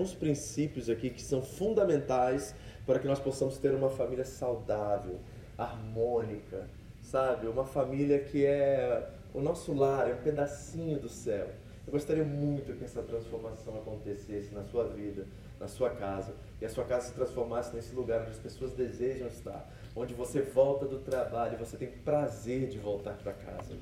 alguns 0.00 0.14
princípios 0.14 0.88
aqui 0.88 1.10
que 1.10 1.20
são 1.20 1.42
fundamentais 1.42 2.54
para 2.86 2.98
que 2.98 3.06
nós 3.06 3.20
possamos 3.20 3.58
ter 3.58 3.74
uma 3.74 3.90
família 3.90 4.24
saudável, 4.24 5.20
harmônica, 5.58 6.66
sabe? 7.02 7.46
Uma 7.46 7.66
família 7.66 8.18
que 8.18 8.46
é 8.46 9.10
o 9.34 9.42
nosso 9.42 9.74
lar, 9.74 10.08
é 10.08 10.14
um 10.14 10.22
pedacinho 10.22 10.98
do 10.98 11.08
céu. 11.08 11.50
Eu 11.86 11.92
gostaria 11.92 12.24
muito 12.24 12.72
que 12.72 12.84
essa 12.84 13.02
transformação 13.02 13.76
acontecesse 13.76 14.54
na 14.54 14.64
sua 14.64 14.84
vida, 14.84 15.26
na 15.58 15.68
sua 15.68 15.90
casa, 15.90 16.34
e 16.60 16.64
a 16.64 16.68
sua 16.68 16.84
casa 16.84 17.08
se 17.08 17.14
transformasse 17.14 17.74
nesse 17.74 17.94
lugar 17.94 18.22
onde 18.22 18.30
as 18.30 18.38
pessoas 18.38 18.72
desejam 18.72 19.28
estar, 19.28 19.70
onde 19.94 20.14
você 20.14 20.40
volta 20.40 20.86
do 20.86 20.98
trabalho 21.00 21.54
e 21.54 21.56
você 21.56 21.76
tem 21.76 21.88
prazer 21.88 22.68
de 22.68 22.78
voltar 22.78 23.18
para 23.18 23.34
casa. 23.34 23.74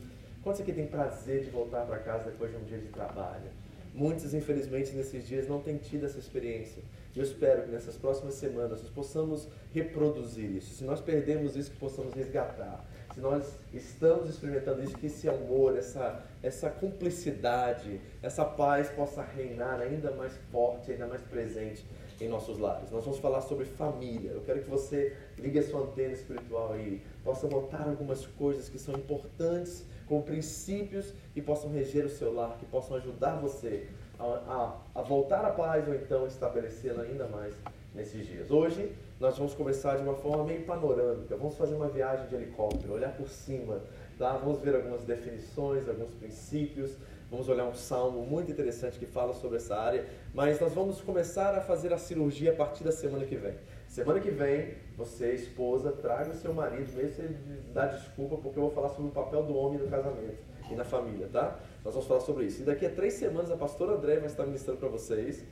Quantos 0.43 0.61
aqui 0.61 0.73
tem 0.73 0.87
prazer 0.87 1.45
de 1.45 1.51
voltar 1.51 1.87
para 1.87 1.99
casa 1.99 2.31
depois 2.31 2.51
de 2.51 2.57
um 2.57 2.65
dia 2.65 2.79
de 2.79 2.89
trabalho? 2.89 3.51
Muitos, 3.95 4.35
infelizmente, 4.35 4.93
nesses 4.93 5.27
dias 5.27 5.49
não 5.49 5.61
têm 5.61 5.77
tido 5.77 6.07
essa 6.07 6.19
experiência. 6.19 6.83
E 7.15 7.19
eu 7.19 7.25
espero 7.25 7.63
que 7.63 7.71
nessas 7.71 7.97
próximas 7.97 8.35
semanas 8.35 8.83
nós 8.83 8.91
possamos 8.91 9.49
reproduzir 9.73 10.51
isso. 10.57 10.75
Se 10.75 10.85
nós 10.85 11.01
perdemos 11.01 11.57
isso, 11.57 11.71
que 11.71 11.77
possamos 11.77 12.15
resgatar. 12.15 12.85
Se 13.15 13.21
nós 13.21 13.45
estamos 13.75 14.31
experimentando 14.31 14.85
isso, 14.85 14.97
que 14.97 15.07
esse 15.07 15.29
amor, 15.29 15.77
essa, 15.77 16.25
essa 16.43 16.71
cumplicidade, 16.71 18.01
essa 18.23 18.45
paz 18.45 18.89
possa 18.91 19.23
reinar 19.23 19.81
ainda 19.81 20.13
mais 20.13 20.33
forte, 20.53 20.93
ainda 20.93 21.07
mais 21.07 21.23
presente 21.23 21.85
em 22.21 22.29
nossos 22.29 22.59
lares. 22.59 22.91
Nós 22.91 23.05
vamos 23.05 23.19
falar 23.19 23.41
sobre 23.41 23.65
família. 23.65 24.31
Eu 24.31 24.43
quero 24.43 24.63
que 24.63 24.71
você 24.71 25.17
ligue 25.39 25.59
a 25.59 25.63
sua 25.63 25.81
antena 25.81 26.13
espiritual 26.13 26.73
aí, 26.73 27.03
possa 27.25 27.49
notar 27.49 27.89
algumas 27.89 28.27
coisas 28.27 28.69
que 28.69 28.79
são 28.79 28.95
importantes 28.95 29.85
com 30.09 30.23
princípios 30.23 31.13
que 31.35 31.43
possam 31.43 31.71
reger 31.71 32.05
o 32.05 32.09
seu 32.09 32.33
lar, 32.33 32.57
que 32.59 32.67
possam 32.67 32.97
ajudar 32.97 33.37
você 33.37 33.87
a, 34.19 34.25
a, 34.25 35.01
a 35.01 35.03
voltar 35.03 35.45
à 35.45 35.51
paz 35.51 35.87
ou 35.87 35.95
então 35.95 36.27
estabelecê-la 36.27 37.03
ainda 37.03 37.27
mais 37.29 37.55
nesses 37.95 38.27
dias. 38.27 38.51
Hoje 38.51 38.93
nós 39.21 39.37
vamos 39.37 39.55
começar 39.55 39.97
de 39.97 40.03
uma 40.03 40.15
forma 40.15 40.45
meio 40.45 40.65
panorâmica, 40.65 41.37
vamos 41.37 41.57
fazer 41.57 41.75
uma 41.75 41.89
viagem 41.89 42.27
de 42.29 42.35
helicóptero, 42.35 42.95
olhar 42.95 43.13
por 43.17 43.29
cima, 43.29 43.81
tá? 44.17 44.33
vamos 44.37 44.61
ver 44.61 44.75
algumas 44.75 45.03
definições, 45.03 45.89
alguns 45.89 46.13
princípios, 46.15 46.93
vamos 47.31 47.49
olhar 47.49 47.65
um 47.65 47.75
salmo 47.75 48.25
muito 48.25 48.51
interessante 48.51 48.99
que 48.99 49.07
fala 49.07 49.35
sobre 49.35 49.57
essa 49.57 49.77
área, 49.77 50.07
mas 50.33 50.61
nós 50.61 50.73
vamos 50.73 51.01
começar 51.01 51.55
a 51.55 51.61
fazer 51.61 51.93
a 51.93 51.99
cirurgia 51.99 52.53
a 52.53 52.57
partir 52.57 52.85
da 52.85 52.93
semana 52.93 53.25
que 53.25 53.37
vem. 53.37 53.55
Semana 53.89 54.21
que 54.21 54.31
vem, 54.31 54.75
você, 54.97 55.33
esposa, 55.33 55.91
traga 55.91 56.31
o 56.31 56.35
seu 56.35 56.53
marido, 56.53 56.93
mesmo 56.93 57.11
se 57.11 57.23
ele 57.23 57.37
dá 57.73 57.87
desculpa, 57.87 58.37
porque 58.37 58.59
eu 58.59 58.65
vou 58.65 58.71
falar 58.71 58.91
sobre 58.91 59.07
o 59.09 59.13
papel 59.13 59.43
do 59.43 59.57
homem 59.57 59.79
no 59.79 59.89
casamento 59.89 60.39
e 60.71 60.75
na 60.75 60.85
família, 60.85 61.27
tá? 61.33 61.59
Nós 61.83 61.95
vamos 61.95 62.07
falar 62.07 62.21
sobre 62.21 62.45
isso. 62.45 62.61
E 62.61 62.65
daqui 62.65 62.85
a 62.85 62.91
três 62.91 63.15
semanas 63.15 63.51
a 63.51 63.57
pastora 63.57 63.95
André 63.95 64.17
vai 64.19 64.27
estar 64.27 64.45
ministrando 64.45 64.79
para 64.79 64.89
vocês 64.91 65.43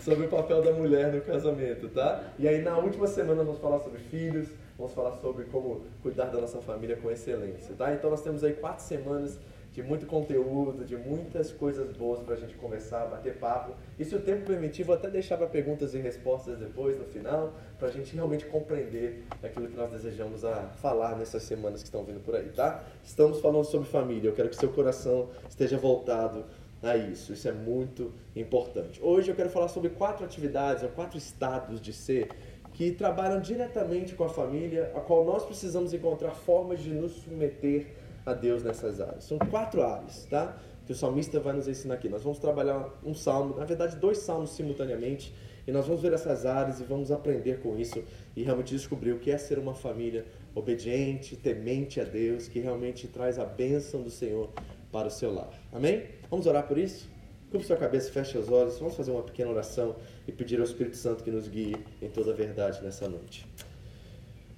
sobre 0.00 0.26
o 0.26 0.28
papel 0.28 0.60
da 0.60 0.72
mulher 0.72 1.12
no 1.12 1.20
casamento, 1.20 1.88
tá? 1.88 2.24
E 2.38 2.48
aí 2.48 2.60
na 2.62 2.76
última 2.76 3.06
semana 3.06 3.44
vamos 3.44 3.60
falar 3.60 3.78
sobre 3.78 4.00
filhos, 4.00 4.48
vamos 4.76 4.92
falar 4.92 5.12
sobre 5.18 5.44
como 5.44 5.82
cuidar 6.02 6.26
da 6.26 6.40
nossa 6.40 6.60
família 6.60 6.96
com 6.96 7.08
excelência, 7.08 7.74
tá? 7.76 7.94
Então 7.94 8.10
nós 8.10 8.22
temos 8.22 8.42
aí 8.42 8.54
quatro 8.54 8.84
semanas 8.84 9.38
de 9.72 9.82
muito 9.82 10.06
conteúdo, 10.06 10.84
de 10.84 10.96
muitas 10.96 11.50
coisas 11.50 11.96
boas 11.96 12.20
para 12.20 12.34
a 12.34 12.36
gente 12.36 12.54
conversar, 12.56 13.06
bater 13.06 13.38
papo. 13.38 13.72
E 13.98 14.04
se 14.04 14.14
o 14.14 14.20
tempo 14.20 14.44
permitir, 14.44 14.82
vou 14.82 14.94
até 14.94 15.08
deixar 15.08 15.38
para 15.38 15.46
perguntas 15.46 15.94
e 15.94 15.98
respostas 15.98 16.58
depois, 16.58 16.98
no 16.98 17.06
final, 17.06 17.54
para 17.78 17.88
a 17.88 17.90
gente 17.90 18.14
realmente 18.14 18.44
compreender 18.44 19.24
aquilo 19.42 19.68
que 19.68 19.76
nós 19.76 19.90
desejamos 19.90 20.44
a 20.44 20.68
falar 20.82 21.16
nessas 21.16 21.42
semanas 21.44 21.80
que 21.80 21.86
estão 21.86 22.04
vindo 22.04 22.20
por 22.20 22.36
aí, 22.36 22.50
tá? 22.50 22.84
Estamos 23.02 23.40
falando 23.40 23.64
sobre 23.64 23.88
família, 23.88 24.28
eu 24.28 24.34
quero 24.34 24.50
que 24.50 24.56
seu 24.56 24.68
coração 24.68 25.30
esteja 25.48 25.78
voltado 25.78 26.44
a 26.82 26.94
isso, 26.94 27.32
isso 27.32 27.48
é 27.48 27.52
muito 27.52 28.12
importante. 28.36 29.00
Hoje 29.02 29.30
eu 29.30 29.34
quero 29.34 29.48
falar 29.48 29.68
sobre 29.68 29.88
quatro 29.88 30.24
atividades, 30.24 30.82
ou 30.82 30.90
quatro 30.90 31.16
estados 31.16 31.80
de 31.80 31.94
ser 31.94 32.28
que 32.74 32.90
trabalham 32.90 33.40
diretamente 33.40 34.14
com 34.14 34.24
a 34.24 34.28
família, 34.28 34.92
a 34.94 35.00
qual 35.00 35.24
nós 35.24 35.44
precisamos 35.44 35.92
encontrar 35.92 36.32
formas 36.32 36.80
de 36.80 36.90
nos 36.90 37.12
submeter 37.12 38.01
a 38.24 38.32
Deus 38.32 38.62
nessas 38.62 39.00
áreas. 39.00 39.24
São 39.24 39.38
quatro 39.38 39.82
áreas, 39.82 40.26
tá? 40.26 40.56
Que 40.86 40.92
o 40.92 40.94
salmista 40.94 41.38
vai 41.40 41.52
nos 41.54 41.68
ensinar 41.68 41.94
aqui. 41.94 42.08
Nós 42.08 42.22
vamos 42.22 42.38
trabalhar 42.38 42.88
um 43.04 43.14
salmo, 43.14 43.56
na 43.56 43.64
verdade, 43.64 43.96
dois 43.96 44.18
salmos 44.18 44.50
simultaneamente, 44.50 45.32
e 45.66 45.70
nós 45.70 45.86
vamos 45.86 46.02
ver 46.02 46.12
essas 46.12 46.44
áreas 46.44 46.80
e 46.80 46.84
vamos 46.84 47.12
aprender 47.12 47.60
com 47.60 47.78
isso 47.78 48.02
e 48.34 48.42
realmente 48.42 48.74
descobrir 48.74 49.12
o 49.12 49.18
que 49.18 49.30
é 49.30 49.38
ser 49.38 49.58
uma 49.58 49.74
família 49.74 50.26
obediente, 50.54 51.36
temente 51.36 52.00
a 52.00 52.04
Deus, 52.04 52.48
que 52.48 52.58
realmente 52.58 53.06
traz 53.06 53.38
a 53.38 53.44
bênção 53.44 54.02
do 54.02 54.10
Senhor 54.10 54.50
para 54.90 55.08
o 55.08 55.10
seu 55.10 55.32
lar. 55.32 55.50
Amém? 55.72 56.06
Vamos 56.28 56.46
orar 56.46 56.66
por 56.66 56.76
isso? 56.76 57.08
Curva 57.50 57.66
sua 57.66 57.76
cabeça, 57.76 58.10
feche 58.10 58.36
os 58.38 58.50
olhos, 58.50 58.78
vamos 58.78 58.96
fazer 58.96 59.10
uma 59.10 59.22
pequena 59.22 59.50
oração 59.50 59.94
e 60.26 60.32
pedir 60.32 60.58
ao 60.58 60.64
Espírito 60.64 60.96
Santo 60.96 61.22
que 61.22 61.30
nos 61.30 61.46
guie 61.46 61.76
em 62.00 62.08
toda 62.08 62.32
a 62.32 62.34
verdade 62.34 62.82
nessa 62.82 63.08
noite. 63.08 63.46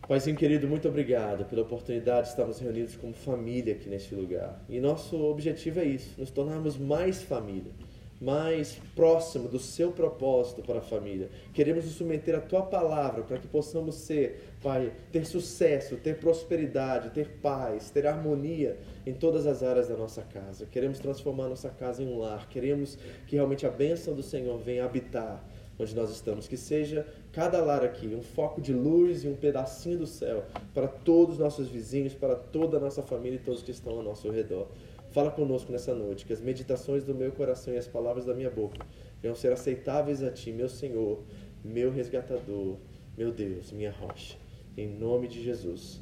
Paizinho 0.06 0.37
querido, 0.37 0.69
muito 0.69 0.87
obrigado 0.87 1.47
pela 1.47 1.62
oportunidade 1.62 2.25
de 2.25 2.28
estarmos 2.28 2.59
reunidos 2.59 2.94
como 2.94 3.15
família 3.15 3.72
aqui 3.72 3.88
neste 3.88 4.15
lugar. 4.15 4.62
E 4.69 4.78
nosso 4.78 5.16
objetivo 5.25 5.81
é 5.81 5.84
isso, 5.84 6.20
nos 6.20 6.31
tornarmos 6.31 6.76
mais 6.76 7.22
família, 7.22 7.72
mais 8.20 8.78
próximo 8.94 9.48
do 9.48 9.59
seu 9.59 9.93
propósito 9.93 10.60
para 10.60 10.81
a 10.81 10.82
família. 10.82 11.31
Queremos 11.54 11.87
nos 11.87 11.94
submeter 11.94 12.34
à 12.34 12.41
tua 12.43 12.60
palavra 12.60 13.22
para 13.22 13.38
que 13.38 13.48
possamos 13.48 13.94
ser, 13.94 14.53
Pai, 14.62 14.93
ter 15.10 15.25
sucesso, 15.25 15.97
ter 15.97 16.19
prosperidade, 16.19 17.09
ter 17.09 17.38
paz, 17.41 17.88
ter 17.91 18.06
harmonia 18.06 18.78
em 19.06 19.14
todas 19.14 19.47
as 19.47 19.62
áreas 19.62 19.88
da 19.88 19.97
nossa 19.97 20.20
casa. 20.20 20.66
Queremos 20.66 20.98
transformar 20.98 21.48
nossa 21.48 21.70
casa 21.70 22.03
em 22.03 22.06
um 22.06 22.19
lar. 22.19 22.47
Queremos 22.50 22.98
que 23.26 23.37
realmente 23.37 23.66
a 23.66 23.70
bênção 23.70 24.14
do 24.14 24.22
Senhor 24.22 24.59
venha 24.59 24.84
habitar 24.84 25.43
onde 25.78 25.94
nós 25.94 26.10
estamos, 26.10 26.47
que 26.47 26.56
seja 26.56 27.06
cada 27.34 27.60
lar 27.62 27.84
aqui 27.84 28.14
um 28.14 28.22
foco 28.22 28.60
de 28.60 28.72
luz 28.72 29.24
e 29.24 29.28
um 29.28 29.34
pedacinho 29.34 29.98
do 29.98 30.06
céu 30.06 30.44
para 30.72 30.86
todos 30.86 31.34
os 31.34 31.40
nossos 31.40 31.68
vizinhos, 31.68 32.14
para 32.14 32.36
toda 32.36 32.76
a 32.76 32.80
nossa 32.80 33.02
família 33.02 33.36
e 33.36 33.40
todos 33.40 33.62
que 33.62 33.72
estão 33.72 33.94
ao 33.94 34.02
nosso 34.02 34.30
redor. 34.30 34.68
Fala 35.10 35.30
conosco 35.30 35.70
nessa 35.72 35.94
noite, 35.94 36.24
que 36.24 36.32
as 36.32 36.40
meditações 36.40 37.04
do 37.04 37.14
meu 37.14 37.32
coração 37.32 37.74
e 37.74 37.76
as 37.76 37.88
palavras 37.88 38.24
da 38.24 38.34
minha 38.34 38.50
boca 38.50 38.86
venham 39.20 39.34
ser 39.34 39.52
aceitáveis 39.52 40.22
a 40.22 40.30
Ti, 40.30 40.52
meu 40.52 40.68
Senhor, 40.68 41.22
meu 41.64 41.90
resgatador, 41.90 42.76
meu 43.16 43.32
Deus, 43.32 43.72
minha 43.72 43.90
rocha. 43.90 44.36
Em 44.76 44.88
nome 44.88 45.26
de 45.28 45.42
Jesus. 45.42 46.00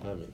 Amém. 0.00 0.28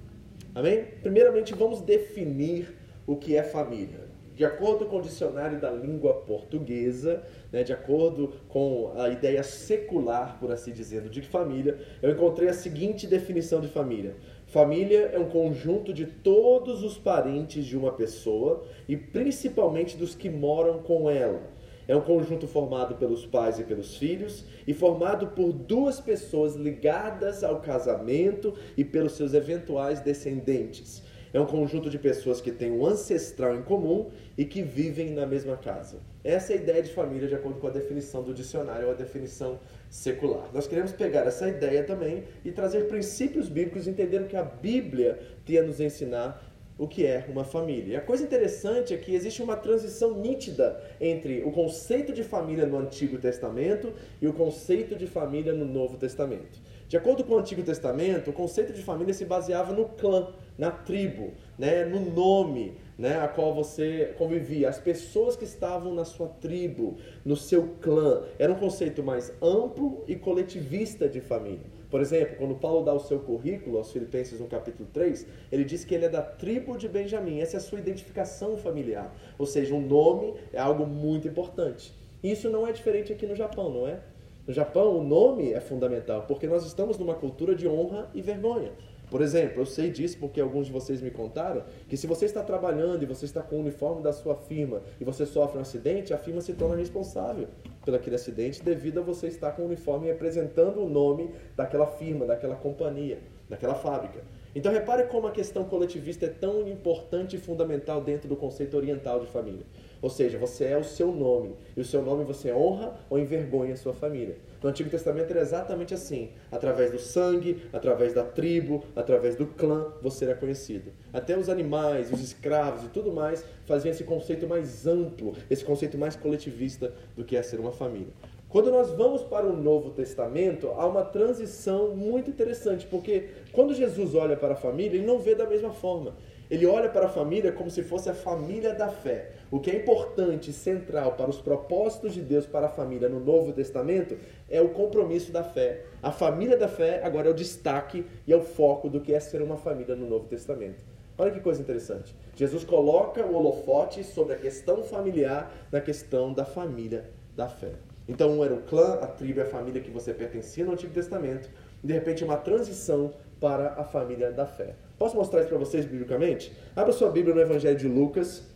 Amém? 0.54 0.84
Primeiramente, 1.02 1.54
vamos 1.54 1.80
definir 1.80 2.76
o 3.06 3.16
que 3.16 3.36
é 3.36 3.42
família. 3.42 4.08
De 4.34 4.44
acordo 4.44 4.86
com 4.86 4.98
o 4.98 5.02
dicionário 5.02 5.60
da 5.60 5.70
língua 5.70 6.14
portuguesa, 6.14 7.22
né, 7.53 7.62
de 7.62 7.72
acordo 7.72 8.33
com 8.49 8.93
a 8.97 9.09
ideia 9.09 9.43
secular, 9.43 10.38
por 10.38 10.53
assim 10.53 10.72
dizer, 10.72 11.09
de 11.09 11.22
família, 11.22 11.78
eu 12.03 12.11
encontrei 12.11 12.49
a 12.49 12.55
seguinte 12.55 13.06
definição 13.06 13.61
de 13.61 13.69
família: 13.69 14.16
Família 14.47 15.11
é 15.12 15.19
um 15.19 15.28
conjunto 15.28 15.93
de 15.93 16.06
todos 16.06 16.83
os 16.83 16.99
parentes 16.99 17.65
de 17.65 17.77
uma 17.77 17.93
pessoa 17.93 18.65
e 18.89 18.97
principalmente 18.97 19.97
dos 19.97 20.15
que 20.15 20.28
moram 20.28 20.81
com 20.81 21.09
ela. 21.09 21.41
É 21.87 21.97
um 21.97 22.00
conjunto 22.00 22.47
formado 22.47 22.94
pelos 22.94 23.27
pais 23.27 23.59
e 23.59 23.65
pelos 23.65 23.97
filhos 23.97 24.44
e 24.65 24.72
formado 24.72 25.28
por 25.28 25.53
duas 25.53 26.00
pessoas 26.00 26.55
ligadas 26.55 27.43
ao 27.43 27.60
casamento 27.60 28.55
e 28.77 28.84
pelos 28.84 29.12
seus 29.12 29.34
eventuais 29.34 30.00
descendentes 30.00 31.03
é 31.32 31.41
um 31.41 31.46
conjunto 31.46 31.88
de 31.88 31.98
pessoas 31.98 32.41
que 32.41 32.50
têm 32.50 32.70
um 32.70 32.84
ancestral 32.84 33.54
em 33.54 33.62
comum 33.62 34.10
e 34.36 34.44
que 34.44 34.62
vivem 34.62 35.10
na 35.10 35.26
mesma 35.26 35.56
casa. 35.56 35.98
Essa 36.24 36.52
é 36.52 36.56
a 36.56 36.60
ideia 36.60 36.82
de 36.82 36.92
família, 36.92 37.28
de 37.28 37.34
acordo 37.34 37.60
com 37.60 37.66
a 37.66 37.70
definição 37.70 38.22
do 38.22 38.34
dicionário, 38.34 38.86
ou 38.86 38.92
a 38.92 38.96
definição 38.96 39.58
secular. 39.88 40.50
Nós 40.52 40.66
queremos 40.66 40.92
pegar 40.92 41.26
essa 41.26 41.48
ideia 41.48 41.84
também 41.84 42.24
e 42.44 42.50
trazer 42.50 42.88
princípios 42.88 43.48
bíblicos, 43.48 43.86
entender 43.86 44.20
o 44.20 44.26
que 44.26 44.36
a 44.36 44.42
Bíblia 44.42 45.18
tem 45.44 45.58
a 45.58 45.62
nos 45.62 45.80
ensinar 45.80 46.50
o 46.80 46.88
que 46.88 47.04
é 47.04 47.26
uma 47.28 47.44
família. 47.44 47.92
E 47.92 47.97
a 47.97 48.00
coisa 48.00 48.24
interessante 48.24 48.94
é 48.94 48.97
que 48.97 49.14
existe 49.14 49.42
uma 49.42 49.54
transição 49.54 50.18
nítida 50.18 50.83
entre 50.98 51.42
o 51.42 51.50
conceito 51.50 52.10
de 52.10 52.24
família 52.24 52.65
no 52.65 52.78
Antigo 52.78 53.18
Testamento 53.18 53.92
e 54.21 54.26
o 54.26 54.33
conceito 54.33 54.97
de 54.97 55.06
família 55.06 55.53
no 55.53 55.66
Novo 55.66 55.98
Testamento. 55.98 56.59
De 56.91 56.97
acordo 56.97 57.22
com 57.22 57.34
o 57.34 57.39
Antigo 57.39 57.63
Testamento, 57.63 58.31
o 58.31 58.33
conceito 58.33 58.72
de 58.72 58.83
família 58.83 59.15
se 59.15 59.25
baseava 59.25 59.72
no 59.72 59.91
clã, 59.91 60.27
na 60.59 60.72
tribo, 60.72 61.34
né, 61.57 61.84
no 61.84 62.01
nome 62.10 62.78
né, 62.98 63.21
a 63.21 63.28
qual 63.28 63.54
você 63.54 64.13
convivia, 64.19 64.69
as 64.69 64.81
pessoas 64.81 65.37
que 65.37 65.45
estavam 65.45 65.95
na 65.95 66.04
sua 66.04 66.27
tribo, 66.27 66.97
no 67.25 67.37
seu 67.37 67.77
clã. 67.81 68.25
Era 68.41 68.51
um 68.51 68.57
conceito 68.57 69.04
mais 69.04 69.33
amplo 69.41 70.03
e 70.09 70.16
coletivista 70.16 71.09
de 71.09 71.21
família. 71.21 71.65
Por 71.89 72.01
exemplo, 72.01 72.34
quando 72.37 72.57
Paulo 72.57 72.84
dá 72.84 72.93
o 72.93 72.98
seu 72.98 73.21
currículo 73.21 73.78
aos 73.78 73.93
Filipenses 73.93 74.41
no 74.41 74.48
capítulo 74.48 74.89
3, 74.93 75.28
ele 75.53 75.63
diz 75.63 75.84
que 75.84 75.95
ele 75.95 76.07
é 76.07 76.09
da 76.09 76.22
tribo 76.22 76.77
de 76.77 76.89
Benjamim. 76.89 77.39
Essa 77.39 77.57
é 77.57 77.59
a 77.59 77.63
sua 77.63 77.78
identificação 77.78 78.57
familiar. 78.57 79.15
Ou 79.39 79.47
seja, 79.47 79.72
um 79.77 79.81
nome 79.81 80.34
é 80.53 80.59
algo 80.59 80.84
muito 80.84 81.28
importante. 81.28 81.95
Isso 82.21 82.51
não 82.51 82.66
é 82.66 82.72
diferente 82.72 83.13
aqui 83.13 83.27
no 83.27 83.36
Japão, 83.36 83.71
não 83.71 83.86
é? 83.86 84.01
No 84.50 84.54
Japão, 84.54 84.98
o 84.98 85.04
nome 85.04 85.52
é 85.52 85.60
fundamental, 85.60 86.24
porque 86.26 86.48
nós 86.48 86.66
estamos 86.66 86.98
numa 86.98 87.14
cultura 87.14 87.54
de 87.54 87.68
honra 87.68 88.10
e 88.12 88.20
vergonha. 88.20 88.72
Por 89.08 89.22
exemplo, 89.22 89.62
eu 89.62 89.64
sei 89.64 89.92
disso 89.92 90.18
porque 90.18 90.41
alguns 90.41 90.66
de 90.66 90.72
vocês 90.72 91.00
me 91.00 91.08
contaram 91.08 91.62
que 91.88 91.97
se 91.97 92.08
você 92.08 92.24
está 92.24 92.42
trabalhando 92.42 93.00
e 93.00 93.06
você 93.06 93.26
está 93.26 93.42
com 93.42 93.54
o 93.54 93.60
uniforme 93.60 94.02
da 94.02 94.12
sua 94.12 94.34
firma 94.34 94.82
e 95.00 95.04
você 95.04 95.24
sofre 95.24 95.58
um 95.58 95.60
acidente, 95.60 96.12
a 96.12 96.18
firma 96.18 96.41
se 96.41 96.52
torna 96.54 96.74
responsável 96.74 97.47
pelo 97.84 97.97
aquele 97.97 98.16
acidente 98.16 98.60
devido 98.60 98.98
a 98.98 99.02
você 99.04 99.28
estar 99.28 99.52
com 99.52 99.62
o 99.62 99.66
uniforme 99.66 100.08
representando 100.08 100.80
o 100.80 100.88
nome 100.88 101.30
daquela 101.56 101.86
firma, 101.86 102.26
daquela 102.26 102.56
companhia, 102.56 103.20
daquela 103.48 103.76
fábrica. 103.76 104.20
Então 104.52 104.72
repare 104.72 105.04
como 105.04 105.28
a 105.28 105.30
questão 105.30 105.62
coletivista 105.62 106.26
é 106.26 106.28
tão 106.28 106.66
importante 106.66 107.36
e 107.36 107.38
fundamental 107.38 108.00
dentro 108.00 108.28
do 108.28 108.34
conceito 108.34 108.76
oriental 108.76 109.20
de 109.20 109.28
família. 109.28 109.64
Ou 110.02 110.08
seja, 110.08 110.38
você 110.38 110.64
é 110.64 110.76
o 110.76 110.84
seu 110.84 111.12
nome. 111.12 111.54
E 111.76 111.80
o 111.80 111.84
seu 111.84 112.02
nome 112.02 112.24
você 112.24 112.52
honra 112.52 112.94
ou 113.08 113.18
envergonha 113.18 113.74
a 113.74 113.76
sua 113.76 113.92
família. 113.92 114.36
No 114.62 114.68
Antigo 114.68 114.91
Testamento 114.91 115.30
era 115.30 115.41
exatamente 115.41 115.94
assim. 115.94 116.30
Através 116.50 116.91
do 116.91 116.98
sangue, 116.98 117.62
através 117.72 118.14
da 118.14 118.22
tribo, 118.22 118.82
através 118.94 119.36
do 119.36 119.47
clã, 119.47 119.92
você 120.02 120.24
era 120.24 120.34
conhecido. 120.34 120.92
Até 121.12 121.36
os 121.36 121.48
animais, 121.48 122.12
os 122.12 122.20
escravos 122.22 122.84
e 122.84 122.88
tudo 122.88 123.12
mais 123.12 123.44
faziam 123.66 123.92
esse 123.92 124.04
conceito 124.04 124.47
mais 124.47 124.86
amplo, 124.86 125.34
esse 125.48 125.64
conceito 125.64 125.97
mais 125.97 126.16
coletivista 126.16 126.92
do 127.16 127.24
que 127.24 127.36
é 127.36 127.42
ser 127.42 127.60
uma 127.60 127.72
família. 127.72 128.12
Quando 128.50 128.68
nós 128.68 128.91
vamos 128.91 129.22
para 129.22 129.47
o 129.47 129.56
Novo 129.56 129.91
Testamento, 129.91 130.70
há 130.76 130.84
uma 130.84 131.04
transição 131.04 131.94
muito 131.94 132.30
interessante, 132.30 132.84
porque 132.84 133.28
quando 133.52 133.72
Jesus 133.72 134.16
olha 134.16 134.36
para 134.36 134.54
a 134.54 134.56
família, 134.56 134.97
ele 134.98 135.06
não 135.06 135.20
vê 135.20 135.36
da 135.36 135.47
mesma 135.47 135.70
forma. 135.70 136.16
Ele 136.50 136.66
olha 136.66 136.88
para 136.88 137.06
a 137.06 137.08
família 137.08 137.52
como 137.52 137.70
se 137.70 137.84
fosse 137.84 138.10
a 138.10 138.14
família 138.14 138.74
da 138.74 138.88
fé. 138.88 139.30
O 139.50 139.58
que 139.58 139.70
é 139.70 139.76
importante, 139.76 140.52
central 140.52 141.12
para 141.12 141.28
os 141.28 141.41
propósitos 141.41 142.14
de 142.14 142.22
Deus 142.22 142.47
para 142.47 142.66
a 142.66 142.70
família 142.70 143.08
no 143.08 143.18
Novo 143.18 143.52
Testamento 143.52 144.16
é 144.48 144.60
o 144.60 144.68
compromisso 144.68 145.32
da 145.32 145.42
fé. 145.42 145.86
A 146.00 146.12
família 146.12 146.56
da 146.56 146.68
fé 146.68 147.00
agora 147.02 147.26
é 147.28 147.30
o 147.32 147.34
destaque 147.34 148.06
e 148.26 148.32
é 148.32 148.36
o 148.36 148.42
foco 148.42 148.88
do 148.88 149.00
que 149.00 149.12
é 149.12 149.18
ser 149.18 149.42
uma 149.42 149.56
família 149.56 149.97
no 149.97 150.08
Novo 150.08 150.28
Testamento. 150.28 150.84
Olha 151.18 151.32
que 151.32 151.41
coisa 151.41 151.60
interessante. 151.60 152.14
Jesus 152.36 152.62
coloca 152.62 153.26
o 153.26 153.34
holofote 153.34 154.04
sobre 154.04 154.34
a 154.34 154.38
questão 154.38 154.84
familiar 154.84 155.52
na 155.72 155.80
questão 155.80 156.32
da 156.32 156.44
família 156.44 157.10
da 157.36 157.48
fé. 157.48 157.72
Então, 158.08 158.38
um 158.38 158.44
era 158.44 158.54
o 158.54 158.62
clã, 158.62 158.94
a 158.94 159.06
tribo 159.06 159.41
e 159.41 159.42
a 159.42 159.47
família 159.47 159.82
que 159.82 159.91
você 159.91 160.14
pertencia 160.14 160.64
no 160.64 160.72
Antigo 160.72 160.92
Testamento, 160.92 161.50
e 161.82 161.86
de 161.86 161.92
repente 161.92 162.24
uma 162.24 162.36
transição 162.36 163.12
para 163.41 163.74
a 163.74 163.84
família 163.84 164.30
da 164.30 164.47
fé. 164.47 164.74
Posso 164.98 165.16
mostrar 165.16 165.41
isso 165.41 165.48
para 165.48 165.58
vocês 165.58 165.84
biblicamente? 165.84 166.52
Abra 166.74 166.92
sua 166.92 167.10
Bíblia 167.10 167.34
no 167.34 167.41
Evangelho 167.41 167.76
de 167.76 167.88
Lucas, 167.88 168.49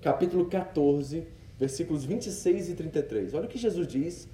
capítulo 0.00 0.46
14, 0.46 1.26
versículos 1.58 2.04
26 2.04 2.70
e 2.70 2.74
33. 2.74 3.34
Olha 3.34 3.44
o 3.44 3.48
que 3.48 3.58
Jesus 3.58 3.86
diz, 3.86 4.28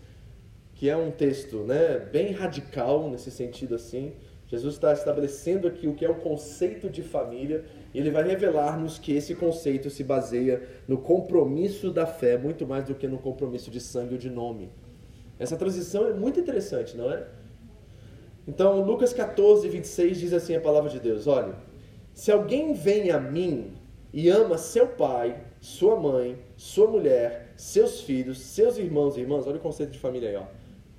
que 0.74 0.88
é 0.88 0.96
um 0.96 1.10
texto 1.10 1.58
né, 1.58 1.98
bem 1.98 2.32
radical 2.32 3.10
nesse 3.10 3.30
sentido 3.30 3.74
assim. 3.74 4.12
Jesus 4.46 4.74
está 4.74 4.92
estabelecendo 4.92 5.66
aqui 5.66 5.88
o 5.88 5.94
que 5.94 6.04
é 6.04 6.10
o 6.10 6.14
conceito 6.14 6.88
de 6.88 7.02
família 7.02 7.64
e 7.92 7.98
ele 7.98 8.10
vai 8.10 8.22
revelar-nos 8.22 8.96
que 8.96 9.12
esse 9.12 9.34
conceito 9.34 9.90
se 9.90 10.04
baseia 10.04 10.62
no 10.86 10.98
compromisso 10.98 11.90
da 11.90 12.06
fé 12.06 12.38
muito 12.38 12.64
mais 12.64 12.84
do 12.84 12.94
que 12.94 13.08
no 13.08 13.18
compromisso 13.18 13.70
de 13.70 13.80
sangue 13.80 14.14
ou 14.14 14.18
de 14.18 14.30
nome. 14.30 14.70
Essa 15.38 15.56
transição 15.56 16.06
é 16.06 16.12
muito 16.12 16.38
interessante, 16.38 16.96
não 16.96 17.12
é? 17.12 17.26
Então, 18.46 18.80
Lucas 18.82 19.12
14, 19.12 19.68
26 19.68 20.18
diz 20.18 20.32
assim 20.32 20.54
a 20.54 20.60
palavra 20.60 20.88
de 20.88 21.00
Deus: 21.00 21.26
Olha, 21.26 21.54
se 22.14 22.30
alguém 22.30 22.72
vem 22.72 23.10
a 23.10 23.18
mim 23.18 23.72
e 24.12 24.28
ama 24.28 24.56
seu 24.56 24.86
pai, 24.86 25.42
sua 25.66 25.96
mãe, 25.96 26.38
sua 26.56 26.86
mulher, 26.86 27.52
seus 27.56 28.00
filhos, 28.00 28.38
seus 28.38 28.78
irmãos 28.78 29.16
e 29.16 29.20
irmãs, 29.20 29.48
olha 29.48 29.56
o 29.56 29.60
conceito 29.60 29.90
de 29.90 29.98
família 29.98 30.28
aí, 30.28 30.36
ó. 30.36 30.44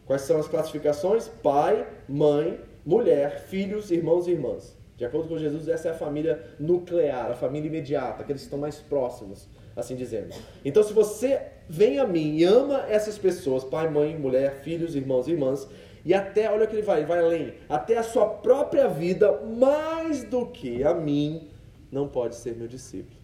Quais 0.06 0.24
são 0.24 0.38
as 0.38 0.48
classificações? 0.50 1.30
Pai, 1.42 1.88
mãe, 2.08 2.60
mulher, 2.86 3.46
filhos, 3.48 3.92
irmãos 3.92 4.28
e 4.28 4.32
irmãs. 4.32 4.78
De 4.98 5.06
acordo 5.06 5.30
com 5.30 5.38
Jesus, 5.38 5.70
essa 5.70 5.88
é 5.88 5.92
a 5.92 5.94
família 5.94 6.44
nuclear, 6.60 7.32
a 7.32 7.34
família 7.34 7.70
imediata, 7.70 8.24
aqueles 8.24 8.42
que 8.42 8.48
estão 8.48 8.60
mais 8.60 8.76
próximos, 8.76 9.48
assim 9.74 9.96
dizendo. 9.96 10.36
Então, 10.66 10.84
se 10.84 10.92
você 10.92 11.44
vem 11.70 11.98
a 12.00 12.06
mim 12.06 12.36
e 12.36 12.44
ama 12.44 12.86
essas 12.90 13.18
pessoas, 13.18 13.64
pai, 13.64 13.90
mãe, 13.90 14.18
mulher, 14.18 14.64
filhos, 14.64 14.98
irmãos 14.98 15.30
e 15.30 15.32
irmãs, 15.32 15.66
e 16.04 16.14
até, 16.14 16.52
olha 16.52 16.66
o 16.66 16.68
que 16.68 16.76
ele 16.76 16.82
vai, 16.82 17.06
vai 17.06 17.20
além, 17.20 17.54
até 17.70 17.98
a 17.98 18.04
sua 18.04 18.26
própria 18.26 18.90
vida, 18.90 19.32
mais 19.44 20.26
do 20.26 20.46
que 20.46 20.84
a 20.84 20.94
mim, 20.94 21.48
não 21.90 22.10
pode 22.10 22.36
ser 22.36 22.54
meu 22.54 22.68
discípulo. 22.68 23.17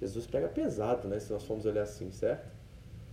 Jesus 0.00 0.26
pega 0.26 0.48
pesado, 0.48 1.06
né, 1.08 1.18
se 1.18 1.32
nós 1.32 1.44
formos 1.44 1.66
olhar 1.66 1.82
assim, 1.82 2.10
certo? 2.10 2.48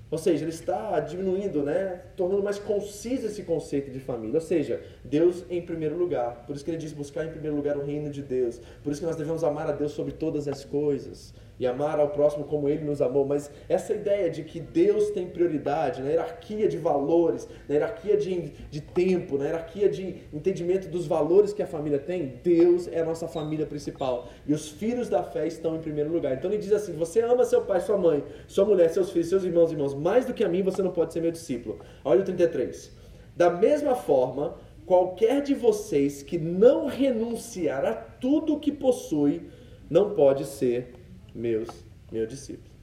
Ou 0.10 0.18
seja, 0.18 0.46
ele 0.46 0.52
está 0.52 1.00
diminuindo, 1.02 1.64
né, 1.64 2.02
tornando 2.16 2.42
mais 2.42 2.58
conciso 2.58 3.28
esse 3.28 3.44
conceito 3.44 3.92
de 3.92 4.00
família. 4.00 4.36
Ou 4.36 4.42
seja, 4.42 4.82
Deus 5.04 5.44
em 5.50 5.62
primeiro 5.62 5.98
lugar. 5.98 6.46
Por 6.46 6.56
isso 6.56 6.64
que 6.64 6.72
ele 6.72 6.78
diz 6.78 6.94
buscar 6.94 7.26
em 7.26 7.30
primeiro 7.30 7.58
lugar 7.58 7.78
o 7.78 7.84
reino 7.84 8.10
de 8.10 8.22
Deus. 8.22 8.62
Por 8.82 8.92
isso 8.92 9.02
que 9.02 9.08
nós 9.08 9.18
devemos 9.18 9.44
amar 9.44 9.68
a 9.68 9.74
Deus 9.74 9.92
sobre 9.92 10.14
todas 10.14 10.48
as 10.48 10.64
coisas 10.64 11.34
e 11.60 11.66
amar 11.66 12.00
ao 12.00 12.10
próximo 12.10 12.46
como 12.46 12.70
ele 12.70 12.84
nos 12.84 13.02
amou, 13.02 13.26
mas 13.26 13.52
essa 13.68 13.94
ideia 13.94 14.30
de 14.30 14.44
que 14.44 14.60
Deus 14.60 15.10
tem 15.12 15.28
prioridade 15.28 16.02
na 16.02 16.10
hierarquia 16.10 16.68
de 16.68 16.78
valores, 16.78 17.48
na 17.68 17.76
hierarquia 17.76 18.16
de, 18.18 18.54
de 18.70 18.82
tempo, 18.82 19.38
na 19.38 19.46
hierarquia 19.46 19.90
de 19.90 20.24
entendimento 20.32 20.88
dos 20.88 21.08
valores 21.08 21.54
que 21.54 21.64
a 21.64 21.68
família 21.68 22.00
tem, 22.00 22.40
Deus 22.44 22.88
é 22.88 23.02
a 23.02 23.06
nossa 23.06 23.28
família 23.28 23.66
principal 23.66 24.28
e 24.46 24.54
os 24.54 24.70
filhos 24.70 25.10
da 25.10 25.24
fé 25.24 25.48
estão 25.48 25.76
em 25.76 25.80
primeiro 25.80 26.12
lugar. 26.12 26.34
Então 26.34 26.52
ele 26.52 26.62
diz 26.62 26.72
assim: 26.72 26.94
você 26.94 27.22
ama 27.22 27.46
seu 27.46 27.62
pai, 27.62 27.80
sua 27.82 27.98
mãe, 27.98 28.24
sua 28.48 28.66
mulher, 28.66 28.90
seus 28.90 29.12
filhos, 29.12 29.30
seus 29.30 29.44
irmãos 29.44 29.72
e 29.72 29.74
irmãos, 29.74 29.94
mais 29.94 30.26
do 30.26 30.34
que 30.34 30.44
a 30.44 30.50
mim, 30.50 30.62
você 30.62 30.82
não 30.82 30.92
pode 30.92 31.14
ser 31.14 31.22
meu 31.22 31.32
discípulo. 31.32 31.80
Olha 32.04 32.22
o 32.22 32.24
33. 32.24 32.92
Da 33.36 33.50
mesma 33.50 33.96
forma, 33.96 34.58
qualquer 34.86 35.42
de 35.42 35.54
vocês 35.54 36.24
que 36.24 36.38
não 36.38 36.88
renunciar 36.88 37.86
a 37.86 37.94
tudo 37.94 38.60
que 38.60 38.72
possui, 38.72 39.44
não 39.90 40.16
pode 40.16 40.46
ser 40.46 40.94
meus, 41.38 41.70
meu 42.12 42.26
discípulo. 42.26 42.76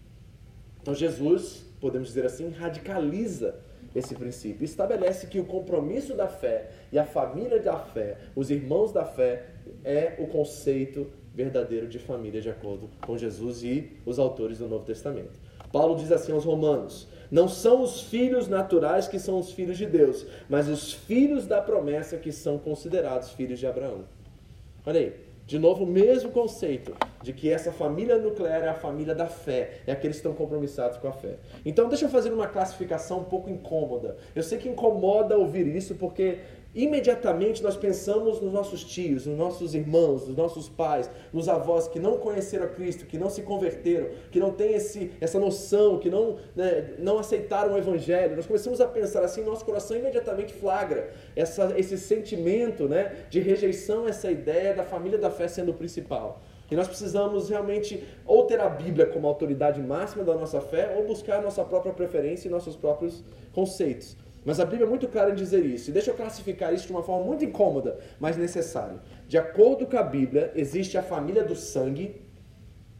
Então 0.80 0.94
Jesus, 0.94 1.64
podemos 1.80 2.08
dizer 2.08 2.24
assim, 2.24 2.50
radicaliza 2.50 3.56
esse 3.94 4.14
princípio, 4.14 4.64
estabelece 4.64 5.26
que 5.26 5.38
o 5.38 5.44
compromisso 5.44 6.14
da 6.14 6.26
fé 6.26 6.70
e 6.90 6.98
a 6.98 7.04
família 7.04 7.60
da 7.60 7.78
fé, 7.78 8.18
os 8.34 8.50
irmãos 8.50 8.92
da 8.92 9.04
fé, 9.04 9.46
é 9.84 10.16
o 10.18 10.26
conceito 10.26 11.06
verdadeiro 11.34 11.88
de 11.88 11.98
família 11.98 12.40
de 12.40 12.48
acordo 12.48 12.88
com 13.00 13.18
Jesus 13.18 13.62
e 13.62 13.92
os 14.06 14.18
autores 14.18 14.58
do 14.58 14.68
Novo 14.68 14.84
Testamento. 14.84 15.40
Paulo 15.72 15.96
diz 15.96 16.12
assim 16.12 16.32
aos 16.32 16.44
Romanos: 16.44 17.08
Não 17.30 17.48
são 17.48 17.82
os 17.82 18.02
filhos 18.02 18.46
naturais 18.46 19.08
que 19.08 19.18
são 19.18 19.38
os 19.38 19.52
filhos 19.52 19.76
de 19.76 19.86
Deus, 19.86 20.26
mas 20.48 20.68
os 20.68 20.92
filhos 20.92 21.46
da 21.46 21.60
promessa 21.60 22.16
que 22.16 22.30
são 22.30 22.58
considerados 22.58 23.30
filhos 23.30 23.58
de 23.58 23.66
Abraão. 23.66 24.04
Olha 24.86 25.00
aí, 25.00 25.14
de 25.46 25.58
novo, 25.58 25.84
o 25.84 25.86
mesmo 25.86 26.30
conceito 26.30 26.94
de 27.24 27.32
que 27.32 27.50
essa 27.50 27.72
família 27.72 28.18
nuclear 28.18 28.62
é 28.62 28.68
a 28.68 28.74
família 28.74 29.14
da 29.14 29.26
fé, 29.26 29.80
é 29.86 29.92
aqueles 29.92 30.18
que 30.18 30.20
estão 30.20 30.34
compromissados 30.34 30.98
com 30.98 31.08
a 31.08 31.12
fé. 31.12 31.38
Então, 31.64 31.88
deixa 31.88 32.04
eu 32.04 32.10
fazer 32.10 32.30
uma 32.30 32.46
classificação 32.46 33.20
um 33.20 33.24
pouco 33.24 33.48
incômoda. 33.48 34.16
Eu 34.34 34.42
sei 34.42 34.58
que 34.58 34.68
incomoda 34.68 35.36
ouvir 35.36 35.66
isso 35.66 35.94
porque 35.94 36.38
imediatamente 36.74 37.62
nós 37.62 37.76
pensamos 37.76 38.40
nos 38.40 38.52
nossos 38.52 38.84
tios, 38.84 39.26
nos 39.26 39.38
nossos 39.38 39.74
irmãos, 39.74 40.26
nos 40.26 40.36
nossos 40.36 40.68
pais, 40.68 41.08
nos 41.32 41.48
avós 41.48 41.86
que 41.86 42.00
não 42.00 42.18
conheceram 42.18 42.66
a 42.66 42.68
Cristo, 42.68 43.06
que 43.06 43.16
não 43.16 43.30
se 43.30 43.42
converteram, 43.42 44.08
que 44.30 44.40
não 44.40 44.50
têm 44.50 44.74
esse, 44.74 45.12
essa 45.20 45.38
noção, 45.38 45.98
que 45.98 46.10
não, 46.10 46.36
né, 46.54 46.94
não 46.98 47.18
aceitaram 47.18 47.74
o 47.74 47.78
Evangelho. 47.78 48.36
Nós 48.36 48.46
começamos 48.46 48.80
a 48.80 48.86
pensar 48.86 49.24
assim, 49.24 49.42
nosso 49.42 49.64
coração 49.64 49.96
imediatamente 49.96 50.52
flagra 50.52 51.10
essa, 51.36 51.72
esse 51.78 51.96
sentimento 51.96 52.86
né, 52.88 53.24
de 53.30 53.40
rejeição, 53.40 54.06
essa 54.06 54.30
ideia 54.30 54.74
da 54.74 54.82
família 54.82 55.18
da 55.18 55.30
fé 55.30 55.48
sendo 55.48 55.70
o 55.70 55.74
principal. 55.74 56.42
E 56.74 56.76
nós 56.76 56.88
precisamos 56.88 57.48
realmente 57.48 58.02
ou 58.26 58.46
ter 58.46 58.58
a 58.58 58.68
Bíblia 58.68 59.06
como 59.06 59.28
autoridade 59.28 59.80
máxima 59.80 60.24
da 60.24 60.34
nossa 60.34 60.60
fé, 60.60 60.92
ou 60.96 61.06
buscar 61.06 61.40
nossa 61.40 61.62
própria 61.62 61.92
preferência 61.92 62.48
e 62.48 62.50
nossos 62.50 62.74
próprios 62.74 63.22
conceitos. 63.52 64.16
Mas 64.44 64.58
a 64.58 64.64
Bíblia 64.64 64.84
é 64.84 64.88
muito 64.88 65.06
clara 65.06 65.30
em 65.30 65.36
dizer 65.36 65.64
isso. 65.64 65.88
E 65.88 65.92
deixa 65.92 66.10
eu 66.10 66.16
classificar 66.16 66.74
isso 66.74 66.88
de 66.88 66.92
uma 66.92 67.04
forma 67.04 67.24
muito 67.24 67.44
incômoda, 67.44 68.00
mas 68.18 68.36
necessária. 68.36 68.96
De 69.28 69.38
acordo 69.38 69.86
com 69.86 69.96
a 69.96 70.02
Bíblia, 70.02 70.50
existe 70.56 70.98
a 70.98 71.02
família 71.02 71.44
do 71.44 71.54
sangue, 71.54 72.20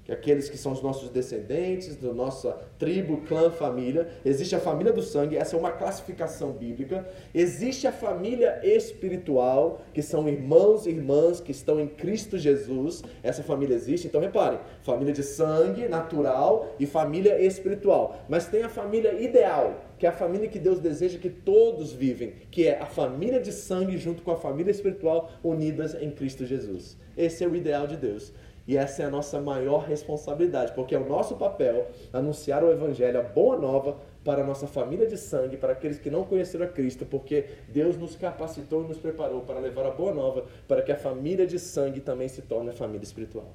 que 0.04 0.12
aqueles 0.12 0.48
que 0.50 0.58
são 0.58 0.72
os 0.72 0.82
nossos 0.82 1.08
descendentes, 1.08 1.96
da 1.96 2.12
nossa 2.12 2.52
tribo, 2.78 3.22
clã, 3.22 3.50
família. 3.50 4.08
Existe 4.24 4.54
a 4.54 4.60
família 4.60 4.92
do 4.92 5.02
sangue, 5.02 5.36
essa 5.36 5.56
é 5.56 5.58
uma 5.58 5.72
classificação 5.72 6.52
bíblica. 6.52 7.08
Existe 7.34 7.86
a 7.86 7.92
família 7.92 8.60
espiritual, 8.62 9.80
que 9.94 10.02
são 10.02 10.28
irmãos 10.28 10.86
e 10.86 10.90
irmãs 10.90 11.40
que 11.40 11.52
estão 11.52 11.80
em 11.80 11.88
Cristo 11.88 12.36
Jesus. 12.36 13.02
Essa 13.22 13.42
família 13.42 13.74
existe. 13.74 14.06
Então 14.06 14.20
reparem, 14.20 14.58
família 14.82 15.12
de 15.12 15.22
sangue, 15.22 15.88
natural 15.88 16.74
e 16.78 16.84
família 16.84 17.40
espiritual. 17.40 18.18
Mas 18.28 18.46
tem 18.46 18.62
a 18.62 18.68
família 18.68 19.14
ideal, 19.14 19.82
que 19.98 20.04
é 20.04 20.08
a 20.10 20.12
família 20.12 20.48
que 20.48 20.58
Deus 20.58 20.80
deseja 20.80 21.18
que 21.18 21.30
todos 21.30 21.92
vivem, 21.92 22.34
que 22.50 22.66
é 22.66 22.78
a 22.78 22.86
família 22.86 23.40
de 23.40 23.52
sangue 23.52 23.96
junto 23.96 24.22
com 24.22 24.32
a 24.32 24.36
família 24.36 24.70
espiritual 24.70 25.30
unidas 25.42 25.94
em 25.94 26.10
Cristo 26.10 26.44
Jesus. 26.44 26.98
Esse 27.16 27.44
é 27.44 27.48
o 27.48 27.54
ideal 27.54 27.86
de 27.86 27.96
Deus. 27.96 28.32
E 28.66 28.76
essa 28.76 29.02
é 29.02 29.06
a 29.06 29.10
nossa 29.10 29.40
maior 29.40 29.84
responsabilidade, 29.84 30.72
porque 30.72 30.94
é 30.94 30.98
o 30.98 31.06
nosso 31.06 31.36
papel 31.36 31.90
anunciar 32.12 32.64
o 32.64 32.70
Evangelho, 32.70 33.20
a 33.20 33.22
boa 33.22 33.58
nova, 33.58 33.98
para 34.24 34.42
a 34.42 34.46
nossa 34.46 34.66
família 34.66 35.06
de 35.06 35.18
sangue, 35.18 35.58
para 35.58 35.72
aqueles 35.72 35.98
que 35.98 36.10
não 36.10 36.24
conheceram 36.24 36.64
a 36.64 36.68
Cristo, 36.68 37.04
porque 37.04 37.44
Deus 37.68 37.96
nos 37.98 38.16
capacitou 38.16 38.82
e 38.82 38.88
nos 38.88 38.96
preparou 38.96 39.42
para 39.42 39.60
levar 39.60 39.84
a 39.84 39.90
boa 39.90 40.14
nova, 40.14 40.46
para 40.66 40.80
que 40.80 40.90
a 40.90 40.96
família 40.96 41.46
de 41.46 41.58
sangue 41.58 42.00
também 42.00 42.26
se 42.26 42.40
torne 42.40 42.70
a 42.70 42.72
família 42.72 43.04
espiritual. 43.04 43.54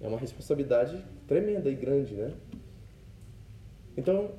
É 0.00 0.06
uma 0.06 0.18
responsabilidade 0.18 1.04
tremenda 1.26 1.68
e 1.68 1.74
grande, 1.74 2.14
né? 2.14 2.32
Então, 3.96 4.30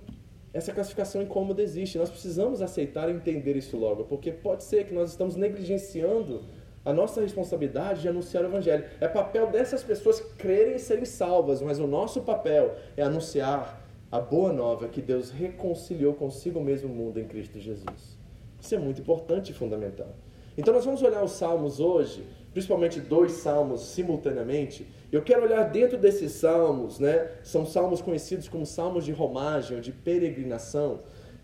essa 0.53 0.71
classificação 0.71 1.21
incômoda 1.21 1.61
existe. 1.61 1.97
Nós 1.97 2.09
precisamos 2.09 2.61
aceitar 2.61 3.09
e 3.09 3.13
entender 3.13 3.57
isso 3.57 3.75
logo, 3.75 4.05
porque 4.05 4.31
pode 4.31 4.63
ser 4.63 4.85
que 4.85 4.93
nós 4.93 5.09
estamos 5.09 5.35
negligenciando 5.35 6.45
a 6.83 6.93
nossa 6.93 7.21
responsabilidade 7.21 8.01
de 8.01 8.07
anunciar 8.07 8.43
o 8.43 8.47
Evangelho. 8.47 8.85
É 8.99 9.07
papel 9.07 9.47
dessas 9.47 9.83
pessoas 9.83 10.19
crerem 10.37 10.75
e 10.75 10.79
serem 10.79 11.05
salvas, 11.05 11.61
mas 11.61 11.79
o 11.79 11.87
nosso 11.87 12.21
papel 12.21 12.75
é 12.95 13.03
anunciar 13.03 13.85
a 14.11 14.19
boa 14.19 14.51
nova 14.51 14.87
que 14.87 15.01
Deus 15.01 15.29
reconciliou 15.29 16.13
consigo 16.13 16.59
mesmo 16.59 16.91
o 16.91 16.95
mundo 16.95 17.19
em 17.19 17.25
Cristo 17.25 17.59
Jesus. 17.59 18.17
Isso 18.59 18.75
é 18.75 18.77
muito 18.77 19.01
importante 19.01 19.51
e 19.51 19.55
fundamental. 19.55 20.15
Então 20.57 20.73
nós 20.73 20.83
vamos 20.83 21.01
olhar 21.01 21.23
os 21.23 21.31
salmos 21.31 21.79
hoje, 21.79 22.27
principalmente 22.51 22.99
dois 22.99 23.33
salmos 23.33 23.81
simultaneamente. 23.81 24.85
Eu 25.11 25.21
quero 25.21 25.43
olhar 25.43 25.63
dentro 25.63 25.97
desses 25.97 26.33
salmos, 26.33 26.99
né? 26.99 27.29
São 27.43 27.65
salmos 27.65 28.01
conhecidos 28.01 28.49
como 28.49 28.65
salmos 28.65 29.05
de 29.05 29.11
romagem 29.11 29.77
ou 29.77 29.81
de 29.81 29.91
peregrinação 29.91 30.99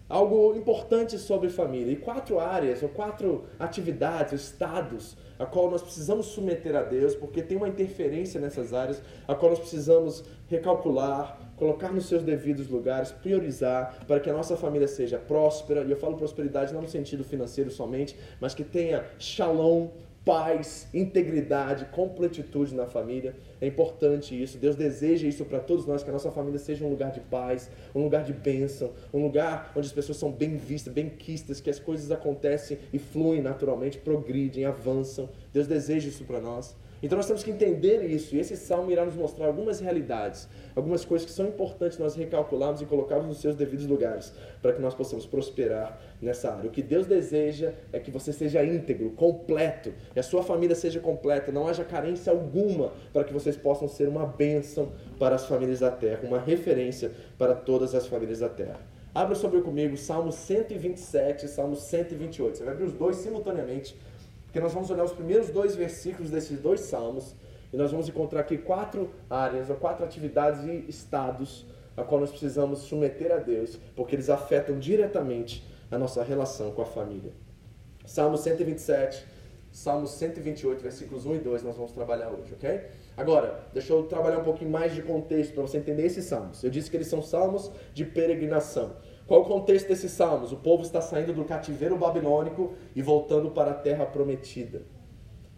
algo 0.07 0.55
importante 0.55 1.17
sobre 1.17 1.49
família 1.49 1.91
e 1.91 1.95
quatro 1.95 2.39
áreas 2.39 2.83
ou 2.83 2.89
quatro 2.89 3.45
atividades, 3.59 4.41
estados 4.41 5.17
a 5.37 5.45
qual 5.45 5.69
nós 5.69 5.81
precisamos 5.81 6.27
submeter 6.27 6.75
a 6.75 6.81
Deus, 6.81 7.15
porque 7.15 7.41
tem 7.41 7.57
uma 7.57 7.67
interferência 7.67 8.39
nessas 8.39 8.73
áreas, 8.73 9.01
a 9.27 9.35
qual 9.35 9.51
nós 9.51 9.59
precisamos 9.59 10.23
recalcular, 10.47 11.39
colocar 11.57 11.91
nos 11.91 12.05
seus 12.05 12.23
devidos 12.23 12.69
lugares, 12.69 13.11
priorizar 13.11 14.05
para 14.07 14.19
que 14.19 14.29
a 14.29 14.33
nossa 14.33 14.55
família 14.55 14.87
seja 14.87 15.17
próspera. 15.17 15.83
E 15.83 15.91
eu 15.91 15.97
falo 15.97 16.15
prosperidade 16.15 16.73
não 16.73 16.81
no 16.81 16.87
sentido 16.87 17.23
financeiro 17.23 17.69
somente, 17.69 18.17
mas 18.39 18.53
que 18.53 18.63
tenha 18.63 19.05
shalom, 19.19 19.89
paz, 20.23 20.87
integridade, 20.93 21.85
completitude 21.85 22.73
na 22.73 22.87
família. 22.87 23.35
É 23.65 23.67
importante 23.67 24.39
isso. 24.39 24.59
Deus 24.59 24.75
deseja 24.75 25.27
isso 25.27 25.43
para 25.43 25.59
todos 25.59 25.87
nós, 25.87 26.03
que 26.03 26.09
a 26.11 26.13
nossa 26.13 26.29
família 26.29 26.59
seja 26.59 26.85
um 26.85 26.89
lugar 26.89 27.11
de 27.11 27.19
paz, 27.19 27.71
um 27.95 28.03
lugar 28.03 28.23
de 28.23 28.31
bênção, 28.31 28.91
um 29.11 29.23
lugar 29.23 29.71
onde 29.75 29.87
as 29.87 29.91
pessoas 29.91 30.19
são 30.19 30.31
bem 30.31 30.55
vistas, 30.55 30.93
bem 30.93 31.09
quistas, 31.09 31.59
que 31.59 31.69
as 31.71 31.79
coisas 31.79 32.11
acontecem 32.11 32.77
e 32.93 32.99
fluem 32.99 33.41
naturalmente, 33.41 33.97
progridem, 33.97 34.65
avançam. 34.65 35.27
Deus 35.51 35.65
deseja 35.65 36.09
isso 36.09 36.25
para 36.25 36.39
nós. 36.39 36.75
Então 37.05 37.17
nós 37.17 37.27
temos 37.27 37.43
que 37.43 37.51
entender 37.51 38.03
isso, 38.09 38.35
e 38.35 38.39
esse 38.39 38.57
salmo 38.57 38.89
irá 38.89 39.05
nos 39.05 39.13
mostrar 39.13 39.45
algumas 39.45 39.79
realidades, 39.79 40.49
algumas 40.75 41.05
coisas 41.05 41.23
que 41.23 41.31
são 41.31 41.45
importantes 41.45 41.99
nós 41.99 42.15
recalcularmos 42.15 42.81
e 42.81 42.85
colocarmos 42.87 43.27
nos 43.27 43.37
seus 43.37 43.55
devidos 43.55 43.85
lugares, 43.85 44.33
para 44.59 44.73
que 44.73 44.81
nós 44.81 44.95
possamos 44.95 45.23
prosperar 45.23 46.01
nessa 46.19 46.51
área. 46.51 46.67
O 46.67 46.71
que 46.71 46.81
Deus 46.81 47.05
deseja 47.05 47.73
é 47.93 47.99
que 47.99 48.09
você 48.09 48.33
seja 48.33 48.65
íntegro, 48.65 49.11
completo, 49.11 49.93
e 50.15 50.19
a 50.19 50.23
sua 50.23 50.41
família 50.41 50.75
seja 50.75 50.99
completa, 50.99 51.51
não 51.51 51.67
haja 51.67 51.83
carência 51.83 52.33
alguma, 52.33 52.91
para 53.13 53.23
que 53.23 53.31
vocês 53.31 53.55
possam 53.55 53.87
ser 53.87 54.07
uma 54.07 54.25
bênção 54.25 54.91
para 55.19 55.35
as 55.35 55.45
famílias 55.45 55.81
da 55.81 55.91
terra, 55.91 56.21
uma 56.23 56.39
referência 56.39 57.11
para 57.37 57.53
todas 57.53 57.93
as 57.93 58.07
famílias 58.07 58.39
da 58.39 58.49
terra. 58.49 58.79
Abra 59.13 59.35
sobre 59.35 59.61
comigo 59.61 59.95
Salmo 59.95 60.31
127 60.31 61.45
e 61.45 61.49
Salmo 61.49 61.75
128. 61.75 62.57
Você 62.57 62.63
vai 62.63 62.73
abrir 62.73 62.85
os 62.85 62.93
dois 62.93 63.17
simultaneamente 63.17 63.95
porque 64.55 64.63
nós 64.63 64.73
vamos 64.73 64.89
olhar 64.89 65.03
os 65.03 65.11
primeiros 65.11 65.49
dois 65.49 65.75
versículos 65.75 66.31
desses 66.31 66.57
dois 66.61 66.79
salmos 66.79 67.35
e 67.73 67.75
nós 67.75 67.91
vamos 67.91 68.07
encontrar 68.07 68.39
aqui 68.39 68.57
quatro 68.57 69.09
áreas, 69.29 69.69
ou 69.69 69.75
quatro 69.75 70.05
atividades 70.05 70.63
e 70.63 70.85
estados 70.87 71.65
a 71.97 72.03
qual 72.05 72.21
nós 72.21 72.29
precisamos 72.29 72.79
submeter 72.79 73.33
a 73.33 73.35
Deus, 73.35 73.77
porque 73.97 74.15
eles 74.15 74.29
afetam 74.29 74.79
diretamente 74.79 75.61
a 75.91 75.97
nossa 75.97 76.23
relação 76.23 76.71
com 76.71 76.81
a 76.81 76.85
família. 76.85 77.33
Salmo 78.05 78.37
127, 78.37 79.27
Salmo 79.73 80.07
128, 80.07 80.81
versículos 80.81 81.25
1 81.25 81.35
e 81.35 81.39
2, 81.39 81.63
nós 81.63 81.75
vamos 81.75 81.91
trabalhar 81.91 82.29
hoje, 82.29 82.53
ok? 82.53 82.81
Agora, 83.17 83.59
deixa 83.73 83.91
eu 83.91 84.03
trabalhar 84.03 84.39
um 84.39 84.45
pouquinho 84.45 84.71
mais 84.71 84.95
de 84.95 85.01
contexto 85.01 85.53
para 85.53 85.63
você 85.63 85.79
entender 85.79 86.05
esses 86.05 86.23
salmos. 86.23 86.63
Eu 86.63 86.69
disse 86.69 86.89
que 86.89 86.95
eles 86.95 87.07
são 87.07 87.21
salmos 87.21 87.69
de 87.93 88.05
peregrinação. 88.05 88.95
Qual 89.27 89.41
o 89.41 89.45
contexto 89.45 89.87
desses 89.87 90.11
salmos? 90.11 90.51
O 90.51 90.57
povo 90.57 90.83
está 90.83 91.01
saindo 91.01 91.33
do 91.33 91.45
cativeiro 91.45 91.97
babilônico 91.97 92.73
e 92.95 93.01
voltando 93.01 93.49
para 93.49 93.71
a 93.71 93.75
terra 93.75 94.05
prometida. 94.05 94.83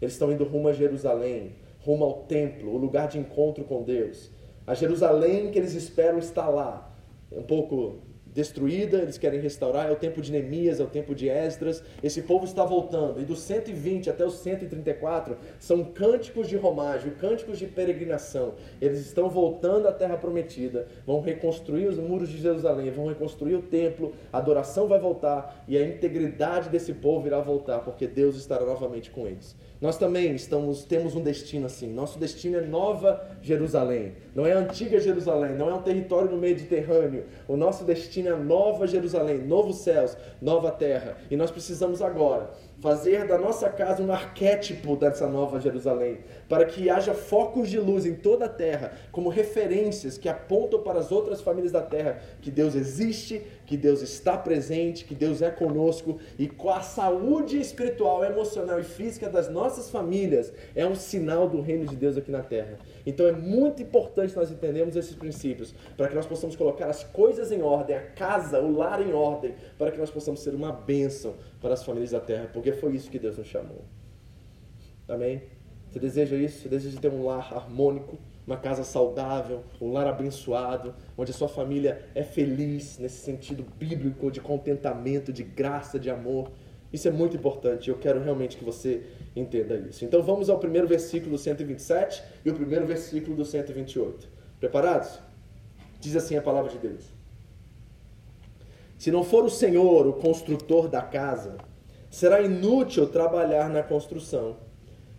Eles 0.00 0.14
estão 0.14 0.32
indo 0.32 0.44
rumo 0.44 0.68
a 0.68 0.72
Jerusalém, 0.72 1.56
rumo 1.80 2.04
ao 2.04 2.22
templo, 2.22 2.72
o 2.72 2.78
lugar 2.78 3.08
de 3.08 3.18
encontro 3.18 3.64
com 3.64 3.82
Deus. 3.82 4.30
A 4.66 4.72
Jerusalém 4.74 5.50
que 5.50 5.58
eles 5.58 5.74
esperam 5.74 6.18
está 6.18 6.48
lá. 6.48 6.94
É 7.30 7.38
um 7.38 7.42
pouco 7.42 7.98
destruída, 8.34 8.98
eles 8.98 9.18
querem 9.18 9.40
restaurar, 9.40 9.88
é 9.88 9.92
o 9.92 9.96
tempo 9.96 10.20
de 10.20 10.30
Neemias, 10.30 10.80
é 10.80 10.84
o 10.84 10.88
tempo 10.88 11.14
de 11.14 11.28
Esdras. 11.28 11.82
Esse 12.02 12.22
povo 12.22 12.44
está 12.44 12.64
voltando. 12.64 13.20
E 13.20 13.24
dos 13.24 13.40
120 13.40 14.10
até 14.10 14.24
os 14.24 14.34
134 14.34 15.36
são 15.58 15.84
cânticos 15.84 16.48
de 16.48 16.56
romagem, 16.56 17.12
cânticos 17.12 17.58
de 17.58 17.66
peregrinação. 17.66 18.54
Eles 18.80 19.00
estão 19.00 19.28
voltando 19.28 19.88
à 19.88 19.92
terra 19.92 20.16
prometida, 20.16 20.86
vão 21.06 21.20
reconstruir 21.20 21.86
os 21.86 21.98
muros 21.98 22.28
de 22.28 22.38
Jerusalém, 22.38 22.90
vão 22.90 23.06
reconstruir 23.06 23.54
o 23.54 23.62
templo, 23.62 24.12
a 24.32 24.38
adoração 24.38 24.86
vai 24.86 24.98
voltar 24.98 25.64
e 25.66 25.76
a 25.76 25.86
integridade 25.86 26.68
desse 26.68 26.94
povo 26.94 27.26
irá 27.26 27.40
voltar, 27.40 27.80
porque 27.80 28.06
Deus 28.06 28.36
estará 28.36 28.64
novamente 28.64 29.10
com 29.10 29.26
eles. 29.26 29.56
Nós 29.80 29.96
também 29.96 30.34
estamos, 30.34 30.84
temos 30.84 31.14
um 31.14 31.22
destino 31.22 31.66
assim. 31.66 31.92
Nosso 31.92 32.18
destino 32.18 32.58
é 32.58 32.60
Nova 32.62 33.24
Jerusalém. 33.40 34.14
Não 34.34 34.44
é 34.44 34.52
a 34.52 34.58
antiga 34.58 34.98
Jerusalém, 34.98 35.54
não 35.54 35.70
é 35.70 35.74
um 35.74 35.82
território 35.82 36.30
no 36.30 36.36
Mediterrâneo. 36.36 37.26
O 37.46 37.56
nosso 37.56 37.84
destino 37.84 38.28
é 38.28 38.36
Nova 38.36 38.88
Jerusalém, 38.88 39.38
novos 39.38 39.76
céus, 39.76 40.16
nova 40.42 40.72
terra. 40.72 41.16
E 41.30 41.36
nós 41.36 41.50
precisamos 41.50 42.02
agora 42.02 42.50
fazer 42.80 43.26
da 43.26 43.38
nossa 43.38 43.68
casa 43.68 44.02
um 44.02 44.12
arquétipo 44.12 44.96
dessa 44.96 45.26
nova 45.28 45.60
Jerusalém, 45.60 46.18
para 46.48 46.64
que 46.64 46.88
haja 46.88 47.12
focos 47.12 47.68
de 47.68 47.78
luz 47.78 48.06
em 48.06 48.14
toda 48.14 48.46
a 48.46 48.48
terra, 48.48 48.92
como 49.12 49.28
referências 49.28 50.16
que 50.16 50.28
apontam 50.28 50.82
para 50.82 50.98
as 50.98 51.12
outras 51.12 51.40
famílias 51.40 51.72
da 51.72 51.82
terra 51.82 52.20
que 52.40 52.50
Deus 52.50 52.74
existe, 52.74 53.42
que 53.66 53.76
Deus 53.76 54.00
está 54.00 54.36
presente, 54.36 55.04
que 55.04 55.14
Deus 55.14 55.42
é 55.42 55.50
conosco 55.50 56.18
e 56.38 56.48
com 56.48 56.70
a 56.70 56.80
saúde 56.80 57.60
espiritual, 57.60 58.24
emocional 58.24 58.80
e 58.80 58.84
física 58.84 59.28
das 59.28 59.50
nossas 59.50 59.90
famílias 59.90 60.52
é 60.74 60.86
um 60.86 60.94
sinal 60.94 61.48
do 61.48 61.60
reino 61.60 61.86
de 61.86 61.94
Deus 61.94 62.16
aqui 62.16 62.30
na 62.30 62.42
terra. 62.42 62.78
Então 63.04 63.26
é 63.26 63.32
muito 63.32 63.82
importante 63.82 64.34
nós 64.34 64.50
entendermos 64.50 64.96
esses 64.96 65.14
princípios, 65.14 65.74
para 65.96 66.08
que 66.08 66.14
nós 66.14 66.26
possamos 66.26 66.56
colocar 66.56 66.86
as 66.86 67.04
coisas 67.04 67.52
em 67.52 67.60
ordem, 67.60 67.96
a 67.96 68.00
casa, 68.00 68.60
o 68.60 68.74
lar 68.74 69.06
em 69.06 69.12
ordem, 69.12 69.54
para 69.76 69.90
que 69.90 69.98
nós 69.98 70.10
possamos 70.10 70.40
ser 70.40 70.54
uma 70.54 70.72
bênção 70.72 71.34
para 71.60 71.74
as 71.74 71.84
famílias 71.84 72.12
da 72.12 72.20
terra, 72.20 72.48
porque 72.52 72.72
foi 72.72 72.94
isso 72.94 73.10
que 73.10 73.18
Deus 73.18 73.36
nos 73.36 73.46
chamou. 73.46 73.84
Amém? 75.06 75.57
Você 75.90 75.98
deseja 75.98 76.36
isso? 76.36 76.62
Você 76.62 76.68
deseja 76.68 77.00
ter 77.00 77.10
um 77.10 77.24
lar 77.24 77.52
harmônico, 77.52 78.18
uma 78.46 78.56
casa 78.56 78.84
saudável, 78.84 79.62
um 79.80 79.92
lar 79.92 80.06
abençoado, 80.06 80.94
onde 81.16 81.30
a 81.30 81.34
sua 81.34 81.48
família 81.48 82.06
é 82.14 82.22
feliz 82.22 82.98
nesse 82.98 83.22
sentido 83.22 83.64
bíblico 83.78 84.30
de 84.30 84.40
contentamento, 84.40 85.32
de 85.32 85.42
graça, 85.42 85.98
de 85.98 86.10
amor. 86.10 86.50
Isso 86.92 87.08
é 87.08 87.10
muito 87.10 87.36
importante. 87.36 87.88
Eu 87.88 87.98
quero 87.98 88.22
realmente 88.22 88.56
que 88.56 88.64
você 88.64 89.02
entenda 89.34 89.76
isso. 89.76 90.04
Então 90.04 90.22
vamos 90.22 90.48
ao 90.48 90.58
primeiro 90.58 90.86
versículo 90.86 91.32
do 91.32 91.38
127 91.38 92.22
e 92.44 92.50
o 92.50 92.54
primeiro 92.54 92.86
versículo 92.86 93.36
do 93.36 93.44
128. 93.44 94.28
Preparados? 94.60 95.18
Diz 96.00 96.16
assim 96.16 96.36
a 96.36 96.42
palavra 96.42 96.70
de 96.70 96.78
Deus. 96.78 97.04
Se 98.96 99.10
não 99.10 99.22
for 99.22 99.44
o 99.44 99.50
Senhor 99.50 100.06
o 100.06 100.14
construtor 100.14 100.88
da 100.88 101.02
casa, 101.02 101.56
será 102.10 102.40
inútil 102.40 103.06
trabalhar 103.06 103.68
na 103.68 103.82
construção. 103.82 104.67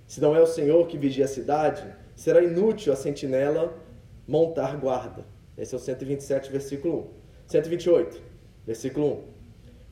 Se 0.09 0.19
não 0.19 0.35
é 0.35 0.41
o 0.41 0.47
Senhor 0.47 0.87
que 0.87 0.97
vigia 0.97 1.25
a 1.25 1.27
cidade, 1.27 1.83
será 2.15 2.41
inútil 2.41 2.91
a 2.91 2.95
sentinela 2.95 3.77
montar 4.27 4.75
guarda. 4.75 5.23
Esse 5.55 5.75
é 5.75 5.77
o 5.77 5.79
127, 5.79 6.51
versículo 6.51 7.11
1. 7.45 7.49
128, 7.49 8.19
versículo 8.65 9.05
1. 9.05 9.23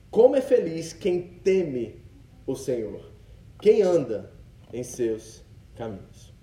Como 0.09 0.35
é 0.35 0.41
feliz 0.41 0.91
quem 0.91 1.21
teme 1.21 2.03
o 2.47 2.55
Senhor, 2.55 3.11
quem 3.61 3.83
anda 3.83 4.31
em 4.73 4.81
seus 4.81 5.45
caminhos. 5.75 6.33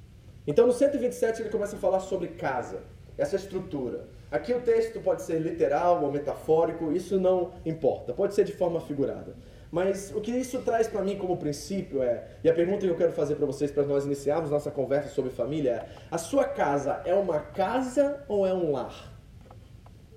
Então, 0.46 0.68
no 0.68 0.72
127, 0.72 1.42
ele 1.42 1.50
começa 1.50 1.74
a 1.74 1.78
falar 1.80 1.98
sobre 1.98 2.28
casa, 2.28 2.80
essa 3.18 3.34
estrutura. 3.34 4.08
Aqui 4.30 4.54
o 4.54 4.60
texto 4.60 5.00
pode 5.00 5.22
ser 5.22 5.40
literal 5.40 6.00
ou 6.04 6.12
metafórico, 6.12 6.92
isso 6.92 7.18
não 7.18 7.50
importa, 7.66 8.12
pode 8.12 8.36
ser 8.36 8.44
de 8.44 8.52
forma 8.52 8.80
figurada. 8.80 9.34
Mas 9.74 10.12
o 10.14 10.20
que 10.20 10.30
isso 10.30 10.62
traz 10.62 10.86
para 10.86 11.02
mim 11.02 11.18
como 11.18 11.36
princípio 11.36 12.00
é, 12.00 12.28
e 12.44 12.48
a 12.48 12.54
pergunta 12.54 12.86
que 12.86 12.86
eu 12.86 12.96
quero 12.96 13.10
fazer 13.10 13.34
para 13.34 13.44
vocês 13.44 13.72
para 13.72 13.82
nós 13.82 14.04
iniciarmos 14.04 14.48
nossa 14.48 14.70
conversa 14.70 15.08
sobre 15.08 15.32
família 15.32 15.70
é: 15.72 15.88
a 16.12 16.16
sua 16.16 16.44
casa 16.44 17.02
é 17.04 17.12
uma 17.12 17.40
casa 17.40 18.24
ou 18.28 18.46
é 18.46 18.54
um 18.54 18.70
lar? 18.70 19.12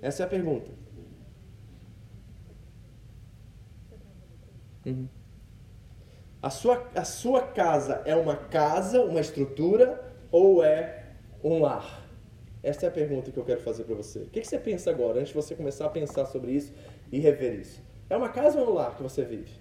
Essa 0.00 0.22
é 0.22 0.26
a 0.26 0.28
pergunta. 0.28 0.70
Uhum. 4.86 5.08
A 6.40 6.50
sua, 6.50 6.88
a 6.94 7.04
sua 7.04 7.42
casa 7.42 8.00
é 8.04 8.14
uma 8.14 8.36
casa, 8.36 9.02
uma 9.02 9.18
estrutura 9.18 10.14
ou 10.30 10.62
é 10.62 11.14
um 11.42 11.58
lar? 11.60 12.06
Essa 12.62 12.86
é 12.86 12.88
a 12.88 12.92
pergunta 12.92 13.32
que 13.32 13.36
eu 13.36 13.44
quero 13.44 13.60
fazer 13.60 13.82
para 13.82 13.96
você. 13.96 14.20
O 14.20 14.30
que, 14.30 14.40
que 14.40 14.46
você 14.46 14.56
pensa 14.60 14.88
agora, 14.88 15.18
antes 15.18 15.30
de 15.30 15.34
você 15.34 15.56
começar 15.56 15.86
a 15.86 15.90
pensar 15.90 16.26
sobre 16.26 16.52
isso 16.52 16.72
e 17.10 17.18
rever 17.18 17.58
isso? 17.58 17.87
É 18.10 18.16
uma 18.16 18.28
casa 18.28 18.58
ou 18.58 18.66
é 18.66 18.70
um 18.70 18.74
lar 18.74 18.96
que 18.96 19.02
você 19.02 19.22
vive? 19.22 19.52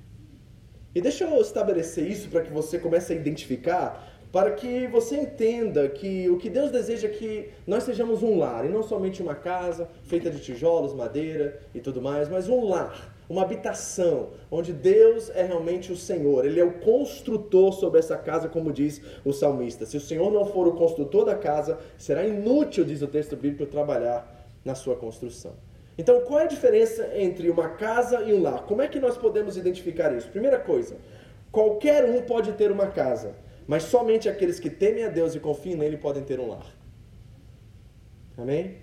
E 0.95 1.01
deixa 1.01 1.25
eu 1.25 1.41
estabelecer 1.41 2.09
isso 2.09 2.29
para 2.29 2.41
que 2.41 2.51
você 2.51 2.79
comece 2.79 3.11
a 3.11 3.15
identificar, 3.15 4.17
para 4.31 4.51
que 4.51 4.87
você 4.87 5.17
entenda 5.17 5.87
que 5.89 6.29
o 6.29 6.37
que 6.37 6.49
Deus 6.49 6.71
deseja 6.71 7.07
é 7.07 7.11
que 7.11 7.49
nós 7.65 7.83
sejamos 7.83 8.23
um 8.23 8.39
lar, 8.39 8.65
e 8.65 8.69
não 8.69 8.81
somente 8.81 9.21
uma 9.21 9.35
casa 9.35 9.89
feita 10.03 10.31
de 10.31 10.39
tijolos, 10.39 10.93
madeira 10.93 11.61
e 11.75 11.81
tudo 11.81 12.01
mais, 12.01 12.29
mas 12.29 12.47
um 12.47 12.67
lar, 12.67 13.13
uma 13.29 13.41
habitação, 13.41 14.29
onde 14.49 14.71
Deus 14.71 15.29
é 15.31 15.43
realmente 15.43 15.91
o 15.91 15.97
Senhor, 15.97 16.45
Ele 16.45 16.59
é 16.59 16.63
o 16.63 16.79
construtor 16.79 17.73
sobre 17.73 17.99
essa 17.99 18.17
casa, 18.17 18.47
como 18.47 18.71
diz 18.71 19.01
o 19.25 19.33
salmista. 19.33 19.85
Se 19.85 19.97
o 19.97 20.01
Senhor 20.01 20.31
não 20.31 20.45
for 20.45 20.67
o 20.67 20.75
construtor 20.75 21.25
da 21.25 21.35
casa, 21.35 21.77
será 21.97 22.25
inútil, 22.25 22.85
diz 22.85 23.01
o 23.01 23.07
texto 23.07 23.35
bíblico, 23.35 23.65
trabalhar 23.65 24.47
na 24.63 24.73
sua 24.73 24.95
construção. 24.95 25.66
Então, 25.97 26.21
qual 26.21 26.41
é 26.41 26.43
a 26.43 26.47
diferença 26.47 27.09
entre 27.15 27.49
uma 27.49 27.69
casa 27.69 28.21
e 28.21 28.33
um 28.33 28.41
lar? 28.41 28.65
Como 28.65 28.81
é 28.81 28.87
que 28.87 28.99
nós 28.99 29.17
podemos 29.17 29.57
identificar 29.57 30.15
isso? 30.15 30.29
Primeira 30.29 30.59
coisa, 30.59 30.97
qualquer 31.51 32.05
um 32.05 32.21
pode 32.21 32.51
ter 32.53 32.71
uma 32.71 32.87
casa, 32.87 33.35
mas 33.65 33.83
somente 33.83 34.29
aqueles 34.29 34.59
que 34.59 34.69
temem 34.69 35.05
a 35.05 35.09
Deus 35.09 35.33
e 35.33 35.39
confiam 35.39 35.77
nele 35.77 35.97
podem 35.97 36.23
ter 36.23 36.39
um 36.39 36.49
lar. 36.49 36.67
Amém? 38.37 38.77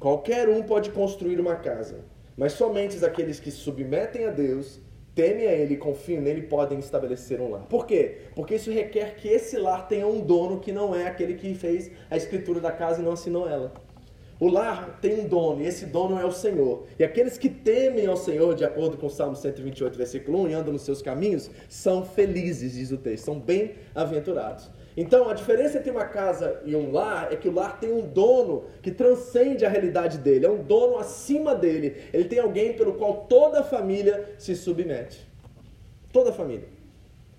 Qualquer 0.00 0.48
um 0.48 0.64
pode 0.64 0.90
construir 0.90 1.38
uma 1.38 1.54
casa, 1.54 2.00
mas 2.36 2.54
somente 2.54 3.02
aqueles 3.04 3.38
que 3.38 3.52
se 3.52 3.58
submetem 3.58 4.24
a 4.24 4.30
Deus, 4.30 4.80
temem 5.14 5.46
a 5.46 5.52
Ele 5.52 5.74
e 5.74 5.76
confiam 5.76 6.20
nele 6.20 6.42
podem 6.42 6.78
estabelecer 6.78 7.40
um 7.40 7.50
lar. 7.50 7.66
Por 7.66 7.86
quê? 7.86 8.18
Porque 8.34 8.56
isso 8.56 8.70
requer 8.70 9.14
que 9.14 9.28
esse 9.28 9.56
lar 9.56 9.86
tenha 9.86 10.06
um 10.06 10.20
dono 10.20 10.58
que 10.58 10.72
não 10.72 10.94
é 10.94 11.06
aquele 11.06 11.34
que 11.34 11.54
fez 11.54 11.90
a 12.10 12.16
escritura 12.16 12.58
da 12.60 12.72
casa 12.72 13.00
e 13.00 13.04
não 13.04 13.12
assinou 13.12 13.48
ela. 13.48 13.72
O 14.42 14.48
lar 14.48 14.98
tem 15.00 15.20
um 15.20 15.28
dono, 15.28 15.62
e 15.62 15.68
esse 15.68 15.86
dono 15.86 16.18
é 16.18 16.24
o 16.24 16.32
Senhor. 16.32 16.82
E 16.98 17.04
aqueles 17.04 17.38
que 17.38 17.48
temem 17.48 18.06
ao 18.08 18.16
Senhor, 18.16 18.56
de 18.56 18.64
acordo 18.64 18.96
com 18.96 19.06
o 19.06 19.08
Salmo 19.08 19.36
128, 19.36 19.96
versículo 19.96 20.42
1, 20.42 20.48
e 20.48 20.54
andam 20.54 20.72
nos 20.72 20.82
seus 20.82 21.00
caminhos, 21.00 21.48
são 21.68 22.04
felizes, 22.04 22.72
diz 22.72 22.90
o 22.90 22.96
texto, 22.96 23.26
são 23.26 23.38
bem-aventurados. 23.38 24.68
Então, 24.96 25.28
a 25.28 25.32
diferença 25.32 25.78
entre 25.78 25.92
uma 25.92 26.06
casa 26.06 26.60
e 26.64 26.74
um 26.74 26.90
lar 26.90 27.32
é 27.32 27.36
que 27.36 27.48
o 27.48 27.52
lar 27.52 27.78
tem 27.78 27.92
um 27.92 28.00
dono 28.00 28.64
que 28.82 28.90
transcende 28.90 29.64
a 29.64 29.68
realidade 29.68 30.18
dele, 30.18 30.44
é 30.44 30.50
um 30.50 30.64
dono 30.64 30.98
acima 30.98 31.54
dele. 31.54 32.02
Ele 32.12 32.24
tem 32.24 32.40
alguém 32.40 32.72
pelo 32.72 32.94
qual 32.94 33.26
toda 33.28 33.60
a 33.60 33.62
família 33.62 34.34
se 34.38 34.56
submete. 34.56 35.24
Toda 36.12 36.30
a 36.30 36.32
família. 36.32 36.66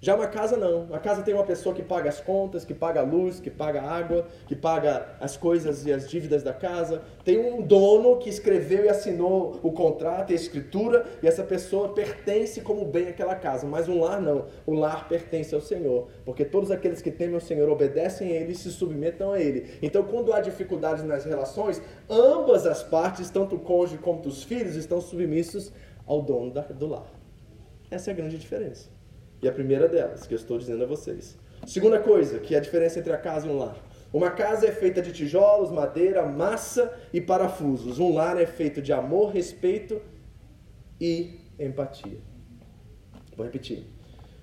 Já 0.03 0.15
uma 0.15 0.27
casa 0.27 0.57
não. 0.57 0.93
A 0.93 0.99
casa 0.99 1.21
tem 1.21 1.33
uma 1.33 1.45
pessoa 1.45 1.73
que 1.73 1.81
paga 1.81 2.09
as 2.09 2.19
contas, 2.19 2.65
que 2.65 2.73
paga 2.73 2.99
a 2.99 3.03
luz, 3.03 3.39
que 3.39 3.49
paga 3.49 3.81
a 3.81 3.89
água, 3.89 4.27
que 4.45 4.53
paga 4.53 5.15
as 5.17 5.37
coisas 5.37 5.85
e 5.85 5.93
as 5.93 6.09
dívidas 6.09 6.43
da 6.43 6.51
casa. 6.51 7.03
Tem 7.23 7.39
um 7.39 7.61
dono 7.61 8.17
que 8.17 8.27
escreveu 8.27 8.83
e 8.83 8.89
assinou 8.89 9.61
o 9.63 9.71
contrato 9.71 10.31
e 10.31 10.33
a 10.33 10.35
escritura, 10.35 11.05
e 11.21 11.25
essa 11.25 11.41
pessoa 11.41 11.93
pertence 11.93 12.59
como 12.59 12.83
bem 12.83 13.07
àquela 13.07 13.33
casa. 13.33 13.65
Mas 13.65 13.87
um 13.87 14.01
lar 14.01 14.19
não. 14.19 14.47
O 14.65 14.73
lar 14.73 15.07
pertence 15.07 15.55
ao 15.55 15.61
Senhor, 15.61 16.09
porque 16.25 16.43
todos 16.43 16.69
aqueles 16.69 17.01
que 17.01 17.09
temem 17.09 17.37
o 17.37 17.41
Senhor 17.41 17.69
obedecem 17.69 18.27
a 18.27 18.41
Ele 18.41 18.51
e 18.51 18.55
se 18.55 18.71
submetam 18.71 19.31
a 19.31 19.39
Ele. 19.39 19.77
Então, 19.81 20.03
quando 20.03 20.33
há 20.33 20.41
dificuldades 20.41 21.05
nas 21.05 21.23
relações, 21.23 21.81
ambas 22.09 22.67
as 22.67 22.83
partes, 22.83 23.29
tanto 23.29 23.55
o 23.55 23.59
cônjuge 23.59 23.99
como 23.99 24.19
os 24.27 24.43
filhos, 24.43 24.75
estão 24.75 24.99
submissos 24.99 25.71
ao 26.05 26.21
dono 26.21 26.51
do 26.51 26.87
lar. 26.87 27.07
Essa 27.89 28.11
é 28.11 28.13
a 28.13 28.17
grande 28.17 28.37
diferença. 28.37 28.91
E 29.43 29.47
a 29.49 29.51
primeira 29.51 29.89
delas, 29.89 30.25
que 30.25 30.33
eu 30.33 30.37
estou 30.37 30.57
dizendo 30.57 30.85
a 30.85 30.87
vocês. 30.87 31.37
Segunda 31.67 31.99
coisa, 31.99 32.39
que 32.39 32.55
é 32.55 32.57
a 32.57 32.61
diferença 32.61 32.97
entre 32.97 33.11
a 33.11 33.17
casa 33.17 33.45
e 33.45 33.49
um 33.49 33.57
lar. 33.57 33.75
Uma 34.13 34.31
casa 34.31 34.65
é 34.65 34.71
feita 34.71 35.01
de 35.01 35.11
tijolos, 35.11 35.69
madeira, 35.69 36.25
massa 36.25 36.97
e 37.11 37.19
parafusos. 37.19 37.99
Um 37.99 38.13
lar 38.13 38.39
é 38.39 38.45
feito 38.45 38.81
de 38.81 38.93
amor, 38.93 39.33
respeito 39.33 40.01
e 40.97 41.41
empatia. 41.59 42.19
Vou 43.35 43.45
repetir. 43.45 43.85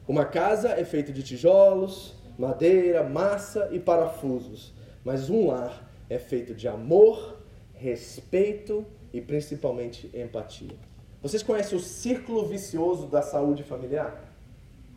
Uma 0.07 0.27
casa 0.27 0.69
é 0.69 0.85
feita 0.85 1.11
de 1.11 1.23
tijolos, 1.23 2.15
madeira, 2.39 3.03
massa 3.03 3.71
e 3.73 3.81
parafusos. 3.81 4.75
Mas 5.03 5.31
um 5.31 5.47
lar 5.47 5.91
é 6.11 6.19
feito 6.19 6.55
de 6.55 6.69
amor, 6.69 7.41
respeito 7.73 8.85
e 9.15 9.21
principalmente 9.23 10.11
empatia. 10.13 10.77
Vocês 11.23 11.43
conhecem 11.43 11.79
o 11.79 11.81
círculo 11.81 12.45
vicioso 12.45 13.07
da 13.07 13.23
saúde 13.23 13.63
familiar? 13.63 14.30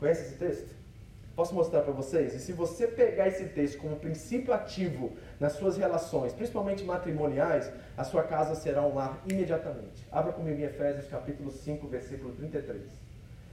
Conhece 0.03 0.23
esse 0.23 0.35
texto? 0.35 0.75
Posso 1.33 1.55
mostrar 1.55 1.79
para 1.79 1.93
vocês? 1.93 2.35
E 2.35 2.39
se 2.39 2.51
você 2.51 2.85
pegar 2.85 3.29
esse 3.29 3.45
texto 3.45 3.77
como 3.77 3.95
princípio 3.95 4.53
ativo 4.53 5.13
nas 5.39 5.53
suas 5.53 5.77
relações, 5.77 6.33
principalmente 6.33 6.83
matrimoniais, 6.83 7.71
a 7.95 8.03
sua 8.03 8.21
casa 8.23 8.53
será 8.53 8.81
um 8.81 8.93
lar 8.93 9.23
imediatamente. 9.25 10.05
Abra 10.11 10.33
comigo 10.33 10.59
em 10.59 10.65
Efésios 10.65 11.07
capítulo 11.07 11.49
5, 11.49 11.87
versículo 11.87 12.33
33. 12.33 12.81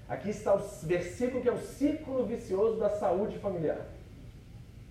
Aqui 0.09 0.31
está 0.31 0.57
o 0.57 0.59
versículo 0.83 1.41
que 1.41 1.49
é 1.49 1.53
o 1.53 1.59
círculo 1.61 2.27
vicioso 2.27 2.81
da 2.81 2.91
saúde 2.91 3.39
familiar. 3.39 3.87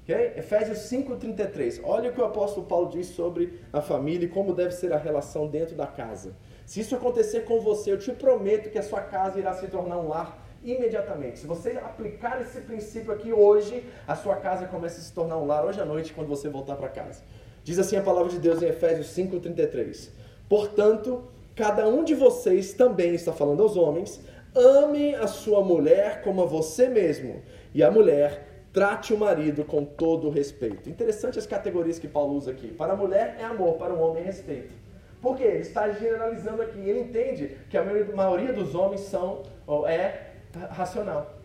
Okay? 0.03 0.35
Efésios 0.37 0.77
5,33. 0.77 1.81
Olha 1.83 2.09
o 2.09 2.13
que 2.13 2.21
o 2.21 2.25
apóstolo 2.25 2.65
Paulo 2.65 2.89
diz 2.89 3.07
sobre 3.07 3.59
a 3.73 3.81
família 3.81 4.27
e 4.27 4.29
como 4.29 4.53
deve 4.53 4.71
ser 4.71 4.93
a 4.93 4.97
relação 4.97 5.45
dentro 5.45 5.75
da 5.75 5.87
casa. 5.87 6.37
Se 6.65 6.79
isso 6.79 6.95
acontecer 6.95 7.41
com 7.41 7.59
você, 7.59 7.91
eu 7.91 7.99
te 7.99 8.13
prometo 8.13 8.69
que 8.69 8.79
a 8.79 8.83
sua 8.83 9.01
casa 9.01 9.37
irá 9.37 9.53
se 9.53 9.67
tornar 9.67 9.97
um 9.97 10.07
lar 10.07 10.47
imediatamente. 10.63 11.39
Se 11.39 11.47
você 11.47 11.71
aplicar 11.71 12.41
esse 12.41 12.61
princípio 12.61 13.11
aqui 13.11 13.31
hoje, 13.31 13.83
a 14.07 14.15
sua 14.15 14.35
casa 14.35 14.67
começa 14.67 14.99
a 14.99 15.03
se 15.03 15.13
tornar 15.13 15.37
um 15.37 15.45
lar 15.45 15.65
hoje 15.65 15.79
à 15.79 15.85
noite 15.85 16.13
quando 16.13 16.27
você 16.27 16.49
voltar 16.49 16.75
para 16.75 16.89
casa. 16.89 17.21
Diz 17.63 17.77
assim 17.77 17.97
a 17.97 18.01
palavra 18.01 18.29
de 18.29 18.39
Deus 18.39 18.61
em 18.61 18.67
Efésios 18.67 19.07
5:33. 19.07 20.11
Portanto, 20.47 21.23
cada 21.55 21.87
um 21.87 22.03
de 22.03 22.15
vocês 22.15 22.73
também 22.73 23.13
está 23.13 23.31
falando 23.31 23.61
aos 23.61 23.77
homens, 23.77 24.21
ame 24.55 25.13
a 25.15 25.27
sua 25.27 25.61
mulher 25.61 26.21
como 26.23 26.41
a 26.41 26.45
você 26.45 26.87
mesmo, 26.87 27.41
e 27.73 27.83
a 27.83 27.91
mulher 27.91 28.47
trate 28.73 29.13
o 29.13 29.17
marido 29.17 29.63
com 29.63 29.83
todo 29.83 30.29
respeito. 30.29 30.89
Interessante 30.89 31.39
as 31.39 31.45
categorias 31.45 31.99
que 31.99 32.07
Paulo 32.07 32.35
usa 32.35 32.51
aqui. 32.51 32.69
Para 32.69 32.93
a 32.93 32.95
mulher 32.95 33.37
é 33.39 33.43
amor, 33.43 33.75
para 33.75 33.93
o 33.93 33.99
homem 33.99 34.21
é 34.23 34.25
respeito. 34.25 34.73
Porque 35.21 35.43
ele 35.43 35.59
está 35.59 35.89
generalizando 35.91 36.61
aqui. 36.61 36.79
Ele 36.79 37.01
entende 37.01 37.57
que 37.69 37.77
a 37.77 37.83
maioria 37.83 38.53
dos 38.53 38.73
homens 38.73 39.01
são 39.01 39.43
é 39.87 40.28
racional. 40.71 41.39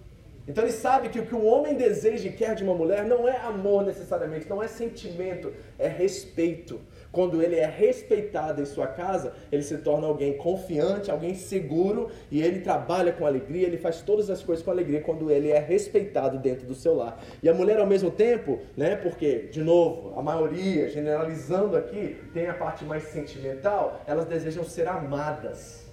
Então 0.46 0.62
ele 0.62 0.72
sabe 0.72 1.08
que 1.08 1.18
o 1.18 1.24
que 1.24 1.34
o 1.34 1.44
homem 1.44 1.74
deseja 1.74 2.28
e 2.28 2.32
quer 2.32 2.54
de 2.54 2.62
uma 2.62 2.74
mulher 2.74 3.04
não 3.04 3.26
é 3.26 3.36
amor 3.38 3.82
necessariamente, 3.84 4.48
não 4.48 4.62
é 4.62 4.68
sentimento, 4.68 5.50
é 5.78 5.88
respeito. 5.88 6.80
Quando 7.10 7.42
ele 7.42 7.56
é 7.56 7.64
respeitado 7.64 8.60
em 8.60 8.66
sua 8.66 8.86
casa, 8.86 9.32
ele 9.50 9.62
se 9.62 9.78
torna 9.78 10.06
alguém 10.06 10.36
confiante, 10.36 11.10
alguém 11.10 11.34
seguro 11.34 12.10
e 12.30 12.42
ele 12.42 12.60
trabalha 12.60 13.12
com 13.12 13.24
alegria, 13.24 13.66
ele 13.66 13.78
faz 13.78 14.02
todas 14.02 14.28
as 14.28 14.42
coisas 14.42 14.62
com 14.62 14.70
alegria 14.70 15.00
quando 15.00 15.30
ele 15.30 15.50
é 15.50 15.58
respeitado 15.58 16.38
dentro 16.38 16.66
do 16.66 16.74
seu 16.74 16.94
lar. 16.94 17.22
E 17.42 17.48
a 17.48 17.54
mulher 17.54 17.78
ao 17.78 17.86
mesmo 17.86 18.10
tempo, 18.10 18.60
né, 18.76 18.96
porque 18.96 19.48
de 19.50 19.62
novo, 19.62 20.18
a 20.18 20.22
maioria, 20.22 20.90
generalizando 20.90 21.74
aqui, 21.74 22.18
tem 22.34 22.48
a 22.48 22.54
parte 22.54 22.84
mais 22.84 23.04
sentimental, 23.04 24.02
elas 24.06 24.26
desejam 24.26 24.64
ser 24.64 24.88
amadas 24.88 25.86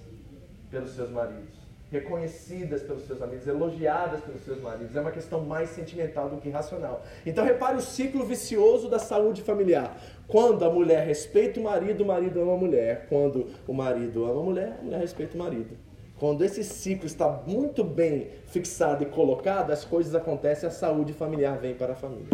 pelos 0.70 0.94
seus 0.94 1.08
maridos 1.08 1.61
reconhecidas 1.92 2.82
pelos 2.82 3.06
seus 3.06 3.20
amigos, 3.20 3.46
elogiadas 3.46 4.22
pelos 4.22 4.42
seus 4.42 4.60
maridos. 4.62 4.96
É 4.96 5.00
uma 5.00 5.10
questão 5.10 5.42
mais 5.42 5.68
sentimental 5.68 6.30
do 6.30 6.38
que 6.38 6.48
racional. 6.48 7.04
Então 7.24 7.44
repare 7.44 7.76
o 7.76 7.82
ciclo 7.82 8.24
vicioso 8.24 8.88
da 8.88 8.98
saúde 8.98 9.42
familiar. 9.42 10.00
Quando 10.26 10.64
a 10.64 10.70
mulher 10.70 11.06
respeita 11.06 11.60
o 11.60 11.62
marido, 11.62 12.02
o 12.02 12.06
marido 12.06 12.40
ama 12.40 12.54
a 12.54 12.56
mulher. 12.56 13.06
Quando 13.10 13.50
o 13.68 13.74
marido 13.74 14.24
ama 14.24 14.40
a 14.40 14.42
mulher, 14.42 14.78
a 14.80 14.82
mulher 14.82 15.00
respeita 15.00 15.34
o 15.34 15.38
marido. 15.38 15.76
Quando 16.18 16.42
esse 16.42 16.64
ciclo 16.64 17.04
está 17.04 17.28
muito 17.46 17.84
bem 17.84 18.30
fixado 18.46 19.02
e 19.02 19.06
colocado, 19.06 19.70
as 19.70 19.84
coisas 19.84 20.14
acontecem, 20.14 20.66
a 20.66 20.72
saúde 20.72 21.12
familiar 21.12 21.58
vem 21.58 21.74
para 21.74 21.92
a 21.92 21.96
família. 21.96 22.28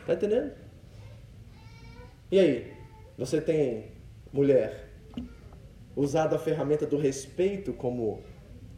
Está 0.00 0.12
entendendo? 0.12 0.52
E 2.30 2.38
aí? 2.38 2.72
Você 3.16 3.40
tem 3.40 3.92
mulher 4.30 4.87
usado 5.98 6.36
a 6.36 6.38
ferramenta 6.38 6.86
do 6.86 6.96
respeito 6.96 7.72
como 7.72 8.22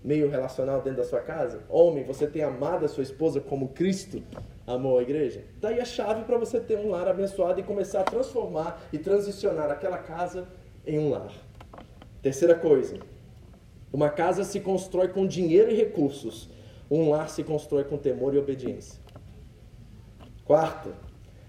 meio 0.02 0.30
relacional 0.30 0.80
dentro 0.80 1.02
da 1.02 1.09
sua 1.09 1.20
casa? 1.20 1.62
Homem, 1.68 2.02
você 2.02 2.26
tem 2.26 2.42
amado 2.42 2.87
a 2.87 2.88
sua 2.88 3.02
esposa 3.02 3.42
como 3.42 3.68
Cristo 3.68 4.22
amou 4.66 4.98
a 4.98 5.02
igreja? 5.02 5.44
Daí 5.61 5.78
a 5.78 5.85
chave 5.85 6.24
para 6.24 6.38
você 6.38 6.59
ter 6.59 6.78
um 6.78 6.88
lar 6.88 7.06
abençoado 7.06 7.61
e 7.61 7.62
começar 7.62 8.00
a 8.00 8.04
transformar 8.04 8.83
e 8.90 8.98
transicionar 8.98 9.70
aquela 9.70 9.98
casa 9.98 10.48
em 10.87 10.98
um 10.98 11.11
lar. 11.11 11.30
Terceira 12.22 12.54
coisa, 12.54 12.98
uma 13.92 14.09
casa 14.09 14.42
se 14.42 14.59
constrói 14.59 15.09
com 15.09 15.26
dinheiro 15.26 15.70
e 15.70 15.74
recursos, 15.74 16.48
um 16.90 17.11
lar 17.11 17.28
se 17.28 17.44
constrói 17.44 17.85
com 17.85 17.98
temor 17.98 18.35
e 18.35 18.38
obediência. 18.38 18.98
Quarto, 20.46 20.94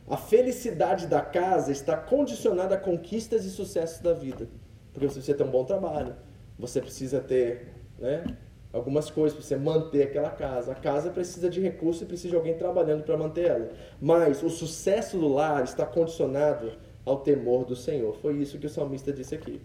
a 0.06 0.18
felicidade 0.18 1.08
da 1.08 1.22
casa 1.22 1.72
está 1.72 1.96
condicionada 1.96 2.76
a 2.76 2.78
conquistas 2.78 3.46
e 3.46 3.50
sucessos 3.50 4.02
da 4.02 4.12
vida. 4.12 4.50
Porque 4.94 5.08
você 5.08 5.16
precisa 5.16 5.38
ter 5.38 5.44
um 5.44 5.52
bom 5.52 5.64
trabalho, 5.64 6.16
você 6.58 6.82
precisa 6.82 7.20
ter 7.20 7.74
né, 7.98 8.26
algumas 8.74 9.10
coisas 9.10 9.38
para 9.38 9.46
você 9.46 9.56
manter 9.56 10.04
aquela 10.04 10.30
casa. 10.30 10.72
A 10.72 10.76
casa 10.76 11.10
precisa 11.10 11.50
de 11.50 11.62
recursos 11.62 12.02
e 12.02 12.06
precisa 12.06 12.30
de 12.30 12.36
alguém 12.36 12.58
trabalhando 12.58 13.04
para 13.04 13.18
manter 13.18 13.48
ela. 13.48 13.70
Mas 14.02 14.44
o 14.44 14.50
sucesso 14.50 15.18
do 15.18 15.28
lar 15.28 15.64
está 15.64 15.86
condicionado 15.86 16.74
ao 17.06 17.20
temor 17.20 17.66
do 17.66 17.76
Senhor. 17.76 18.16
Foi 18.18 18.36
isso 18.36 18.60
que 18.60 18.68
o 18.68 18.70
salmista 18.70 19.12
disse 19.12 19.36
aqui. 19.36 19.62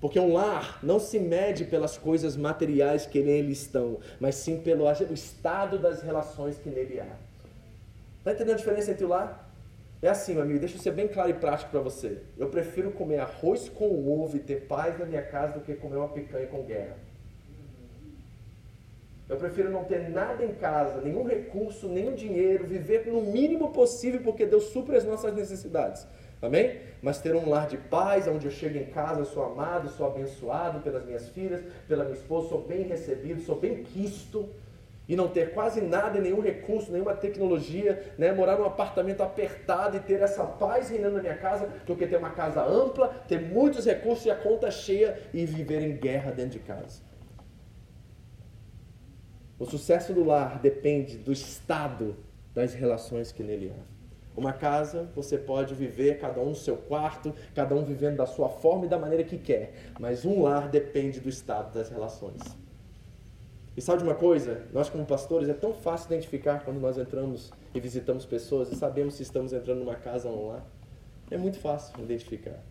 Porque 0.00 0.20
um 0.20 0.34
lar 0.34 0.80
não 0.82 0.98
se 1.00 1.18
mede 1.18 1.64
pelas 1.64 1.96
coisas 1.96 2.36
materiais 2.36 3.06
que 3.06 3.22
nele 3.22 3.52
estão, 3.52 3.98
mas 4.20 4.34
sim 4.34 4.60
pelo 4.60 4.84
estado 5.12 5.78
das 5.78 6.02
relações 6.02 6.58
que 6.58 6.68
nele 6.68 7.00
há. 7.00 7.16
Está 8.18 8.32
entendendo 8.32 8.54
a 8.54 8.58
diferença 8.58 8.90
entre 8.90 9.04
o 9.04 9.08
lar? 9.08 9.43
É 10.04 10.10
assim, 10.10 10.34
meu 10.34 10.42
amigo, 10.42 10.58
deixa 10.58 10.76
eu 10.76 10.82
ser 10.82 10.90
bem 10.90 11.08
claro 11.08 11.30
e 11.30 11.32
prático 11.32 11.70
para 11.70 11.80
você. 11.80 12.18
Eu 12.36 12.50
prefiro 12.50 12.90
comer 12.90 13.20
arroz 13.20 13.70
com 13.70 14.06
ovo 14.06 14.36
e 14.36 14.38
ter 14.38 14.66
paz 14.66 14.98
na 14.98 15.06
minha 15.06 15.22
casa 15.22 15.54
do 15.54 15.64
que 15.64 15.72
comer 15.72 15.96
uma 15.96 16.10
picanha 16.10 16.46
com 16.46 16.62
guerra. 16.62 16.98
Eu 19.26 19.38
prefiro 19.38 19.70
não 19.70 19.82
ter 19.84 20.10
nada 20.10 20.44
em 20.44 20.52
casa, 20.56 21.00
nenhum 21.00 21.24
recurso, 21.24 21.88
nenhum 21.88 22.14
dinheiro, 22.14 22.66
viver 22.66 23.06
no 23.06 23.22
mínimo 23.22 23.72
possível 23.72 24.20
porque 24.22 24.44
Deus 24.44 24.64
supre 24.64 24.94
as 24.94 25.04
nossas 25.06 25.34
necessidades. 25.34 26.06
Amém? 26.42 26.80
Mas 27.00 27.22
ter 27.22 27.34
um 27.34 27.48
lar 27.48 27.66
de 27.66 27.78
paz, 27.78 28.28
onde 28.28 28.44
eu 28.44 28.52
chego 28.52 28.76
em 28.76 28.84
casa, 28.84 29.20
eu 29.20 29.24
sou 29.24 29.42
amado, 29.42 29.88
sou 29.88 30.06
abençoado 30.06 30.80
pelas 30.80 31.02
minhas 31.06 31.30
filhas, 31.30 31.62
pela 31.88 32.04
minha 32.04 32.16
esposa, 32.18 32.50
sou 32.50 32.60
bem 32.60 32.82
recebido, 32.82 33.40
sou 33.40 33.58
bem 33.58 33.82
quisto. 33.82 34.50
E 35.06 35.14
não 35.14 35.28
ter 35.28 35.52
quase 35.52 35.82
nada, 35.82 36.18
nenhum 36.18 36.40
recurso, 36.40 36.90
nenhuma 36.90 37.14
tecnologia, 37.14 38.14
né? 38.16 38.32
morar 38.32 38.56
num 38.56 38.64
apartamento 38.64 39.22
apertado 39.22 39.96
e 39.96 40.00
ter 40.00 40.22
essa 40.22 40.44
paz 40.44 40.88
reinando 40.88 41.16
na 41.16 41.22
minha 41.22 41.36
casa, 41.36 41.68
do 41.86 41.94
que 41.94 42.06
ter 42.06 42.16
uma 42.16 42.30
casa 42.30 42.64
ampla, 42.64 43.08
ter 43.28 43.40
muitos 43.40 43.84
recursos 43.84 44.24
e 44.24 44.30
a 44.30 44.36
conta 44.36 44.70
cheia 44.70 45.18
e 45.32 45.44
viver 45.44 45.82
em 45.82 45.96
guerra 45.96 46.30
dentro 46.30 46.52
de 46.52 46.60
casa. 46.60 47.02
O 49.58 49.66
sucesso 49.66 50.12
do 50.12 50.24
lar 50.24 50.58
depende 50.58 51.18
do 51.18 51.32
estado 51.32 52.16
das 52.54 52.72
relações 52.72 53.30
que 53.30 53.42
nele 53.42 53.72
há. 53.76 53.94
Uma 54.36 54.52
casa, 54.52 55.08
você 55.14 55.38
pode 55.38 55.74
viver 55.74 56.18
cada 56.18 56.40
um 56.40 56.48
no 56.48 56.54
seu 56.56 56.76
quarto, 56.76 57.32
cada 57.54 57.74
um 57.74 57.84
vivendo 57.84 58.16
da 58.16 58.26
sua 58.26 58.48
forma 58.48 58.86
e 58.86 58.88
da 58.88 58.98
maneira 58.98 59.22
que 59.22 59.38
quer, 59.38 59.74
mas 60.00 60.24
um 60.24 60.42
lar 60.42 60.68
depende 60.68 61.20
do 61.20 61.28
estado 61.28 61.72
das 61.72 61.88
relações. 61.88 62.63
E 63.76 63.82
sabe 63.82 63.98
de 63.98 64.04
uma 64.04 64.14
coisa? 64.14 64.62
Nós, 64.72 64.88
como 64.88 65.04
pastores, 65.04 65.48
é 65.48 65.52
tão 65.52 65.74
fácil 65.74 66.06
identificar 66.06 66.64
quando 66.64 66.78
nós 66.78 66.96
entramos 66.96 67.52
e 67.74 67.80
visitamos 67.80 68.24
pessoas 68.24 68.70
e 68.70 68.76
sabemos 68.76 69.14
se 69.14 69.24
estamos 69.24 69.52
entrando 69.52 69.80
numa 69.80 69.96
casa 69.96 70.28
ou 70.28 70.48
lar. 70.48 70.64
É 71.28 71.36
muito 71.36 71.58
fácil 71.58 72.00
identificar. 72.00 72.62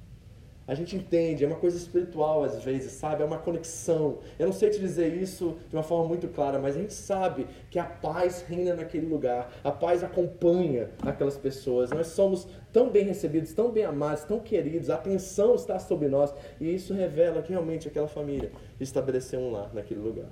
A 0.65 0.73
gente 0.75 0.95
entende, 0.95 1.43
é 1.43 1.47
uma 1.47 1.57
coisa 1.57 1.75
espiritual 1.75 2.45
às 2.45 2.63
vezes, 2.63 2.93
sabe? 2.93 3.21
É 3.21 3.25
uma 3.25 3.37
conexão. 3.37 4.19
Eu 4.39 4.45
não 4.45 4.53
sei 4.53 4.69
te 4.69 4.79
dizer 4.79 5.13
isso 5.13 5.57
de 5.69 5.75
uma 5.75 5.83
forma 5.83 6.07
muito 6.07 6.29
clara, 6.29 6.57
mas 6.57 6.77
a 6.77 6.79
gente 6.79 6.93
sabe 6.93 7.47
que 7.69 7.77
a 7.77 7.83
paz 7.83 8.45
reina 8.47 8.73
naquele 8.73 9.05
lugar, 9.05 9.51
a 9.61 9.71
paz 9.71 10.05
acompanha 10.05 10.89
aquelas 11.01 11.35
pessoas. 11.35 11.89
Nós 11.89 12.07
somos 12.07 12.47
tão 12.71 12.89
bem 12.89 13.03
recebidos, 13.03 13.51
tão 13.51 13.71
bem 13.71 13.83
amados, 13.83 14.23
tão 14.23 14.39
queridos, 14.39 14.89
a 14.89 14.95
atenção 14.95 15.53
está 15.55 15.77
sobre 15.79 16.07
nós 16.07 16.33
e 16.61 16.73
isso 16.73 16.93
revela 16.93 17.41
que 17.41 17.51
realmente 17.51 17.89
aquela 17.89 18.07
família 18.07 18.49
estabeleceu 18.79 19.41
um 19.41 19.51
lar 19.51 19.69
naquele 19.73 19.99
lugar. 19.99 20.29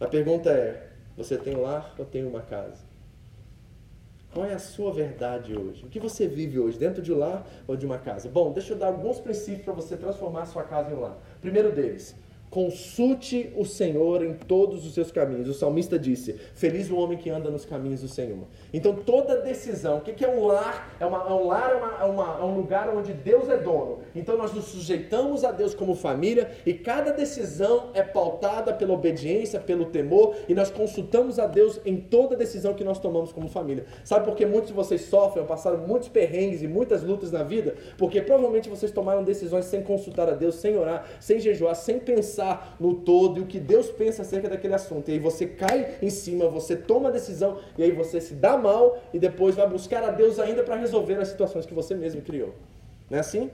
A 0.00 0.06
pergunta 0.06 0.50
é: 0.50 0.90
você 1.16 1.36
tem 1.36 1.56
um 1.56 1.62
lar 1.62 1.94
ou 1.98 2.04
tem 2.04 2.24
uma 2.24 2.40
casa? 2.40 2.82
Qual 4.32 4.44
é 4.44 4.52
a 4.52 4.58
sua 4.58 4.92
verdade 4.92 5.56
hoje? 5.56 5.84
O 5.84 5.88
que 5.88 6.00
você 6.00 6.26
vive 6.26 6.58
hoje, 6.58 6.76
dentro 6.76 7.00
de 7.00 7.12
um 7.12 7.18
lar 7.18 7.46
ou 7.68 7.76
de 7.76 7.86
uma 7.86 7.98
casa? 7.98 8.28
Bom, 8.28 8.52
deixa 8.52 8.72
eu 8.72 8.76
dar 8.76 8.88
alguns 8.88 9.20
princípios 9.20 9.64
para 9.64 9.72
você 9.72 9.96
transformar 9.96 10.42
a 10.42 10.46
sua 10.46 10.64
casa 10.64 10.90
em 10.90 10.94
um 10.94 11.00
lar. 11.00 11.16
Primeiro 11.40 11.70
deles, 11.70 12.16
Consulte 12.54 13.52
o 13.56 13.64
Senhor 13.64 14.24
em 14.24 14.32
todos 14.32 14.86
os 14.86 14.94
seus 14.94 15.10
caminhos. 15.10 15.48
O 15.48 15.54
salmista 15.54 15.98
disse: 15.98 16.36
Feliz 16.54 16.88
o 16.88 16.96
homem 16.96 17.18
que 17.18 17.28
anda 17.28 17.50
nos 17.50 17.64
caminhos 17.64 18.02
do 18.02 18.06
Senhor. 18.06 18.46
Então, 18.72 18.94
toda 18.94 19.40
decisão, 19.40 19.98
o 19.98 20.00
que 20.02 20.24
é 20.24 20.28
um 20.28 20.46
lar? 20.46 20.94
É, 21.00 21.04
uma, 21.04 21.18
é 21.18 21.32
um 21.32 21.48
lar, 21.48 21.72
é, 21.72 21.74
uma, 21.74 21.98
é, 22.00 22.04
uma, 22.04 22.38
é 22.38 22.44
um 22.44 22.54
lugar 22.54 22.88
onde 22.96 23.12
Deus 23.12 23.48
é 23.48 23.56
dono. 23.56 24.02
Então, 24.14 24.36
nós 24.36 24.54
nos 24.54 24.66
sujeitamos 24.66 25.42
a 25.42 25.50
Deus 25.50 25.74
como 25.74 25.96
família 25.96 26.48
e 26.64 26.72
cada 26.72 27.10
decisão 27.10 27.90
é 27.92 28.04
pautada 28.04 28.72
pela 28.72 28.94
obediência, 28.94 29.58
pelo 29.58 29.86
temor 29.86 30.36
e 30.48 30.54
nós 30.54 30.70
consultamos 30.70 31.40
a 31.40 31.48
Deus 31.48 31.80
em 31.84 31.96
toda 31.96 32.36
decisão 32.36 32.72
que 32.72 32.84
nós 32.84 33.00
tomamos 33.00 33.32
como 33.32 33.48
família. 33.48 33.84
Sabe 34.04 34.26
por 34.26 34.36
que 34.36 34.46
muitos 34.46 34.68
de 34.68 34.74
vocês 34.74 35.00
sofrem, 35.00 35.44
passaram 35.44 35.78
muitos 35.78 36.08
perrengues 36.08 36.62
e 36.62 36.68
muitas 36.68 37.02
lutas 37.02 37.32
na 37.32 37.42
vida? 37.42 37.74
Porque 37.98 38.22
provavelmente 38.22 38.68
vocês 38.68 38.92
tomaram 38.92 39.24
decisões 39.24 39.64
sem 39.64 39.82
consultar 39.82 40.28
a 40.28 40.34
Deus, 40.34 40.54
sem 40.54 40.78
orar, 40.78 41.04
sem 41.18 41.40
jejuar, 41.40 41.74
sem 41.74 41.98
pensar 41.98 42.43
pensar 42.44 42.76
no 42.78 42.94
todo 42.94 43.38
e 43.38 43.42
o 43.42 43.46
que 43.46 43.58
Deus 43.58 43.90
pensa 43.90 44.22
acerca 44.22 44.48
daquele 44.48 44.74
assunto. 44.74 45.08
E 45.08 45.12
aí 45.12 45.18
você 45.18 45.46
cai 45.46 45.96
em 46.02 46.10
cima, 46.10 46.48
você 46.48 46.76
toma 46.76 47.08
a 47.08 47.12
decisão 47.12 47.58
e 47.78 47.82
aí 47.82 47.90
você 47.90 48.20
se 48.20 48.34
dá 48.34 48.56
mal 48.56 48.98
e 49.12 49.18
depois 49.18 49.54
vai 49.54 49.68
buscar 49.68 50.02
a 50.02 50.10
Deus 50.10 50.38
ainda 50.38 50.62
para 50.62 50.76
resolver 50.76 51.14
as 51.14 51.28
situações 51.28 51.64
que 51.66 51.74
você 51.74 51.94
mesmo 51.94 52.20
criou. 52.20 52.54
Não 53.10 53.16
é 53.16 53.20
assim? 53.20 53.50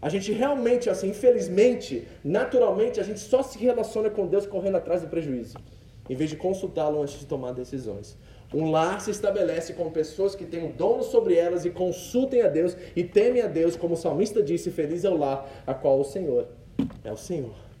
A 0.00 0.08
gente 0.08 0.32
realmente, 0.32 0.90
assim, 0.90 1.10
infelizmente, 1.10 2.08
naturalmente, 2.24 2.98
a 2.98 3.04
gente 3.04 3.20
só 3.20 3.42
se 3.42 3.58
relaciona 3.58 4.10
com 4.10 4.26
Deus 4.26 4.46
correndo 4.46 4.76
atrás 4.76 5.02
do 5.02 5.08
prejuízo, 5.08 5.56
em 6.10 6.16
vez 6.16 6.28
de 6.28 6.36
consultá-lo 6.36 7.00
antes 7.00 7.20
de 7.20 7.26
tomar 7.26 7.52
decisões. 7.52 8.16
Um 8.52 8.70
lar 8.70 9.00
se 9.00 9.10
estabelece 9.10 9.72
com 9.72 9.88
pessoas 9.90 10.34
que 10.34 10.44
têm 10.44 10.66
o 10.68 10.72
dono 10.72 11.04
sobre 11.04 11.34
elas 11.34 11.64
e 11.64 11.70
consultem 11.70 12.42
a 12.42 12.48
Deus 12.48 12.76
e 12.94 13.04
temem 13.04 13.40
a 13.40 13.46
Deus, 13.46 13.76
como 13.76 13.94
o 13.94 13.96
salmista 13.96 14.42
disse: 14.42 14.70
Feliz 14.70 15.04
é 15.04 15.08
o 15.08 15.16
lar 15.16 15.48
a 15.66 15.72
qual 15.72 15.98
o 16.00 16.04
Senhor 16.04 16.48
é 17.04 17.10
o 17.10 17.16
Senhor. 17.16 17.71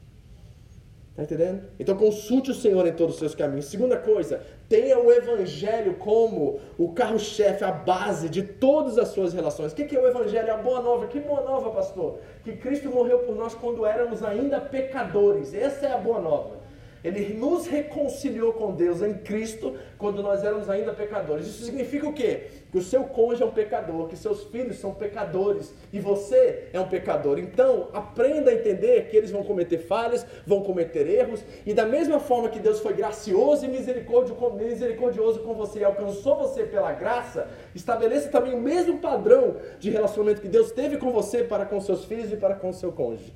Está 1.12 1.24
entendendo? 1.24 1.64
Então 1.78 1.94
consulte 1.94 2.50
o 2.50 2.54
Senhor 2.54 2.86
em 2.86 2.92
todos 2.92 3.14
os 3.14 3.18
seus 3.18 3.34
caminhos. 3.34 3.66
Segunda 3.66 3.98
coisa, 3.98 4.40
tenha 4.66 4.98
o 4.98 5.12
Evangelho 5.12 5.94
como 5.96 6.58
o 6.78 6.94
carro-chefe, 6.94 7.62
a 7.62 7.70
base 7.70 8.30
de 8.30 8.42
todas 8.42 8.96
as 8.96 9.08
suas 9.08 9.34
relações. 9.34 9.72
O 9.72 9.74
que 9.74 9.94
é 9.94 10.00
o 10.00 10.08
Evangelho? 10.08 10.50
A 10.50 10.56
boa 10.56 10.80
nova. 10.80 11.06
Que 11.08 11.20
boa 11.20 11.42
nova, 11.42 11.70
pastor? 11.70 12.18
Que 12.42 12.56
Cristo 12.56 12.88
morreu 12.88 13.18
por 13.20 13.36
nós 13.36 13.54
quando 13.54 13.84
éramos 13.84 14.22
ainda 14.22 14.58
pecadores. 14.58 15.52
Essa 15.52 15.84
é 15.86 15.92
a 15.92 15.98
boa 15.98 16.18
nova. 16.18 16.61
Ele 17.04 17.34
nos 17.34 17.66
reconciliou 17.66 18.52
com 18.52 18.72
Deus 18.72 19.02
em 19.02 19.14
Cristo 19.14 19.76
quando 19.98 20.22
nós 20.22 20.44
éramos 20.44 20.70
ainda 20.70 20.92
pecadores. 20.92 21.46
Isso 21.46 21.64
significa 21.64 22.08
o 22.08 22.12
quê? 22.12 22.48
Que 22.70 22.78
o 22.78 22.82
seu 22.82 23.04
cônjuge 23.04 23.42
é 23.42 23.46
um 23.46 23.50
pecador, 23.50 24.06
que 24.06 24.16
seus 24.16 24.44
filhos 24.44 24.78
são 24.78 24.94
pecadores 24.94 25.74
e 25.92 25.98
você 25.98 26.68
é 26.72 26.80
um 26.80 26.88
pecador. 26.88 27.38
Então, 27.38 27.88
aprenda 27.92 28.50
a 28.50 28.54
entender 28.54 29.08
que 29.08 29.16
eles 29.16 29.30
vão 29.30 29.42
cometer 29.42 29.78
falhas, 29.78 30.24
vão 30.46 30.62
cometer 30.62 31.08
erros, 31.08 31.44
e 31.66 31.74
da 31.74 31.84
mesma 31.84 32.20
forma 32.20 32.48
que 32.48 32.60
Deus 32.60 32.80
foi 32.80 32.94
gracioso 32.94 33.64
e 33.64 33.68
misericordioso 33.68 35.40
com 35.40 35.54
você 35.54 35.80
e 35.80 35.84
alcançou 35.84 36.36
você 36.36 36.64
pela 36.64 36.92
graça, 36.92 37.48
estabeleça 37.74 38.28
também 38.28 38.54
o 38.54 38.60
mesmo 38.60 38.98
padrão 38.98 39.56
de 39.78 39.90
relacionamento 39.90 40.40
que 40.40 40.48
Deus 40.48 40.70
teve 40.70 40.96
com 40.96 41.10
você 41.10 41.42
para 41.42 41.66
com 41.66 41.80
seus 41.80 42.04
filhos 42.04 42.32
e 42.32 42.36
para 42.36 42.54
com 42.54 42.72
seu 42.72 42.92
cônjuge. 42.92 43.32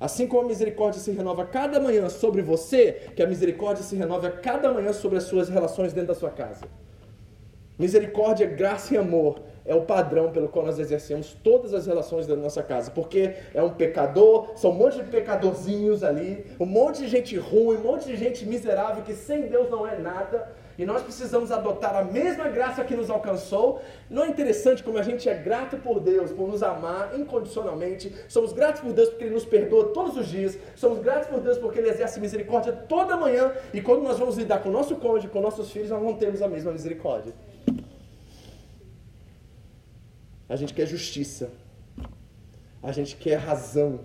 Assim 0.00 0.28
como 0.28 0.42
a 0.42 0.46
misericórdia 0.46 1.00
se 1.00 1.10
renova 1.10 1.44
cada 1.44 1.80
manhã 1.80 2.08
sobre 2.08 2.40
você, 2.40 2.92
que 3.16 3.22
a 3.22 3.26
misericórdia 3.26 3.82
se 3.82 3.96
renova 3.96 4.30
cada 4.30 4.72
manhã 4.72 4.92
sobre 4.92 5.18
as 5.18 5.24
suas 5.24 5.48
relações 5.48 5.92
dentro 5.92 6.08
da 6.08 6.14
sua 6.14 6.30
casa. 6.30 6.66
Misericórdia, 7.78 8.46
graça 8.46 8.94
e 8.94 8.96
amor 8.96 9.40
é 9.64 9.74
o 9.74 9.82
padrão 9.82 10.32
pelo 10.32 10.48
qual 10.48 10.64
nós 10.64 10.78
exercemos 10.78 11.36
todas 11.44 11.74
as 11.74 11.86
relações 11.86 12.26
da 12.26 12.34
nossa 12.34 12.62
casa. 12.62 12.90
Porque 12.90 13.34
é 13.52 13.62
um 13.62 13.70
pecador, 13.70 14.52
são 14.56 14.70
um 14.70 14.74
monte 14.74 14.96
de 14.96 15.04
pecadorzinhos 15.04 16.02
ali, 16.02 16.44
um 16.58 16.66
monte 16.66 17.02
de 17.02 17.08
gente 17.08 17.36
ruim, 17.36 17.76
um 17.76 17.82
monte 17.82 18.06
de 18.06 18.16
gente 18.16 18.46
miserável 18.46 19.02
que 19.04 19.14
sem 19.14 19.42
Deus 19.42 19.68
não 19.70 19.86
é 19.86 19.96
nada. 19.98 20.50
E 20.78 20.86
nós 20.86 21.02
precisamos 21.02 21.50
adotar 21.50 21.96
a 21.96 22.04
mesma 22.04 22.46
graça 22.48 22.84
que 22.84 22.94
nos 22.94 23.10
alcançou. 23.10 23.82
Não 24.08 24.22
é 24.22 24.28
interessante 24.28 24.80
como 24.80 24.96
a 24.96 25.02
gente 25.02 25.28
é 25.28 25.34
grato 25.34 25.76
por 25.78 25.98
Deus, 25.98 26.30
por 26.30 26.46
nos 26.46 26.62
amar 26.62 27.18
incondicionalmente. 27.18 28.14
Somos 28.28 28.52
gratos 28.52 28.80
por 28.80 28.92
Deus 28.92 29.08
porque 29.08 29.24
Ele 29.24 29.34
nos 29.34 29.44
perdoa 29.44 29.88
todos 29.92 30.16
os 30.16 30.28
dias. 30.28 30.56
Somos 30.76 31.00
gratos 31.00 31.28
por 31.28 31.40
Deus 31.40 31.58
porque 31.58 31.80
Ele 31.80 31.88
exerce 31.88 32.20
misericórdia 32.20 32.72
toda 32.72 33.16
manhã. 33.16 33.52
E 33.74 33.80
quando 33.80 34.04
nós 34.04 34.20
vamos 34.20 34.36
lidar 34.38 34.62
com 34.62 34.68
o 34.68 34.72
nosso 34.72 34.94
cônjuge, 34.94 35.26
com 35.26 35.40
nossos 35.40 35.68
filhos, 35.72 35.90
nós 35.90 36.00
não 36.00 36.14
temos 36.14 36.40
a 36.40 36.46
mesma 36.46 36.70
misericórdia. 36.70 37.34
A 40.48 40.54
gente 40.54 40.72
quer 40.72 40.86
justiça. 40.86 41.50
A 42.80 42.92
gente 42.92 43.16
quer 43.16 43.34
razão. 43.34 43.98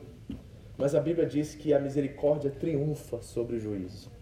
Mas 0.76 0.96
a 0.96 1.00
Bíblia 1.00 1.28
diz 1.28 1.54
que 1.54 1.72
a 1.72 1.80
misericórdia 1.80 2.50
triunfa 2.50 3.22
sobre 3.22 3.58
o 3.58 3.60
juízo. 3.60 4.13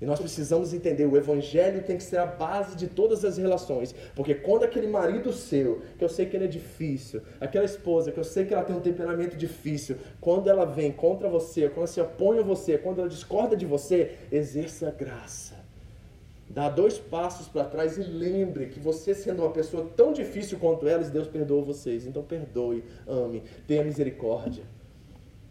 E 0.00 0.06
nós 0.06 0.20
precisamos 0.20 0.72
entender, 0.72 1.06
o 1.06 1.16
evangelho 1.16 1.82
tem 1.82 1.96
que 1.96 2.04
ser 2.04 2.18
a 2.18 2.26
base 2.26 2.76
de 2.76 2.86
todas 2.86 3.24
as 3.24 3.36
relações. 3.36 3.94
Porque 4.14 4.34
quando 4.34 4.62
aquele 4.62 4.86
marido 4.86 5.32
seu, 5.32 5.82
que 5.98 6.04
eu 6.04 6.08
sei 6.08 6.26
que 6.26 6.36
ele 6.36 6.44
é 6.44 6.48
difícil, 6.48 7.20
aquela 7.40 7.64
esposa, 7.64 8.12
que 8.12 8.18
eu 8.18 8.24
sei 8.24 8.44
que 8.44 8.54
ela 8.54 8.62
tem 8.62 8.76
um 8.76 8.80
temperamento 8.80 9.36
difícil, 9.36 9.96
quando 10.20 10.48
ela 10.48 10.64
vem 10.64 10.92
contra 10.92 11.28
você, 11.28 11.68
quando 11.68 11.78
ela 11.78 11.86
se 11.88 12.00
opõe 12.00 12.38
a 12.38 12.42
você, 12.42 12.78
quando 12.78 13.00
ela 13.00 13.08
discorda 13.08 13.56
de 13.56 13.66
você, 13.66 14.14
exerça 14.30 14.88
a 14.88 14.90
graça. 14.92 15.56
Dá 16.48 16.68
dois 16.70 16.96
passos 16.96 17.46
para 17.48 17.64
trás 17.64 17.98
e 17.98 18.02
lembre 18.02 18.66
que 18.66 18.80
você, 18.80 19.14
sendo 19.14 19.42
uma 19.42 19.50
pessoa 19.50 19.90
tão 19.94 20.12
difícil 20.12 20.58
quanto 20.58 20.88
elas, 20.88 21.10
Deus 21.10 21.26
perdoou 21.28 21.62
vocês. 21.62 22.06
Então 22.06 22.22
perdoe, 22.22 22.84
ame, 23.06 23.42
tenha 23.66 23.84
misericórdia. 23.84 24.64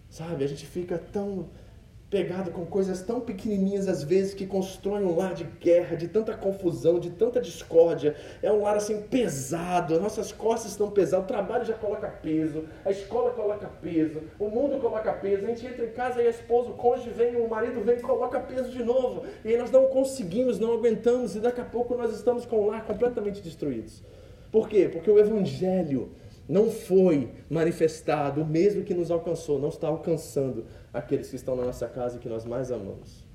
Sabe, 0.09 0.43
a 0.43 0.47
gente 0.47 0.65
fica 0.65 0.97
tão 0.97 1.49
pegado 2.09 2.51
com 2.51 2.65
coisas 2.65 3.01
tão 3.01 3.19
pequenininhas 3.19 3.87
às 3.87 4.01
vezes 4.01 4.33
que 4.33 4.47
constroem 4.47 5.03
um 5.03 5.15
lar 5.15 5.33
de 5.33 5.43
guerra, 5.43 5.95
de 5.95 6.07
tanta 6.07 6.33
confusão, 6.35 6.99
de 6.99 7.09
tanta 7.09 7.41
discórdia. 7.41 8.15
É 8.41 8.51
um 8.51 8.61
lar 8.61 8.77
assim 8.77 9.01
pesado, 9.01 9.95
as 9.95 10.01
nossas 10.01 10.31
costas 10.31 10.71
estão 10.71 10.89
pesadas, 10.89 11.25
o 11.25 11.27
trabalho 11.27 11.65
já 11.65 11.73
coloca 11.73 12.07
peso, 12.07 12.63
a 12.85 12.91
escola 12.91 13.31
coloca 13.31 13.69
peso, 13.81 14.21
o 14.39 14.47
mundo 14.47 14.79
coloca 14.79 15.11
peso. 15.13 15.45
A 15.45 15.49
gente 15.49 15.65
entra 15.65 15.85
em 15.85 15.91
casa 15.91 16.21
e 16.21 16.27
a 16.27 16.29
esposa, 16.29 16.69
o 16.69 16.75
cônjuge 16.75 17.09
vem, 17.09 17.35
o 17.35 17.49
marido 17.49 17.81
vem 17.81 17.97
e 17.97 18.01
coloca 18.01 18.39
peso 18.39 18.69
de 18.69 18.83
novo. 18.83 19.25
E 19.43 19.49
aí 19.49 19.57
nós 19.57 19.71
não 19.71 19.87
conseguimos, 19.87 20.59
não 20.59 20.73
aguentamos 20.73 21.35
e 21.35 21.41
daqui 21.41 21.59
a 21.59 21.65
pouco 21.65 21.95
nós 21.95 22.15
estamos 22.15 22.45
com 22.45 22.57
o 22.57 22.67
lar 22.67 22.85
completamente 22.85 23.41
destruídos. 23.41 24.01
Por 24.49 24.69
quê? 24.69 24.87
Porque 24.89 25.11
o 25.11 25.19
evangelho 25.19 26.09
não 26.47 26.69
foi 26.71 27.29
manifestado, 27.49 28.41
o 28.41 28.45
mesmo 28.45 28.83
que 28.83 28.93
nos 28.93 29.11
alcançou, 29.11 29.59
não 29.59 29.67
está 29.67 29.87
alcançando 29.87 30.65
aqueles 30.97 31.29
que 31.29 31.35
estão 31.35 31.55
na 31.55 31.63
nossa 31.63 31.87
casa 31.87 32.17
e 32.17 32.19
que 32.19 32.29
nós 32.29 32.45
mais 32.45 32.71
amamos. 32.71 33.27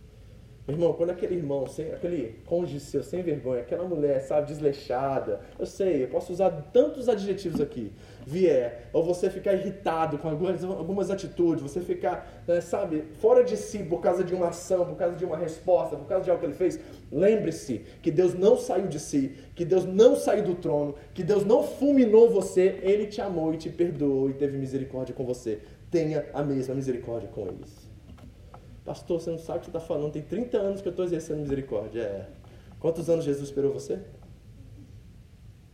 Irmão, 0.68 0.92
quando 0.92 1.10
aquele 1.10 1.34
irmão, 1.34 1.66
sem, 1.66 1.90
aquele 1.90 2.40
cônjuge 2.46 2.78
seu 2.78 3.02
sem 3.02 3.20
vergonha, 3.20 3.62
aquela 3.62 3.84
mulher, 3.84 4.20
sabe, 4.20 4.46
desleixada, 4.46 5.40
eu 5.58 5.66
sei, 5.66 6.04
eu 6.04 6.08
posso 6.08 6.32
usar 6.32 6.50
tantos 6.72 7.08
adjetivos 7.08 7.60
aqui, 7.60 7.90
vier, 8.24 8.88
ou 8.92 9.02
você 9.02 9.28
ficar 9.28 9.54
irritado 9.54 10.18
com 10.18 10.28
algumas, 10.28 10.62
algumas 10.62 11.10
atitudes, 11.10 11.64
você 11.64 11.80
ficar, 11.80 12.44
né, 12.46 12.60
sabe, 12.60 13.02
fora 13.20 13.42
de 13.42 13.56
si 13.56 13.80
por 13.80 14.00
causa 14.00 14.22
de 14.22 14.32
uma 14.32 14.50
ação, 14.50 14.86
por 14.86 14.94
causa 14.94 15.16
de 15.16 15.24
uma 15.24 15.36
resposta, 15.36 15.96
por 15.96 16.06
causa 16.06 16.22
de 16.22 16.30
algo 16.30 16.40
que 16.40 16.46
ele 16.46 16.54
fez, 16.54 16.78
lembre-se 17.10 17.78
que 18.00 18.12
Deus 18.12 18.32
não 18.32 18.56
saiu 18.56 18.86
de 18.86 19.00
si, 19.00 19.34
que 19.56 19.64
Deus 19.64 19.84
não 19.84 20.14
saiu 20.14 20.44
do 20.44 20.54
trono, 20.54 20.94
que 21.12 21.24
Deus 21.24 21.44
não 21.44 21.64
fulminou 21.64 22.30
você, 22.30 22.78
Ele 22.82 23.06
te 23.06 23.20
amou 23.20 23.52
e 23.52 23.56
te 23.56 23.68
perdoou 23.68 24.30
e 24.30 24.34
teve 24.34 24.56
misericórdia 24.56 25.12
com 25.12 25.24
você. 25.24 25.58
Tenha 25.92 26.24
a 26.32 26.42
mesma 26.42 26.74
misericórdia 26.74 27.28
com 27.28 27.46
eles. 27.46 27.88
Pastor, 28.82 29.20
você 29.20 29.30
não 29.30 29.38
sabe 29.38 29.58
o 29.58 29.60
que 29.60 29.66
você 29.66 29.76
está 29.76 29.80
falando. 29.80 30.10
Tem 30.10 30.22
30 30.22 30.56
anos 30.56 30.80
que 30.80 30.88
eu 30.88 30.90
estou 30.90 31.04
exercendo 31.04 31.40
misericórdia. 31.40 32.00
É. 32.00 32.28
Quantos 32.80 33.10
anos 33.10 33.26
Jesus 33.26 33.48
esperou 33.48 33.74
você? 33.74 34.00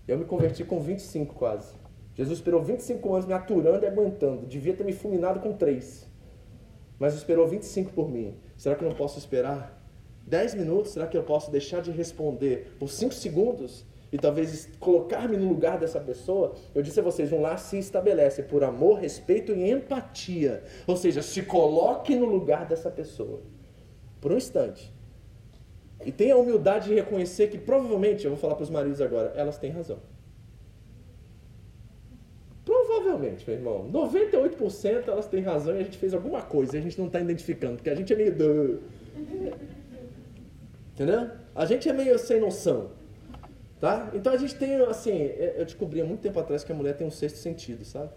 Eu 0.09 0.19
me 0.19 0.25
converti 0.25 0.65
com 0.65 0.81
25 0.81 1.35
quase. 1.37 1.73
Jesus 2.17 2.39
esperou 2.39 2.61
25 2.61 3.15
anos 3.15 3.27
me 3.27 3.33
aturando 3.33 3.85
e 3.85 3.87
aguentando. 3.87 4.45
Devia 4.45 4.75
ter 4.75 4.85
me 4.85 4.93
fulminado 4.93 5.39
com 5.39 5.53
3. 5.53 6.09
Mas 6.99 7.15
esperou 7.15 7.47
25 7.47 7.93
por 7.93 8.11
mim. 8.11 8.37
Será 8.57 8.75
que 8.75 8.83
eu 8.83 8.89
não 8.89 8.97
posso 8.97 9.21
esperar 9.21 9.81
10 10.27 10.57
minutos? 10.57 10.93
Será 10.93 11.07
que 11.07 11.17
eu 11.17 11.23
posso 11.23 11.49
deixar 11.53 11.81
de 11.81 11.93
responder 11.93 12.75
por 12.77 12.89
5 12.89 13.15
segundos? 13.15 13.87
E 14.11 14.17
talvez 14.17 14.69
colocar-me 14.81 15.37
no 15.37 15.49
lugar 15.49 15.79
dessa 15.79 16.01
pessoa, 16.01 16.55
eu 16.75 16.83
disse 16.83 16.99
a 16.99 17.03
vocês, 17.03 17.31
um 17.33 17.41
lar 17.41 17.59
se 17.59 17.79
estabelece 17.79 18.43
por 18.43 18.65
amor, 18.65 18.99
respeito 18.99 19.53
e 19.53 19.71
empatia. 19.71 20.63
Ou 20.87 20.97
seja, 20.97 21.21
se 21.21 21.43
coloque 21.43 22.17
no 22.17 22.27
lugar 22.27 22.67
dessa 22.67 22.91
pessoa. 22.91 23.41
Por 24.21 24.33
um 24.33 24.37
instante. 24.37 24.93
E 26.05 26.11
tenha 26.11 26.35
a 26.35 26.39
humildade 26.39 26.89
de 26.89 26.95
reconhecer 26.95 27.49
que 27.49 27.59
provavelmente, 27.59 28.25
eu 28.25 28.31
vou 28.31 28.39
falar 28.39 28.55
para 28.55 28.65
os 28.65 28.71
maridos 28.71 29.01
agora, 29.01 29.33
elas 29.37 29.59
têm 29.59 29.71
razão. 29.71 29.99
Provavelmente, 32.65 33.45
meu 33.47 33.57
irmão. 33.57 33.91
98% 33.91 35.09
elas 35.09 35.27
têm 35.27 35.43
razão 35.43 35.75
e 35.75 35.81
a 35.81 35.83
gente 35.83 35.99
fez 35.99 36.15
alguma 36.15 36.43
coisa 36.43 36.77
e 36.77 36.79
a 36.79 36.83
gente 36.83 36.99
não 36.99 37.07
está 37.07 37.21
identificando, 37.21 37.77
porque 37.77 37.91
a 37.91 37.95
gente 37.95 38.13
é 38.13 38.17
meio. 38.17 38.83
Entendeu? 40.95 41.31
A 41.55 41.67
gente 41.67 41.89
é 41.89 41.93
meio 41.93 42.19
sem 42.19 42.41
noção. 42.41 42.98
Tá? 43.81 44.11
Então 44.13 44.33
a 44.33 44.37
gente 44.37 44.57
tem, 44.57 44.75
assim, 44.83 45.13
é, 45.13 45.55
eu 45.57 45.65
descobri 45.65 46.01
há 46.01 46.05
muito 46.05 46.21
tempo 46.21 46.39
atrás 46.41 46.65
que 46.65 46.73
a 46.73 46.75
mulher 46.75 46.97
tem 46.97 47.07
um 47.07 47.11
sexto 47.11 47.37
sentido, 47.37 47.85
sabe? 47.85 48.11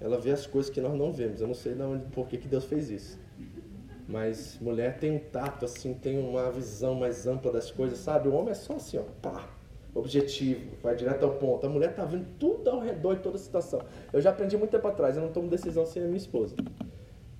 Ela 0.00 0.18
vê 0.18 0.30
as 0.30 0.46
coisas 0.46 0.70
que 0.70 0.80
nós 0.80 0.94
não 0.94 1.12
vemos. 1.12 1.40
Eu 1.40 1.48
não 1.48 1.54
sei 1.54 1.74
onde, 1.80 2.04
por 2.06 2.28
que, 2.28 2.38
que 2.38 2.46
Deus 2.46 2.64
fez 2.64 2.90
isso. 2.90 3.18
Mas 4.06 4.58
mulher 4.60 4.98
tem 4.98 5.10
um 5.12 5.18
tato, 5.18 5.64
assim, 5.64 5.94
tem 5.94 6.18
uma 6.18 6.50
visão 6.52 6.94
mais 6.94 7.26
ampla 7.26 7.50
das 7.50 7.70
coisas, 7.70 7.98
sabe? 7.98 8.28
O 8.28 8.34
homem 8.34 8.50
é 8.50 8.54
só 8.54 8.74
assim, 8.74 8.98
ó, 8.98 9.02
pá, 9.22 9.48
objetivo, 9.94 10.76
vai 10.82 10.94
direto 10.94 11.24
ao 11.24 11.32
ponto. 11.36 11.66
A 11.66 11.70
mulher 11.70 11.94
tá 11.94 12.04
vendo 12.04 12.26
tudo 12.38 12.68
ao 12.68 12.80
redor 12.80 13.16
de 13.16 13.22
toda 13.22 13.36
a 13.36 13.40
situação. 13.40 13.80
Eu 14.12 14.20
já 14.20 14.30
aprendi 14.30 14.56
muito 14.56 14.70
tempo 14.70 14.86
atrás, 14.86 15.16
eu 15.16 15.22
não 15.22 15.32
tomo 15.32 15.48
decisão 15.48 15.86
sem 15.86 16.02
a 16.02 16.06
minha 16.06 16.18
esposa. 16.18 16.54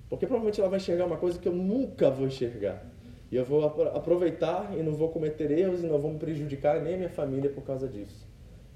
Porque 0.09 0.25
provavelmente 0.25 0.59
ela 0.59 0.69
vai 0.69 0.77
enxergar 0.77 1.05
uma 1.05 1.17
coisa 1.17 1.37
que 1.37 1.47
eu 1.47 1.53
nunca 1.53 2.09
vou 2.09 2.25
enxergar. 2.27 2.83
E 3.31 3.35
eu 3.35 3.43
vou 3.43 3.65
aproveitar 3.65 4.77
e 4.77 4.83
não 4.83 4.93
vou 4.93 5.09
cometer 5.09 5.51
erros 5.51 5.83
e 5.83 5.87
não 5.87 5.97
vou 5.97 6.11
me 6.11 6.19
prejudicar 6.19 6.81
nem 6.81 6.93
a 6.93 6.97
minha 6.97 7.09
família 7.09 7.49
por 7.49 7.63
causa 7.63 7.87
disso. 7.87 8.27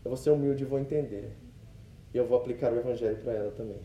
Eu 0.03 0.09
vou 0.09 0.17
ser 0.17 0.31
humilde 0.31 0.63
e 0.63 0.65
vou 0.65 0.79
entender. 0.79 1.31
E 2.13 2.17
eu 2.17 2.25
vou 2.25 2.37
aplicar 2.37 2.73
o 2.73 2.77
evangelho 2.77 3.17
para 3.17 3.33
ela 3.33 3.51
também. 3.51 3.81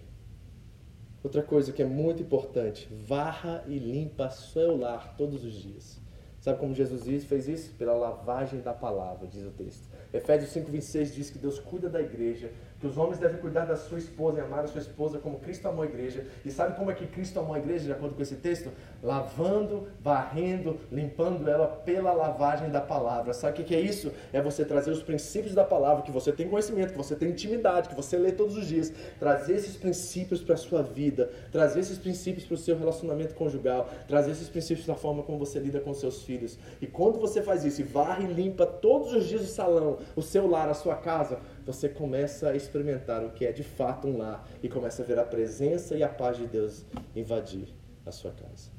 Outra 1.22 1.42
coisa 1.42 1.72
que 1.72 1.82
é 1.82 1.86
muito 1.86 2.22
importante, 2.22 2.88
varra 2.92 3.64
e 3.66 3.78
limpa 3.78 4.30
seu 4.30 4.76
lar 4.76 5.16
todos 5.16 5.44
os 5.44 5.54
dias. 5.54 6.00
Sabe 6.40 6.58
como 6.58 6.74
Jesus 6.74 7.24
fez 7.24 7.48
isso? 7.48 7.74
Pela 7.76 7.94
lavagem 7.94 8.60
da 8.60 8.74
palavra, 8.74 9.26
diz 9.26 9.44
o 9.46 9.50
texto. 9.50 9.88
Efésios 10.14 10.54
5,26 10.54 11.12
diz 11.12 11.28
que 11.28 11.38
Deus 11.38 11.58
cuida 11.58 11.90
da 11.90 12.00
igreja 12.00 12.48
que 12.84 12.88
os 12.88 12.98
homens 12.98 13.18
devem 13.18 13.38
cuidar 13.38 13.64
da 13.64 13.76
sua 13.76 13.96
esposa 13.96 14.38
e 14.38 14.42
amar 14.42 14.64
a 14.64 14.66
sua 14.66 14.78
esposa 14.82 15.18
como 15.18 15.38
Cristo 15.38 15.66
amou 15.66 15.84
a 15.84 15.86
igreja. 15.86 16.26
E 16.44 16.50
sabe 16.50 16.76
como 16.76 16.90
é 16.90 16.94
que 16.94 17.06
Cristo 17.06 17.40
amou 17.40 17.54
a 17.54 17.58
igreja, 17.58 17.86
de 17.86 17.92
acordo 17.92 18.14
com 18.14 18.20
esse 18.20 18.34
texto? 18.34 18.70
Lavando, 19.02 19.88
varrendo, 20.02 20.78
limpando 20.92 21.48
ela 21.48 21.66
pela 21.66 22.12
lavagem 22.12 22.68
da 22.68 22.82
palavra. 22.82 23.32
Sabe 23.32 23.62
o 23.62 23.64
que 23.64 23.74
é 23.74 23.80
isso? 23.80 24.12
É 24.34 24.42
você 24.42 24.66
trazer 24.66 24.90
os 24.90 25.02
princípios 25.02 25.54
da 25.54 25.64
palavra, 25.64 26.02
que 26.02 26.10
você 26.10 26.30
tem 26.30 26.46
conhecimento, 26.46 26.90
que 26.90 26.98
você 26.98 27.16
tem 27.16 27.30
intimidade, 27.30 27.88
que 27.88 27.94
você 27.94 28.18
lê 28.18 28.32
todos 28.32 28.54
os 28.54 28.66
dias. 28.66 28.92
Trazer 29.18 29.54
esses 29.54 29.78
princípios 29.78 30.42
para 30.42 30.52
a 30.52 30.58
sua 30.58 30.82
vida, 30.82 31.30
trazer 31.50 31.80
esses 31.80 31.96
princípios 31.96 32.44
para 32.44 32.54
o 32.54 32.58
seu 32.58 32.76
relacionamento 32.76 33.34
conjugal, 33.34 33.88
trazer 34.06 34.32
esses 34.32 34.50
princípios 34.50 34.86
da 34.86 34.94
forma 34.94 35.22
como 35.22 35.38
você 35.38 35.58
lida 35.58 35.80
com 35.80 35.94
seus 35.94 36.22
filhos. 36.22 36.58
E 36.82 36.86
quando 36.86 37.18
você 37.18 37.40
faz 37.40 37.64
isso 37.64 37.80
e 37.80 37.84
varre 37.84 38.24
e 38.24 38.32
limpa 38.32 38.66
todos 38.66 39.14
os 39.14 39.26
dias 39.26 39.40
o 39.40 39.46
salão, 39.46 39.96
o 40.14 40.22
seu 40.22 40.48
lar, 40.48 40.68
a 40.68 40.74
sua 40.74 40.96
casa, 40.96 41.38
você 41.64 41.88
começa 41.88 42.50
a 42.50 42.56
experimentar 42.56 43.24
o 43.24 43.30
que 43.30 43.46
é 43.46 43.52
de 43.52 43.62
fato 43.62 44.08
um 44.08 44.18
lar 44.18 44.46
e 44.62 44.68
começa 44.68 45.02
a 45.02 45.04
ver 45.04 45.18
a 45.18 45.24
presença 45.24 45.96
e 45.96 46.02
a 46.02 46.08
paz 46.08 46.36
de 46.36 46.46
Deus 46.46 46.84
invadir 47.14 47.68
a 48.04 48.12
sua 48.12 48.32
casa. 48.32 48.70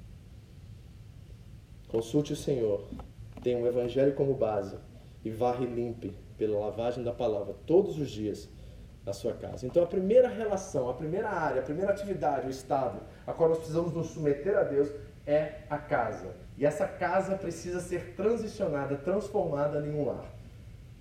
Consulte 1.87 2.33
o 2.33 2.35
Senhor, 2.35 2.83
tenha 3.41 3.57
um 3.57 3.67
evangelho 3.67 4.13
como 4.13 4.33
base 4.33 4.75
e 5.23 5.29
varre 5.29 5.65
limpe 5.65 6.13
pela 6.37 6.59
lavagem 6.59 7.03
da 7.03 7.13
palavra 7.13 7.55
todos 7.65 7.97
os 7.97 8.09
dias 8.09 8.49
na 9.05 9.13
sua 9.13 9.33
casa. 9.33 9.65
Então 9.65 9.83
a 9.83 9.87
primeira 9.87 10.27
relação, 10.27 10.89
a 10.89 10.93
primeira 10.93 11.29
área, 11.29 11.61
a 11.61 11.63
primeira 11.63 11.91
atividade, 11.91 12.47
o 12.47 12.49
estado 12.49 12.99
a 13.25 13.33
qual 13.33 13.49
nós 13.49 13.59
precisamos 13.59 13.93
nos 13.93 14.07
submeter 14.07 14.57
a 14.57 14.63
Deus 14.63 14.89
é 15.25 15.63
a 15.69 15.77
casa. 15.77 16.35
E 16.57 16.65
essa 16.65 16.87
casa 16.87 17.35
precisa 17.35 17.79
ser 17.79 18.15
transicionada, 18.15 18.95
transformada 18.97 19.85
em 19.85 19.91
um 19.91 20.05
lar. 20.05 20.34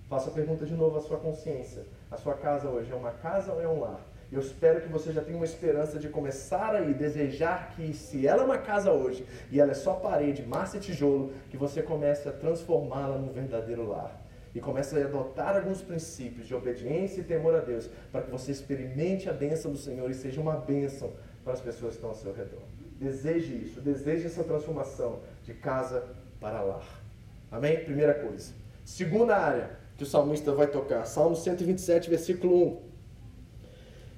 Faça 0.09 0.29
a 0.29 0.33
pergunta 0.33 0.65
de 0.65 0.73
novo 0.75 0.97
à 0.97 1.01
sua 1.01 1.17
consciência. 1.17 1.83
A 2.11 2.17
sua 2.17 2.35
casa 2.35 2.69
hoje 2.69 2.91
é 2.91 2.95
uma 2.95 3.11
casa 3.11 3.51
ou 3.51 3.61
é 3.61 3.67
um 3.67 3.79
lar? 3.79 4.05
Eu 4.31 4.39
espero 4.39 4.81
que 4.81 4.87
você 4.87 5.11
já 5.11 5.21
tenha 5.21 5.37
uma 5.37 5.45
esperança 5.45 5.97
de 5.97 6.09
começar 6.09 6.75
aí, 6.75 6.93
desejar 6.93 7.69
que, 7.75 7.93
se 7.93 8.27
ela 8.27 8.41
é 8.41 8.45
uma 8.45 8.57
casa 8.57 8.91
hoje 8.91 9.25
e 9.51 9.59
ela 9.59 9.71
é 9.71 9.75
só 9.75 9.93
parede, 9.93 10.43
massa 10.43 10.77
e 10.77 10.79
tijolo, 10.79 11.31
que 11.49 11.57
você 11.57 11.81
comece 11.81 12.27
a 12.27 12.31
transformá-la 12.31 13.17
num 13.17 13.31
verdadeiro 13.31 13.87
lar. 13.87 14.21
E 14.53 14.59
comece 14.59 14.97
a 14.97 15.05
adotar 15.05 15.55
alguns 15.55 15.81
princípios 15.81 16.47
de 16.47 16.55
obediência 16.55 17.21
e 17.21 17.23
temor 17.23 17.55
a 17.55 17.59
Deus, 17.59 17.89
para 18.11 18.21
que 18.21 18.31
você 18.31 18.51
experimente 18.51 19.29
a 19.29 19.33
bênção 19.33 19.71
do 19.71 19.77
Senhor 19.77 20.09
e 20.09 20.13
seja 20.13 20.39
uma 20.39 20.55
bênção 20.55 21.13
para 21.43 21.53
as 21.53 21.61
pessoas 21.61 21.91
que 21.91 21.97
estão 21.97 22.09
ao 22.09 22.15
seu 22.15 22.33
redor. 22.33 22.61
Deseje 22.99 23.53
isso, 23.53 23.81
deseje 23.81 24.27
essa 24.27 24.43
transformação 24.43 25.19
de 25.43 25.53
casa 25.53 26.07
para 26.39 26.61
lar. 26.61 27.03
Amém? 27.51 27.83
Primeira 27.83 28.13
coisa. 28.13 28.53
Segunda 28.83 29.35
área, 29.35 29.84
que 29.97 30.03
o 30.03 30.05
salmista 30.05 30.51
vai 30.51 30.67
tocar. 30.67 31.05
Salmo 31.05 31.35
127, 31.35 32.09
versículo 32.09 32.67
1. 32.67 32.77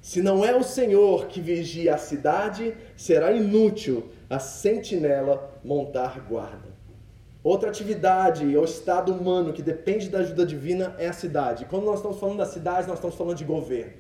Se 0.02 0.22
não 0.22 0.46
é 0.46 0.56
o 0.56 0.64
Senhor 0.64 1.28
que 1.28 1.42
vigia 1.42 1.96
a 1.96 1.98
cidade, 1.98 2.76
será 2.96 3.32
inútil 3.32 4.10
a 4.30 4.40
sentinela 4.40 5.60
montar 5.64 6.26
guarda. 6.28 6.78
Outra 7.44 7.70
atividade 7.70 8.58
ou 8.58 8.64
estado 8.64 9.14
humano 9.14 9.54
que 9.54 9.62
depende 9.62 10.10
da 10.10 10.20
ajuda 10.20 10.46
divina 10.46 10.96
é 10.98 11.08
a 11.08 11.14
cidade. 11.14 11.66
Quando 11.66 11.86
nós 11.86 11.98
estamos 11.98 12.20
falando 12.20 12.38
da 12.38 12.46
cidade, 12.46 12.88
nós 12.88 12.98
estamos 12.98 13.16
falando 13.16 13.38
de 13.38 13.46
governo. 13.46 13.94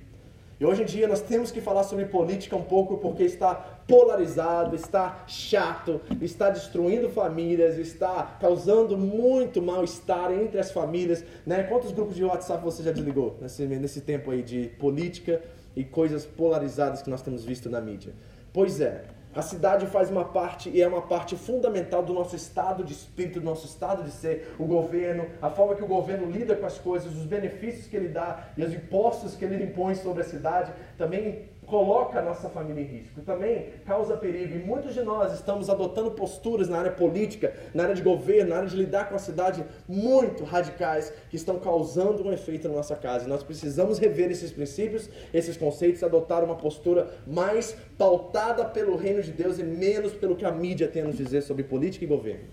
E 0.59 0.65
hoje 0.65 0.81
em 0.81 0.85
dia 0.85 1.07
nós 1.07 1.21
temos 1.21 1.51
que 1.51 1.61
falar 1.61 1.83
sobre 1.83 2.05
política 2.05 2.55
um 2.55 2.63
pouco 2.63 2.97
porque 2.97 3.23
está 3.23 3.76
polarizado, 3.87 4.75
está 4.75 5.23
chato, 5.25 6.01
está 6.21 6.49
destruindo 6.49 7.09
famílias, 7.09 7.77
está 7.77 8.37
causando 8.39 8.97
muito 8.97 9.61
mal-estar 9.61 10.31
entre 10.31 10.59
as 10.59 10.71
famílias. 10.71 11.23
Né? 11.45 11.63
Quantos 11.63 11.91
grupos 11.91 12.15
de 12.15 12.23
WhatsApp 12.23 12.63
você 12.63 12.83
já 12.83 12.91
desligou 12.91 13.37
nesse, 13.41 13.65
nesse 13.65 14.01
tempo 14.01 14.29
aí 14.31 14.43
de 14.43 14.67
política 14.77 15.41
e 15.75 15.83
coisas 15.83 16.25
polarizadas 16.25 17.01
que 17.01 17.09
nós 17.09 17.21
temos 17.21 17.45
visto 17.45 17.69
na 17.69 17.79
mídia? 17.79 18.13
Pois 18.51 18.81
é, 18.81 19.05
a 19.37 19.41
cidade 19.41 19.85
faz 19.85 20.09
uma 20.09 20.25
parte 20.25 20.69
e 20.69 20.81
é 20.81 20.87
uma 20.87 21.03
parte 21.03 21.35
fundamental 21.35 22.01
do 22.01 22.11
nosso 22.11 22.35
estado 22.35 22.83
de 22.83 22.91
espírito, 22.91 23.39
do 23.39 23.45
nosso 23.45 23.67
estado 23.67 24.03
de 24.03 24.09
ser, 24.09 24.55
o 24.57 24.65
governo, 24.65 25.27
a 25.39 25.49
forma 25.49 25.75
que 25.75 25.83
o 25.83 25.87
governo 25.87 26.29
lida 26.31 26.55
com 26.55 26.65
as 26.65 26.79
coisas, 26.79 27.15
os 27.15 27.23
benefícios 27.23 27.85
que 27.85 27.95
ele 27.95 28.07
dá 28.07 28.47
e 28.57 28.63
os 28.63 28.73
impostos 28.73 29.35
que 29.35 29.45
ele 29.45 29.63
impõe 29.63 29.93
sobre 29.93 30.23
a 30.23 30.25
cidade 30.25 30.73
também 30.97 31.49
coloca 31.67 32.19
a 32.19 32.21
nossa 32.21 32.49
família 32.49 32.81
em 32.81 32.85
risco, 32.85 33.21
também 33.21 33.67
causa 33.85 34.15
perigo. 34.15 34.55
E 34.55 34.59
muitos 34.59 34.93
de 34.93 35.01
nós 35.03 35.33
estamos 35.33 35.69
adotando 35.69 36.11
posturas 36.11 36.69
na 36.69 36.79
área 36.79 36.91
política, 36.91 37.53
na 37.73 37.83
área 37.83 37.95
de 37.95 38.01
governo, 38.01 38.51
na 38.51 38.57
área 38.57 38.69
de 38.69 38.75
lidar 38.75 39.09
com 39.09 39.15
a 39.15 39.19
cidade 39.19 39.63
muito 39.87 40.45
radicais 40.45 41.13
que 41.29 41.35
estão 41.35 41.59
causando 41.59 42.25
um 42.25 42.31
efeito 42.31 42.69
na 42.69 42.75
nossa 42.75 42.95
casa. 42.95 43.25
E 43.25 43.27
nós 43.27 43.43
precisamos 43.43 43.99
rever 43.99 44.31
esses 44.31 44.51
princípios, 44.51 45.09
esses 45.33 45.57
conceitos, 45.57 46.01
adotar 46.01 46.43
uma 46.43 46.55
postura 46.55 47.09
mais 47.27 47.75
pautada 47.97 48.63
pelo 48.63 48.95
reino 48.95 49.21
de 49.21 49.31
Deus 49.31 49.59
e 49.59 49.63
menos 49.63 50.13
pelo 50.13 50.35
que 50.35 50.45
a 50.45 50.51
mídia 50.51 50.87
tem 50.87 51.01
a 51.01 51.05
nos 51.05 51.17
dizer 51.17 51.41
sobre 51.41 51.63
política 51.63 52.05
e 52.05 52.07
governo. 52.07 52.45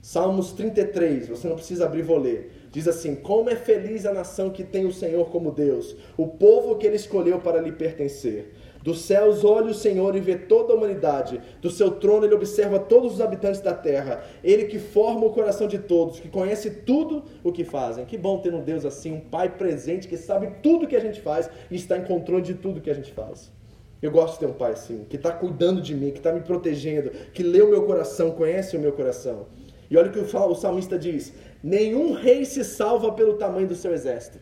Salmos 0.00 0.52
33, 0.52 1.28
você 1.28 1.48
não 1.48 1.56
precisa 1.56 1.86
abrir, 1.86 2.02
vou 2.02 2.18
ler. 2.18 2.61
Diz 2.72 2.88
assim: 2.88 3.14
Como 3.14 3.50
é 3.50 3.54
feliz 3.54 4.06
a 4.06 4.12
nação 4.12 4.48
que 4.48 4.64
tem 4.64 4.86
o 4.86 4.92
Senhor 4.92 5.26
como 5.30 5.52
Deus, 5.52 5.94
o 6.16 6.26
povo 6.26 6.76
que 6.76 6.86
ele 6.86 6.96
escolheu 6.96 7.38
para 7.38 7.60
lhe 7.60 7.70
pertencer. 7.70 8.54
Dos 8.82 9.02
céus 9.02 9.44
olha 9.44 9.70
o 9.70 9.74
Senhor 9.74 10.16
e 10.16 10.20
vê 10.20 10.34
toda 10.34 10.72
a 10.72 10.76
humanidade. 10.76 11.40
Do 11.60 11.70
seu 11.70 11.92
trono 11.92 12.26
ele 12.26 12.34
observa 12.34 12.80
todos 12.80 13.14
os 13.14 13.20
habitantes 13.20 13.60
da 13.60 13.74
terra. 13.74 14.24
Ele 14.42 14.64
que 14.64 14.78
forma 14.78 15.26
o 15.26 15.30
coração 15.30 15.68
de 15.68 15.78
todos, 15.78 16.18
que 16.18 16.28
conhece 16.28 16.68
tudo 16.70 17.22
o 17.44 17.52
que 17.52 17.62
fazem. 17.62 18.04
Que 18.04 18.18
bom 18.18 18.38
ter 18.38 18.52
um 18.52 18.64
Deus 18.64 18.84
assim, 18.84 19.12
um 19.12 19.20
Pai 19.20 19.50
presente 19.50 20.08
que 20.08 20.16
sabe 20.16 20.54
tudo 20.62 20.86
o 20.86 20.88
que 20.88 20.96
a 20.96 21.00
gente 21.00 21.20
faz 21.20 21.48
e 21.70 21.76
está 21.76 21.96
em 21.96 22.04
controle 22.04 22.42
de 22.42 22.54
tudo 22.54 22.80
que 22.80 22.90
a 22.90 22.94
gente 22.94 23.12
faz. 23.12 23.52
Eu 24.00 24.10
gosto 24.10 24.34
de 24.34 24.40
ter 24.40 24.46
um 24.46 24.52
pai 24.52 24.72
assim, 24.72 25.06
que 25.08 25.14
está 25.14 25.30
cuidando 25.30 25.80
de 25.80 25.94
mim, 25.94 26.10
que 26.10 26.18
está 26.18 26.32
me 26.32 26.40
protegendo, 26.40 27.10
que 27.32 27.44
lê 27.44 27.62
o 27.62 27.70
meu 27.70 27.84
coração, 27.84 28.32
conhece 28.32 28.76
o 28.76 28.80
meu 28.80 28.90
coração. 28.90 29.46
E 29.88 29.96
olha 29.96 30.08
o 30.08 30.12
que 30.12 30.18
o 30.18 30.54
salmista 30.56 30.98
diz: 30.98 31.34
Nenhum 31.62 32.12
rei 32.12 32.44
se 32.44 32.64
salva 32.64 33.12
pelo 33.12 33.34
tamanho 33.34 33.68
do 33.68 33.76
seu 33.76 33.92
exército. 33.92 34.38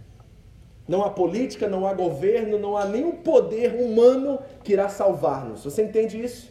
Não 0.88 1.04
há 1.04 1.10
política, 1.10 1.68
não 1.68 1.86
há 1.86 1.92
governo, 1.92 2.58
não 2.58 2.76
há 2.76 2.84
nenhum 2.84 3.12
poder 3.12 3.74
humano 3.74 4.40
que 4.64 4.72
irá 4.72 4.88
salvar-nos. 4.88 5.62
Você 5.62 5.82
entende 5.82 6.20
isso? 6.20 6.50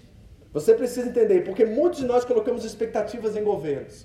Você 0.53 0.73
precisa 0.73 1.09
entender, 1.09 1.43
porque 1.43 1.65
muitos 1.65 1.99
de 1.99 2.05
nós 2.05 2.23
colocamos 2.23 2.63
expectativas 2.63 3.35
em 3.35 3.43
governos. 3.43 4.03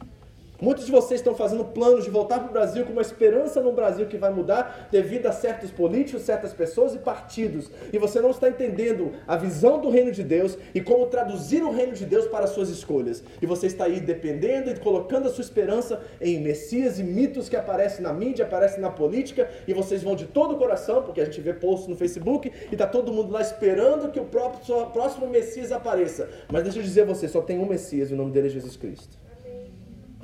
Muitos 0.61 0.87
de 0.87 0.93
vocês 0.93 1.19
estão 1.19 1.35
fazendo 1.35 1.65
planos 1.65 2.05
de 2.05 2.11
voltar 2.11 2.39
para 2.39 2.49
o 2.49 2.53
Brasil 2.53 2.85
com 2.85 2.93
uma 2.93 3.03
esperança 3.03 3.61
no 3.61 3.73
Brasil 3.73 4.07
que 4.07 4.17
vai 4.17 4.33
mudar 4.33 4.89
devido 4.91 5.27
a 5.27 5.33
certos 5.33 5.73
políticos, 5.73 6.23
certas 6.23 6.53
pessoas 6.53 6.95
e 6.95 6.99
partidos. 6.99 7.69
E 7.93 7.99
você 7.99 8.21
não 8.21 8.31
está 8.31 8.49
entendendo 8.49 9.13
a 9.27 9.37
visão 9.37 9.81
do 9.81 9.91
reino 9.91 10.13
de 10.13 10.23
Deus 10.23 10.57
e 10.73 10.81
como 10.81 11.07
traduzir 11.07 11.63
o 11.65 11.73
reino 11.73 11.93
de 11.93 12.07
Deus 12.07 12.29
para 12.29 12.45
as 12.45 12.51
suas 12.51 12.69
escolhas. 12.69 13.25
E 13.43 13.47
você 13.47 13.67
está 13.67 13.87
aí 13.87 13.99
dependendo 13.99 14.71
e 14.71 14.79
colocando 14.79 15.27
a 15.27 15.31
sua 15.31 15.43
esperança 15.43 16.01
em 16.21 16.41
messias 16.41 17.01
e 17.01 17.03
mitos 17.03 17.49
que 17.49 17.57
aparecem 17.57 18.03
na 18.03 18.13
mídia, 18.13 18.45
aparecem 18.45 18.81
na 18.81 18.91
política, 18.91 19.51
e 19.67 19.75
vocês 19.75 20.05
vão 20.05 20.15
de 20.15 20.27
todo 20.27 20.55
o 20.55 20.59
coração, 20.59 21.03
porque 21.03 21.21
a 21.21 21.25
gente 21.25 21.41
vê 21.41 21.53
posts 21.53 21.89
no 21.89 21.97
Facebook 21.97 22.53
e 22.71 22.75
está 22.75 22.87
todo 22.87 23.13
mundo 23.13 23.33
lá 23.33 23.41
esperando 23.41 24.11
que 24.13 24.21
o 24.21 24.25
próprio, 24.25 24.87
próximo 24.87 25.27
Messias 25.27 25.73
apareça. 25.73 26.29
Mas 26.51 26.63
deixa 26.63 26.79
eu 26.79 26.83
dizer 26.83 27.03
a 27.03 27.07
você, 27.07 27.27
só 27.27 27.43
tem 27.43 27.59
um 27.59 27.67
Messias 27.67 28.11
e 28.11 28.15
o 28.15 28.17
nome 28.17 28.31
dele 28.31 28.47
é 28.47 28.51
Jesus 28.51 28.77
Cristo. 28.77 29.24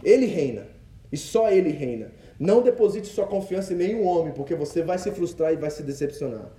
Ele 0.02 0.26
reina. 0.26 0.66
E 1.12 1.16
só 1.16 1.50
ele 1.50 1.70
reina. 1.70 2.12
Não 2.38 2.62
deposite 2.62 3.06
sua 3.08 3.26
confiança 3.26 3.72
em 3.72 3.76
nenhum 3.76 4.06
homem, 4.06 4.32
porque 4.32 4.54
você 4.54 4.82
vai 4.82 4.98
se 4.98 5.10
frustrar 5.10 5.52
e 5.52 5.56
vai 5.56 5.70
se 5.70 5.82
decepcionar. 5.82 6.50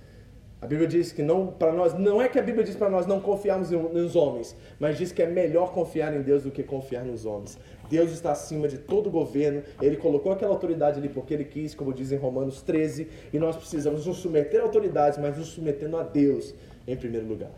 A 0.62 0.66
Bíblia 0.66 0.86
diz 0.86 1.10
que 1.10 1.24
não 1.24 1.48
para 1.48 1.72
nós, 1.72 1.92
não 1.98 2.22
é 2.22 2.28
que 2.28 2.38
a 2.38 2.42
Bíblia 2.42 2.62
diz 2.64 2.76
para 2.76 2.88
nós 2.88 3.04
não 3.04 3.20
confiarmos 3.20 3.72
nos 3.72 4.14
homens, 4.14 4.54
mas 4.78 4.96
diz 4.96 5.10
que 5.10 5.20
é 5.20 5.26
melhor 5.26 5.72
confiar 5.72 6.14
em 6.14 6.22
Deus 6.22 6.44
do 6.44 6.52
que 6.52 6.62
confiar 6.62 7.04
nos 7.04 7.26
homens. 7.26 7.58
Deus 7.90 8.12
está 8.12 8.30
acima 8.30 8.68
de 8.68 8.78
todo 8.78 9.10
governo, 9.10 9.64
ele 9.80 9.96
colocou 9.96 10.30
aquela 10.30 10.52
autoridade 10.52 11.00
ali 11.00 11.08
porque 11.08 11.34
ele 11.34 11.44
quis, 11.44 11.74
como 11.74 11.92
diz 11.92 12.12
em 12.12 12.16
Romanos 12.16 12.62
13, 12.62 13.08
e 13.32 13.38
nós 13.40 13.56
precisamos 13.56 14.06
nos 14.06 14.18
submeter 14.18 14.60
a 14.60 14.62
autoridades, 14.62 15.18
mas 15.18 15.36
nos 15.36 15.48
submetendo 15.48 15.96
a 15.96 16.04
Deus 16.04 16.54
em 16.86 16.96
primeiro 16.96 17.26
lugar. 17.26 17.50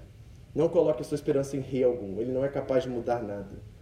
Não 0.55 0.71
coloque 0.71 1.05
sua 1.05 1.17
esperança 1.17 1.59
em 1.59 1.61
rei 1.61 1.85
algum, 1.85 2.19
ele 2.23 2.33
não 2.33 2.43
é 2.43 2.49
capaz 2.49 2.85
de 2.85 2.89
mudar 2.89 3.23
nada. 3.23 3.74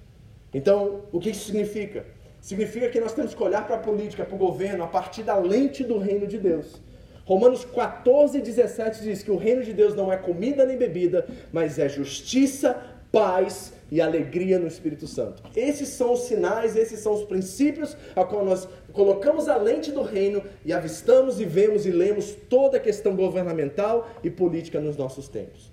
Então, 0.53 1.03
o 1.11 1.19
que 1.19 1.31
isso 1.31 1.47
significa? 1.47 2.05
Significa 2.41 2.89
que 2.89 3.01
nós 3.01 3.13
temos 3.13 3.35
que 3.35 3.43
olhar 3.43 3.67
para 3.67 3.77
a 3.77 3.79
política, 3.79 4.25
para 4.25 4.35
o 4.35 4.39
governo, 4.39 4.85
a 4.85 4.89
partir 4.89 5.23
da 5.23 5.37
lente 5.37 5.85
do 5.85 5.99
reino 5.99 6.27
de 6.27 6.39
Deus. 6.39 6.81
Romanos 7.25 7.65
14, 7.65 8.41
17 8.41 9.03
diz 9.03 9.23
que 9.23 9.31
o 9.31 9.37
reino 9.37 9.63
de 9.63 9.73
Deus 9.73 9.95
não 9.95 10.13
é 10.13 10.17
comida 10.17 10.67
nem 10.67 10.77
bebida, 10.77 11.27
mas 11.53 11.79
é 11.79 11.89
justiça, 11.89 12.77
paz 13.13 13.73
e 13.91 14.01
alegria 14.01 14.59
no 14.59 14.67
Espírito 14.67 15.07
Santo. 15.07 15.43
Esses 15.55 15.91
são 15.91 16.15
os 16.15 16.21
sinais, 16.23 16.75
esses 16.77 16.99
são 16.99 17.15
os 17.15 17.25
princípios 17.25 17.97
a 18.17 18.25
qual 18.25 18.45
nós 18.45 18.69
colocamos 18.93 19.49
a 19.49 19.57
lente 19.57 19.93
do 19.93 20.03
reino 20.03 20.43
e 20.65 20.73
avistamos 20.73 21.41
e 21.41 21.45
vemos 21.45 21.87
e 21.87 21.91
lemos 21.91 22.35
toda 22.49 22.79
a 22.79 22.81
questão 22.81 23.15
governamental 23.15 24.11
e 24.25 24.31
política 24.31 24.81
nos 24.81 24.97
nossos 24.97 25.29
tempos. 25.29 25.72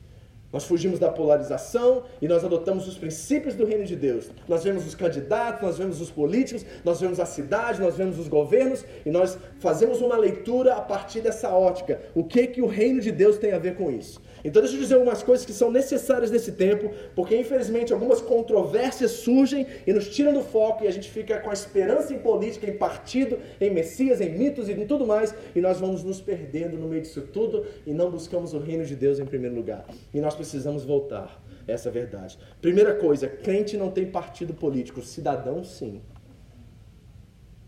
Nós 0.51 0.63
fugimos 0.65 0.97
da 0.97 1.11
polarização 1.11 2.03
e 2.19 2.27
nós 2.27 2.43
adotamos 2.43 2.87
os 2.87 2.97
princípios 2.97 3.53
do 3.53 3.65
reino 3.65 3.85
de 3.85 3.95
Deus. 3.95 4.31
Nós 4.47 4.63
vemos 4.63 4.85
os 4.85 4.95
candidatos, 4.95 5.61
nós 5.61 5.77
vemos 5.77 6.01
os 6.01 6.09
políticos, 6.09 6.65
nós 6.83 6.99
vemos 6.99 7.19
a 7.19 7.25
cidade, 7.25 7.79
nós 7.79 7.95
vemos 7.95 8.17
os 8.17 8.27
governos 8.27 8.83
e 9.05 9.11
nós 9.11 9.37
fazemos 9.59 10.01
uma 10.01 10.17
leitura 10.17 10.75
a 10.75 10.81
partir 10.81 11.21
dessa 11.21 11.49
ótica. 11.49 12.01
O 12.15 12.23
que 12.23 12.47
que 12.47 12.61
o 12.61 12.67
reino 12.67 12.99
de 12.99 13.11
Deus 13.11 13.37
tem 13.37 13.53
a 13.53 13.59
ver 13.59 13.75
com 13.75 13.91
isso? 13.91 14.19
Então 14.43 14.61
deixa 14.61 14.77
eu 14.77 14.81
dizer 14.81 14.95
algumas 14.95 15.21
coisas 15.23 15.45
que 15.45 15.53
são 15.53 15.71
necessárias 15.71 16.31
nesse 16.31 16.53
tempo, 16.53 16.91
porque 17.15 17.35
infelizmente 17.35 17.91
algumas 17.91 18.21
controvérsias 18.21 19.11
surgem 19.11 19.65
e 19.85 19.93
nos 19.93 20.09
tiram 20.09 20.33
do 20.33 20.41
foco 20.41 20.83
e 20.83 20.87
a 20.87 20.91
gente 20.91 21.09
fica 21.09 21.39
com 21.39 21.49
a 21.49 21.53
esperança 21.53 22.13
em 22.13 22.19
política, 22.19 22.67
em 22.67 22.77
partido, 22.77 23.39
em 23.59 23.69
messias, 23.69 24.21
em 24.21 24.29
mitos 24.29 24.69
e 24.69 24.73
em 24.73 24.85
tudo 24.85 25.05
mais, 25.05 25.33
e 25.55 25.61
nós 25.61 25.79
vamos 25.79 26.03
nos 26.03 26.21
perdendo 26.21 26.77
no 26.77 26.87
meio 26.87 27.01
disso 27.01 27.21
tudo 27.21 27.65
e 27.85 27.93
não 27.93 28.09
buscamos 28.09 28.53
o 28.53 28.59
reino 28.59 28.85
de 28.85 28.95
Deus 28.95 29.19
em 29.19 29.25
primeiro 29.25 29.55
lugar. 29.55 29.85
E 30.13 30.19
nós 30.21 30.35
precisamos 30.35 30.83
voltar. 30.83 31.43
Essa 31.67 31.89
é 31.89 31.91
verdade. 31.91 32.37
Primeira 32.59 32.95
coisa, 32.95 33.27
crente 33.27 33.77
não 33.77 33.91
tem 33.91 34.05
partido 34.09 34.53
político, 34.53 35.01
cidadão 35.01 35.63
sim. 35.63 36.01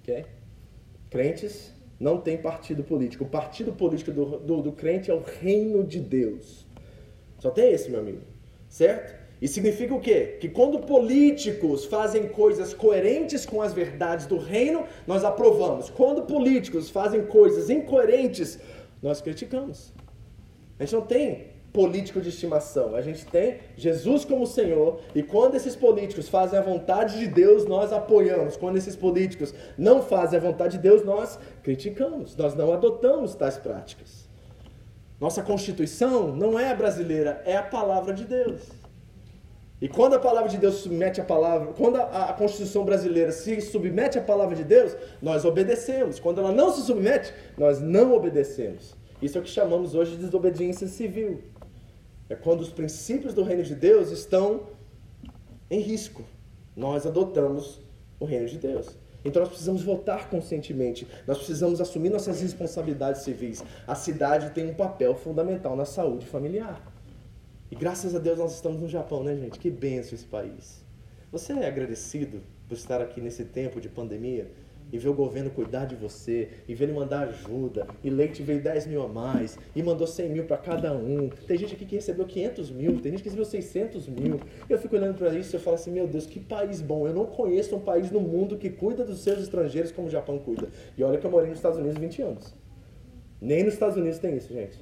Ok? 0.01 0.25
Crentes 1.09 1.70
não 2.01 2.17
tem 2.17 2.35
partido 2.35 2.83
político. 2.83 3.23
O 3.25 3.29
partido 3.29 3.71
político 3.71 4.11
do, 4.11 4.39
do, 4.39 4.61
do 4.63 4.71
crente 4.71 5.11
é 5.11 5.13
o 5.13 5.21
reino 5.21 5.83
de 5.83 5.99
Deus. 5.99 6.65
Só 7.37 7.51
tem 7.51 7.71
esse, 7.71 7.91
meu 7.91 7.99
amigo. 7.99 8.21
Certo? 8.67 9.21
E 9.39 9.47
significa 9.47 9.93
o 9.93 9.99
quê? 9.99 10.37
Que 10.39 10.49
quando 10.49 10.79
políticos 10.79 11.85
fazem 11.85 12.27
coisas 12.27 12.73
coerentes 12.73 13.45
com 13.45 13.61
as 13.61 13.71
verdades 13.71 14.25
do 14.25 14.37
reino, 14.37 14.85
nós 15.05 15.23
aprovamos. 15.23 15.91
Quando 15.91 16.23
políticos 16.23 16.89
fazem 16.89 17.23
coisas 17.23 17.69
incoerentes, 17.69 18.59
nós 19.01 19.21
criticamos. 19.21 19.93
A 20.79 20.83
gente 20.83 20.95
não 20.95 21.01
tem 21.05 21.50
político 21.71 22.21
de 22.21 22.29
estimação. 22.29 22.95
A 22.95 23.01
gente 23.01 23.25
tem 23.25 23.59
Jesus 23.75 24.25
como 24.25 24.45
Senhor 24.45 24.99
e 25.15 25.23
quando 25.23 25.55
esses 25.55 25.75
políticos 25.75 26.27
fazem 26.27 26.59
a 26.59 26.61
vontade 26.61 27.19
de 27.19 27.27
Deus, 27.27 27.65
nós 27.65 27.93
apoiamos. 27.93 28.57
Quando 28.57 28.77
esses 28.77 28.95
políticos 28.95 29.53
não 29.77 30.01
fazem 30.01 30.37
a 30.37 30.41
vontade 30.41 30.77
de 30.77 30.83
Deus, 30.83 31.03
nós 31.03 31.39
criticamos. 31.63 32.35
Nós 32.35 32.55
não 32.55 32.73
adotamos 32.73 33.35
tais 33.35 33.57
práticas. 33.57 34.29
Nossa 35.19 35.43
Constituição 35.43 36.35
não 36.35 36.57
é 36.59 36.71
a 36.71 36.75
brasileira, 36.75 37.41
é 37.45 37.55
a 37.55 37.63
palavra 37.63 38.13
de 38.13 38.25
Deus. 38.25 38.81
E 39.79 39.87
quando 39.87 40.13
a 40.13 40.19
palavra 40.19 40.47
de 40.49 40.57
Deus 40.57 40.75
submete 40.75 41.19
a 41.19 41.23
palavra, 41.23 41.73
quando 41.73 41.95
a, 41.97 42.29
a, 42.29 42.33
Constituição 42.33 42.85
brasileira 42.85 43.31
se 43.31 43.59
submete 43.61 44.19
à 44.19 44.21
palavra 44.21 44.55
de 44.55 44.63
Deus, 44.63 44.95
nós 45.21 45.43
obedecemos. 45.43 46.19
Quando 46.19 46.39
ela 46.39 46.51
não 46.51 46.71
se 46.71 46.81
submete, 46.81 47.33
nós 47.57 47.79
não 47.79 48.13
obedecemos. 48.13 48.95
Isso 49.21 49.37
é 49.37 49.41
o 49.41 49.43
que 49.43 49.49
chamamos 49.49 49.95
hoje 49.95 50.11
de 50.11 50.17
desobediência 50.17 50.87
civil. 50.87 51.41
É 52.31 52.35
quando 52.35 52.61
os 52.61 52.69
princípios 52.69 53.33
do 53.33 53.43
reino 53.43 53.61
de 53.61 53.75
Deus 53.75 54.09
estão 54.09 54.67
em 55.69 55.81
risco. 55.81 56.23
Nós 56.73 57.05
adotamos 57.05 57.81
o 58.21 58.23
reino 58.23 58.47
de 58.47 58.57
Deus. 58.57 58.97
Então 59.25 59.41
nós 59.41 59.49
precisamos 59.49 59.83
votar 59.83 60.29
conscientemente, 60.29 61.05
nós 61.27 61.37
precisamos 61.37 61.81
assumir 61.81 62.09
nossas 62.09 62.41
responsabilidades 62.41 63.23
civis. 63.23 63.61
A 63.85 63.95
cidade 63.95 64.51
tem 64.51 64.69
um 64.69 64.73
papel 64.73 65.13
fundamental 65.13 65.75
na 65.75 65.83
saúde 65.83 66.25
familiar. 66.25 66.81
E 67.69 67.75
graças 67.75 68.15
a 68.15 68.19
Deus 68.19 68.39
nós 68.39 68.55
estamos 68.55 68.79
no 68.79 68.87
Japão, 68.87 69.25
né, 69.25 69.35
gente? 69.35 69.59
Que 69.59 69.69
benção 69.69 70.15
esse 70.15 70.25
país. 70.25 70.85
Você 71.33 71.51
é 71.51 71.67
agradecido 71.67 72.41
por 72.65 72.75
estar 72.75 73.01
aqui 73.01 73.19
nesse 73.19 73.43
tempo 73.43 73.81
de 73.81 73.89
pandemia? 73.89 74.49
E 74.91 74.97
ver 74.97 75.09
o 75.09 75.13
governo 75.13 75.49
cuidar 75.49 75.85
de 75.85 75.95
você, 75.95 76.49
e 76.67 76.75
ver 76.75 76.85
ele 76.85 76.93
mandar 76.93 77.27
ajuda, 77.27 77.87
e 78.03 78.09
leite 78.09 78.43
veio 78.43 78.61
10 78.61 78.87
mil 78.87 79.03
a 79.03 79.07
mais, 79.07 79.57
e 79.75 79.81
mandou 79.81 80.05
100 80.05 80.29
mil 80.29 80.43
para 80.45 80.57
cada 80.57 80.93
um. 80.93 81.29
Tem 81.47 81.57
gente 81.57 81.73
aqui 81.73 81.85
que 81.85 81.95
recebeu 81.95 82.25
500 82.25 82.71
mil, 82.71 82.99
tem 82.99 83.11
gente 83.11 83.23
que 83.23 83.29
recebeu 83.29 83.45
600 83.45 84.07
mil. 84.07 84.39
Eu 84.69 84.77
fico 84.77 84.95
olhando 84.95 85.17
para 85.17 85.33
isso 85.33 85.55
e 85.55 85.57
eu 85.57 85.61
falo 85.61 85.75
assim, 85.75 85.91
meu 85.91 86.07
Deus, 86.07 86.25
que 86.25 86.39
país 86.39 86.81
bom. 86.81 87.07
Eu 87.07 87.13
não 87.13 87.25
conheço 87.25 87.75
um 87.75 87.79
país 87.79 88.11
no 88.11 88.19
mundo 88.19 88.57
que 88.57 88.69
cuida 88.69 89.03
dos 89.03 89.19
seus 89.19 89.39
estrangeiros 89.39 89.91
como 89.91 90.07
o 90.07 90.11
Japão 90.11 90.37
cuida. 90.39 90.67
E 90.97 91.03
olha 91.03 91.17
que 91.17 91.25
eu 91.25 91.31
morei 91.31 91.49
nos 91.49 91.59
Estados 91.59 91.77
Unidos 91.77 91.97
20 91.97 92.21
anos. 92.21 92.55
Nem 93.39 93.63
nos 93.63 93.73
Estados 93.73 93.97
Unidos 93.97 94.19
tem 94.19 94.35
isso, 94.35 94.53
gente. 94.53 94.77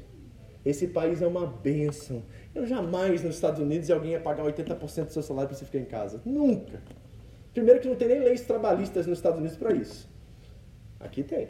Esse 0.66 0.88
país 0.88 1.22
é 1.22 1.28
uma 1.28 1.46
bênção. 1.46 2.24
Eu 2.54 2.66
jamais 2.66 3.24
nos 3.24 3.36
Estados 3.36 3.62
Unidos 3.62 3.90
alguém 3.90 4.12
ia 4.12 4.20
pagar 4.20 4.44
80% 4.44 5.06
do 5.06 5.14
seu 5.14 5.22
salário 5.22 5.48
para 5.48 5.58
você 5.58 5.66
ficar 5.66 5.80
em 5.80 5.86
casa. 5.86 6.22
Nunca. 6.26 6.82
Primeiro 7.54 7.80
que 7.80 7.88
não 7.88 7.96
tem 7.96 8.08
nem 8.08 8.20
leis 8.20 8.42
trabalhistas 8.42 9.08
nos 9.08 9.18
Estados 9.18 9.40
Unidos 9.40 9.58
para 9.58 9.74
isso. 9.74 10.09
Aqui 11.00 11.24
tem. 11.24 11.48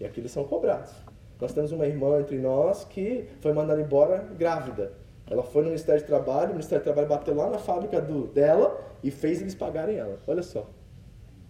E 0.00 0.04
aqui 0.04 0.20
eles 0.20 0.32
são 0.32 0.44
cobrados. 0.44 0.92
Nós 1.40 1.52
temos 1.52 1.72
uma 1.72 1.86
irmã 1.86 2.20
entre 2.20 2.38
nós 2.38 2.84
que 2.84 3.28
foi 3.40 3.52
mandada 3.52 3.80
embora 3.80 4.18
grávida. 4.36 4.92
Ela 5.30 5.42
foi 5.42 5.62
no 5.62 5.68
Ministério 5.68 6.00
do 6.02 6.06
Trabalho, 6.06 6.50
o 6.50 6.52
Ministério 6.54 6.82
do 6.82 6.84
Trabalho 6.84 7.08
bateu 7.08 7.34
lá 7.34 7.50
na 7.50 7.58
fábrica 7.58 8.00
do, 8.00 8.26
dela 8.28 8.80
e 9.02 9.10
fez 9.10 9.40
eles 9.40 9.54
pagarem 9.54 9.96
ela. 9.96 10.18
Olha 10.26 10.42
só. 10.42 10.68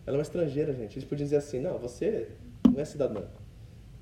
Ela 0.05 0.17
é 0.17 0.19
uma 0.19 0.23
estrangeira, 0.23 0.73
gente. 0.73 0.99
Eles 0.99 1.09
podiam 1.09 1.25
dizer 1.25 1.37
assim: 1.37 1.61
não, 1.61 1.79
você 1.79 2.29
não 2.71 2.81
é 2.81 2.85
cidadã. 2.85 3.23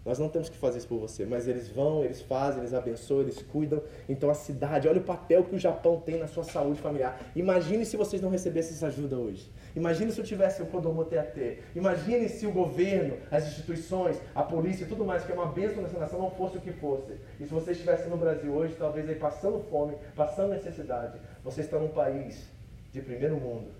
Nós 0.06 0.20
não 0.20 0.28
temos 0.28 0.48
que 0.48 0.56
fazer 0.56 0.78
isso 0.78 0.86
por 0.86 1.00
você, 1.00 1.26
mas 1.26 1.48
eles 1.48 1.68
vão, 1.68 2.04
eles 2.04 2.22
fazem, 2.22 2.60
eles 2.60 2.72
abençoam, 2.72 3.22
eles 3.22 3.42
cuidam. 3.42 3.82
Então 4.08 4.30
a 4.30 4.34
cidade, 4.34 4.86
olha 4.86 5.00
o 5.00 5.04
papel 5.04 5.42
que 5.42 5.56
o 5.56 5.58
Japão 5.58 5.98
tem 5.98 6.16
na 6.16 6.28
sua 6.28 6.44
saúde 6.44 6.80
familiar. 6.80 7.20
Imagine 7.34 7.84
se 7.84 7.96
vocês 7.96 8.22
não 8.22 8.30
recebessem 8.30 8.72
essa 8.72 8.86
ajuda 8.86 9.16
hoje. 9.16 9.50
Imagine 9.74 10.12
se 10.12 10.20
eu 10.20 10.24
tivesse 10.24 10.62
o 10.62 10.66
Kodomo 10.66 11.04
TAT. 11.04 11.58
Imagine 11.74 12.28
se 12.28 12.46
o 12.46 12.52
governo, 12.52 13.16
as 13.32 13.48
instituições, 13.48 14.16
a 14.32 14.44
polícia 14.44 14.84
e 14.84 14.86
tudo 14.86 15.04
mais, 15.04 15.24
que 15.24 15.32
é 15.32 15.34
uma 15.34 15.46
bênção 15.46 15.82
nessa 15.82 15.98
nação, 15.98 16.20
não 16.20 16.30
fosse 16.30 16.56
o 16.56 16.60
que 16.60 16.72
fosse. 16.74 17.14
E 17.40 17.44
se 17.44 17.52
vocês 17.52 17.76
estivessem 17.76 18.08
no 18.08 18.16
Brasil 18.16 18.54
hoje, 18.54 18.76
talvez 18.78 19.08
aí 19.08 19.16
passando 19.16 19.58
fome, 19.68 19.96
passando 20.14 20.50
necessidade, 20.50 21.18
vocês 21.42 21.66
estão 21.66 21.80
num 21.80 21.88
país 21.88 22.46
de 22.92 23.02
primeiro 23.02 23.40
mundo. 23.40 23.72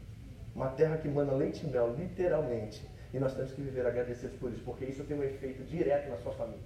Uma 0.56 0.70
terra 0.70 0.96
que 0.96 1.06
manda 1.06 1.32
leite 1.32 1.64
e 1.64 1.70
mel, 1.70 1.94
literalmente 1.96 2.95
e 3.16 3.18
nós 3.18 3.34
temos 3.34 3.52
que 3.52 3.62
viver 3.62 3.86
agradecidos 3.86 4.36
por 4.38 4.52
isso, 4.52 4.62
porque 4.62 4.84
isso 4.84 5.02
tem 5.04 5.18
um 5.18 5.22
efeito 5.22 5.64
direto 5.64 6.10
na 6.10 6.18
sua 6.18 6.32
família. 6.32 6.60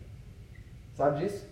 Sabe 0.97 1.21
disso? 1.21 1.47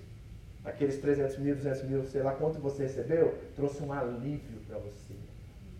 Aqueles 0.64 0.98
300 1.00 1.38
mil, 1.38 1.54
200 1.54 1.82
mil, 1.84 2.04
sei 2.04 2.20
lá 2.20 2.34
quanto 2.34 2.58
você 2.58 2.82
recebeu, 2.82 3.38
trouxe 3.54 3.80
um 3.80 3.92
alívio 3.92 4.60
para 4.66 4.76
você. 4.78 5.14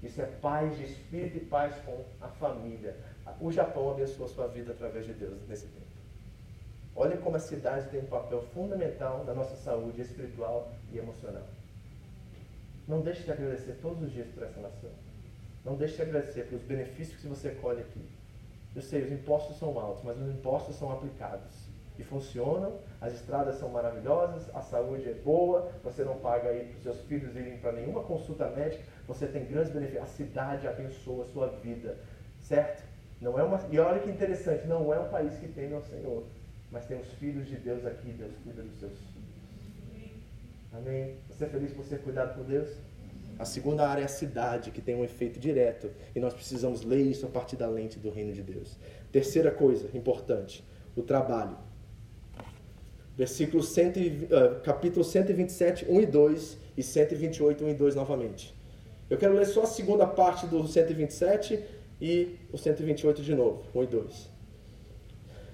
Isso 0.05 0.23
é 0.23 0.27
paz 0.27 0.77
de 0.77 0.85
espírito 0.85 1.37
e 1.37 1.41
paz 1.41 1.75
com 1.85 2.05
a 2.21 2.29
família. 2.29 2.97
O 3.41 3.51
Japão 3.51 3.91
abençoou 3.91 4.27
a 4.27 4.29
sua 4.29 4.47
vida 4.47 4.71
através 4.71 5.05
de 5.05 5.13
Deus 5.13 5.37
nesse 5.49 5.67
tempo. 5.67 5.87
Olha 6.95 7.17
como 7.17 7.35
a 7.35 7.41
cidade 7.41 7.89
tem 7.91 8.01
um 8.01 8.07
papel 8.07 8.41
fundamental 8.55 9.25
na 9.25 9.35
nossa 9.35 9.57
saúde 9.57 10.01
espiritual 10.01 10.73
e 10.93 10.99
emocional. 10.99 11.47
Não 12.87 13.01
deixe 13.01 13.25
de 13.25 13.33
agradecer 13.33 13.79
todos 13.83 14.01
os 14.01 14.13
dias 14.13 14.29
por 14.29 14.45
essa 14.45 14.61
nação. 14.61 14.91
Não 15.65 15.75
deixe 15.75 15.97
de 15.97 16.03
agradecer 16.03 16.45
pelos 16.45 16.63
benefícios 16.63 17.21
que 17.21 17.27
você 17.27 17.51
colhe 17.51 17.81
aqui. 17.81 18.18
Eu 18.79 18.83
sei, 18.83 19.03
os 19.03 19.11
impostos 19.11 19.59
são 19.59 19.77
altos, 19.77 20.05
mas 20.05 20.17
os 20.17 20.29
impostos 20.29 20.77
são 20.77 20.93
aplicados 20.93 21.69
e 21.99 22.05
funcionam. 22.05 22.79
As 23.01 23.13
estradas 23.13 23.57
são 23.57 23.69
maravilhosas, 23.71 24.49
a 24.55 24.63
saúde 24.63 25.11
é 25.11 25.15
boa, 25.15 25.73
você 25.83 26.05
não 26.05 26.17
paga 26.21 26.51
aí 26.51 26.65
para 26.67 26.77
os 26.77 26.83
seus 26.85 27.01
filhos 27.01 27.35
irem 27.35 27.59
para 27.59 27.73
nenhuma 27.73 28.05
consulta 28.05 28.49
médica, 28.51 28.85
você 29.05 29.27
tem 29.27 29.47
grandes 29.47 29.73
benefícios. 29.73 30.05
A 30.05 30.07
cidade 30.07 30.69
abençoa 30.69 31.25
a 31.25 31.27
sua 31.27 31.49
vida, 31.49 31.99
certo? 32.41 32.85
Não 33.21 33.37
é 33.37 33.43
uma, 33.43 33.61
e 33.69 33.81
olha 33.81 33.99
que 33.99 34.11
interessante, 34.11 34.65
não 34.69 34.95
é 34.95 35.01
um 35.01 35.09
país 35.09 35.37
que 35.39 35.49
tem 35.49 35.75
ao 35.75 35.83
Senhor, 35.83 36.23
mas 36.71 36.87
tem 36.87 37.01
os 37.01 37.13
filhos 37.15 37.49
de 37.49 37.57
Deus 37.57 37.85
aqui, 37.85 38.13
Deus 38.13 38.33
cuida 38.45 38.63
dos 38.63 38.79
seus 38.79 38.97
filhos. 38.97 40.13
Amém? 40.73 41.17
Você 41.29 41.47
é 41.47 41.49
feliz 41.49 41.73
por 41.73 41.85
ser 41.85 41.99
cuidado 42.03 42.37
por 42.37 42.45
Deus? 42.45 42.77
A 43.39 43.45
segunda 43.45 43.89
área 43.89 44.03
é 44.03 44.05
a 44.05 44.09
cidade, 44.09 44.73
que 44.73 44.81
tem 44.81 44.97
um 44.97 45.05
efeito 45.05 45.39
direto, 45.39 45.91
e 46.15 46.19
nós 46.19 46.35
precisamos 46.35 46.83
ler 46.83 47.03
isso 47.03 47.25
a 47.25 47.29
partir 47.29 47.55
da 47.55 47.69
lente 47.69 47.99
do 47.99 48.11
reino 48.11 48.33
de 48.33 48.43
Deus. 48.43 48.77
Terceira 49.13 49.51
coisa 49.51 49.89
importante, 49.95 50.65
o 50.97 51.03
trabalho. 51.03 51.57
Versículo 53.17 53.63
100, 53.63 53.89
uh, 53.91 54.61
capítulo 54.65 55.05
127, 55.05 55.87
1 55.89 56.01
e 56.01 56.07
2 56.07 56.59
e 56.77 56.83
128, 56.83 57.65
1 57.65 57.69
e 57.69 57.75
2 57.75 57.95
novamente. 57.95 58.55
Eu 59.09 59.17
quero 59.17 59.35
ler 59.35 59.47
só 59.47 59.63
a 59.63 59.67
segunda 59.67 60.07
parte 60.07 60.47
do 60.47 60.67
127 60.67 61.63
e 62.01 62.37
o 62.53 62.59
128 62.59 63.23
de 63.23 63.35
novo, 63.35 63.65
1 63.75 63.83
e 63.85 63.87
2. 63.87 64.38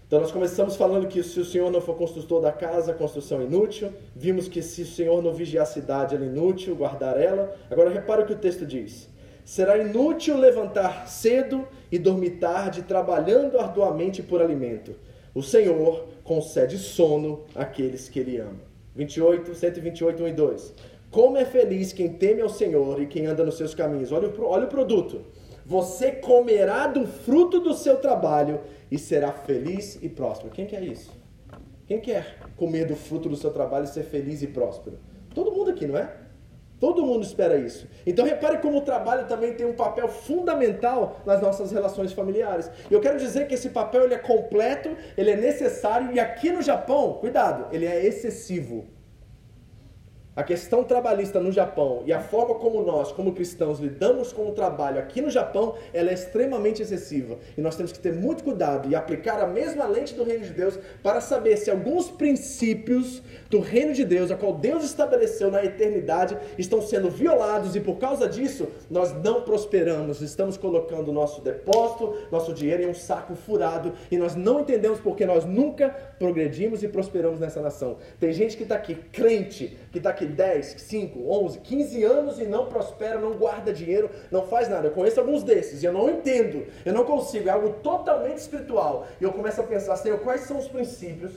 Então 0.07 0.21
nós 0.21 0.31
começamos 0.31 0.77
falando 0.77 1.09
que 1.09 1.23
se 1.23 1.41
o 1.41 1.45
Senhor 1.45 1.71
não 1.71 1.81
for 1.81 1.97
construtor 1.97 2.41
da 2.41 2.53
casa, 2.53 2.93
a 2.93 2.95
construção 2.95 3.41
é 3.41 3.45
inútil. 3.45 3.91
Vimos 4.15 4.49
que 4.49 4.61
se 4.61 4.83
o 4.83 4.87
Senhor 4.87 5.23
não 5.23 5.33
vigiar 5.33 5.63
a 5.63 5.67
cidade, 5.67 6.15
ela 6.15 6.25
é 6.25 6.29
inútil 6.29 6.77
guardar 6.77 7.19
ela. 7.21 7.57
Agora 7.71 7.91
repara 7.91 8.23
o 8.23 8.27
que 8.27 8.33
o 8.33 8.39
texto 8.39 8.67
diz. 8.67 9.09
Será 9.45 9.79
inútil 9.79 10.37
levantar 10.37 11.09
cedo 11.09 11.67
e 11.91 11.99
dormir 11.99 12.33
tarde, 12.33 12.83
trabalhando 12.83 13.59
arduamente 13.59 14.23
por 14.23 14.41
alimento. 14.41 14.95
O 15.35 15.43
Senhor 15.43 16.07
concede 16.23 16.79
sono 16.79 17.43
àqueles 17.55 18.09
que 18.09 18.21
Ele 18.21 18.39
ama. 18.39 18.61
28, 18.95 19.55
128, 19.55 20.23
1 20.23 20.29
e 20.29 20.33
2. 20.33 20.75
Como 21.11 21.37
é 21.37 21.45
feliz 21.45 21.93
quem 21.93 22.09
teme 22.09 22.41
ao 22.41 22.49
Senhor 22.49 23.01
e 23.01 23.07
quem 23.07 23.27
anda 23.27 23.45
nos 23.45 23.57
seus 23.57 23.75
caminhos. 23.75 24.13
Olha 24.13 24.29
o, 24.29 24.45
olha 24.45 24.65
o 24.65 24.69
produto. 24.69 25.23
Você 25.67 26.13
comerá 26.13 26.87
do 26.87 27.07
fruto 27.07 27.59
do 27.59 27.73
seu 27.73 27.97
trabalho 27.97 28.61
e 28.91 28.99
será 28.99 29.33
feliz 29.33 29.99
e 30.03 30.09
próspero. 30.09 30.51
Quem 30.51 30.67
quer 30.67 30.83
isso? 30.83 31.11
Quem 31.87 32.01
quer 32.01 32.37
comer 32.57 32.87
do 32.87 32.95
fruto 32.95 33.29
do 33.29 33.37
seu 33.37 33.51
trabalho 33.51 33.85
e 33.85 33.89
ser 33.89 34.05
feliz 34.05 34.43
e 34.43 34.47
próspero? 34.47 34.99
Todo 35.35 35.53
mundo 35.53 35.71
aqui, 35.71 35.87
não 35.87 35.97
é? 35.97 36.25
Todo 36.79 37.05
mundo 37.07 37.25
espera 37.25 37.57
isso. 37.57 37.89
Então 38.07 38.27
repare 38.27 38.59
como 38.59 38.79
o 38.79 38.83
trabalho 38.83 39.27
também 39.27 39.55
tem 39.55 39.65
um 39.65 39.73
papel 39.75 40.07
fundamental 40.07 41.21
nas 41.25 41.41
nossas 41.41 41.73
relações 41.73 42.13
familiares. 42.13 42.71
Eu 42.91 43.01
quero 43.01 43.19
dizer 43.19 43.47
que 43.47 43.55
esse 43.55 43.71
papel 43.71 44.05
ele 44.05 44.15
é 44.15 44.19
completo, 44.19 44.95
ele 45.17 45.31
é 45.31 45.37
necessário 45.37 46.13
e 46.13 46.21
aqui 46.21 46.51
no 46.51 46.61
Japão, 46.61 47.15
cuidado, 47.15 47.75
ele 47.75 47.87
é 47.87 48.05
excessivo. 48.05 48.87
A 50.37 50.43
questão 50.43 50.83
trabalhista 50.83 51.39
no 51.39 51.53
Japão 51.53 52.03
e 52.05 52.13
a 52.13 52.19
forma 52.19 52.57
como 52.57 52.83
nós, 52.83 53.13
como 53.13 53.35
cristãos, 53.35 53.79
lidamos 53.79 54.33
com 54.33 54.49
o 54.49 54.53
trabalho 54.53 54.99
aqui 54.99 55.21
no 55.21 55.31
Japão, 55.31 55.77
ela 55.93 56.11
é 56.11 56.15
extremamente 56.15 56.83
excessiva. 56.83 57.39
E 57.57 57.61
nós 57.61 57.77
temos 57.77 57.93
que 57.93 58.01
ter 58.01 58.13
muito 58.13 58.43
cuidado 58.43 58.89
e 58.89 58.97
aplicar 58.97 59.41
a 59.41 59.47
mesma 59.47 59.87
lente 59.87 60.13
do 60.13 60.25
reino 60.25 60.45
de 60.45 60.51
Deus 60.51 60.77
para 61.05 61.21
saber 61.21 61.57
se 61.57 61.71
alguns 61.71 62.11
princípios 62.11 63.23
do 63.49 63.61
reino 63.61 63.95
de 63.95 64.05
Deus, 64.05 64.33
a 64.33 64.37
qual 64.37 64.55
Deus 64.55 64.83
estabeleceu 64.83 65.53
na 65.53 65.65
eternidade, 65.65 66.37
estão 66.59 66.83
sendo 66.83 67.09
violados 67.09 67.77
e 67.77 67.81
por 67.81 67.99
causa 67.99 68.29
disso 68.29 68.67
nós 68.91 69.13
não 69.23 69.43
prosperamos. 69.43 70.21
Estamos 70.21 70.57
colocando 70.57 71.13
nosso 71.13 71.43
depósito, 71.43 72.13
nosso 72.33 72.53
dinheiro 72.53 72.83
em 72.83 72.89
um 72.89 72.95
saco 72.95 73.37
furado 73.37 73.93
e 74.11 74.19
nós 74.19 74.35
não 74.35 74.59
entendemos 74.59 74.99
porque 74.99 75.25
nós 75.25 75.45
nunca 75.45 75.91
progredimos 76.19 76.83
e 76.83 76.89
prosperamos 76.89 77.39
nessa 77.39 77.61
nação. 77.61 77.99
Tem 78.19 78.33
gente 78.33 78.57
que 78.57 78.65
está 78.65 78.75
aqui 78.75 78.97
crente, 79.13 79.79
que 79.95 79.99
está 79.99 80.11
aqui 80.11 80.27
10, 80.27 80.75
5, 80.77 81.31
11, 81.31 81.61
15 81.61 82.03
anos 82.03 82.41
e 82.41 82.45
não 82.45 82.67
prospera, 82.67 83.17
não 83.17 83.35
guarda 83.35 83.73
dinheiro, 83.73 84.11
não 84.29 84.45
faz 84.45 84.69
nada. 84.69 84.89
Eu 84.89 84.91
conheço 84.91 85.21
alguns 85.21 85.45
desses 85.45 85.85
e 85.85 85.87
eu 85.87 85.93
não 85.93 86.11
entendo, 86.11 86.67
eu 86.85 86.93
não 86.93 87.05
consigo, 87.05 87.49
é 87.49 87.53
algo 87.53 87.75
totalmente 87.75 88.39
espiritual. 88.39 89.07
E 89.21 89.25
eu 89.25 89.33
começo 89.33 89.61
a 89.61 89.65
pensar, 89.65 89.95
Senhor, 89.95 90.19
quais 90.19 90.41
são 90.41 90.59
os 90.59 90.67
princípios 90.67 91.31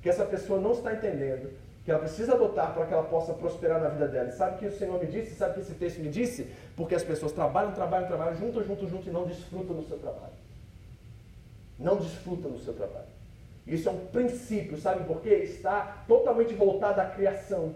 que 0.00 0.08
essa 0.08 0.24
pessoa 0.24 0.60
não 0.60 0.70
está 0.70 0.92
entendendo, 0.92 1.50
que 1.84 1.90
ela 1.90 1.98
precisa 1.98 2.34
adotar 2.34 2.72
para 2.72 2.86
que 2.86 2.94
ela 2.94 3.02
possa 3.02 3.34
prosperar 3.34 3.80
na 3.80 3.88
vida 3.88 4.06
dela. 4.06 4.28
E 4.28 4.32
sabe 4.32 4.54
o 4.54 4.58
que 4.60 4.66
o 4.66 4.78
Senhor 4.78 4.96
me 5.00 5.06
disse? 5.06 5.34
Sabe 5.34 5.50
o 5.50 5.54
que 5.54 5.60
esse 5.62 5.74
texto 5.74 5.98
me 5.98 6.08
disse? 6.08 6.46
Porque 6.76 6.94
as 6.94 7.02
pessoas 7.02 7.32
trabalham, 7.32 7.72
trabalham, 7.72 8.06
trabalham, 8.06 8.36
juntam, 8.36 8.62
juntam, 8.62 8.88
juntam 8.88 9.08
e 9.08 9.10
não 9.10 9.26
desfrutam 9.26 9.74
do 9.74 9.82
seu 9.88 9.98
trabalho. 9.98 10.34
Não 11.80 11.96
desfrutam 11.96 12.52
do 12.52 12.60
seu 12.60 12.74
trabalho. 12.74 13.12
Isso 13.66 13.88
é 13.88 13.92
um 13.92 14.06
princípio, 14.06 14.78
sabe 14.78 15.02
por 15.02 15.20
quê? 15.20 15.30
Está 15.30 16.04
totalmente 16.06 16.54
voltado 16.54 17.00
à 17.00 17.06
criação. 17.06 17.74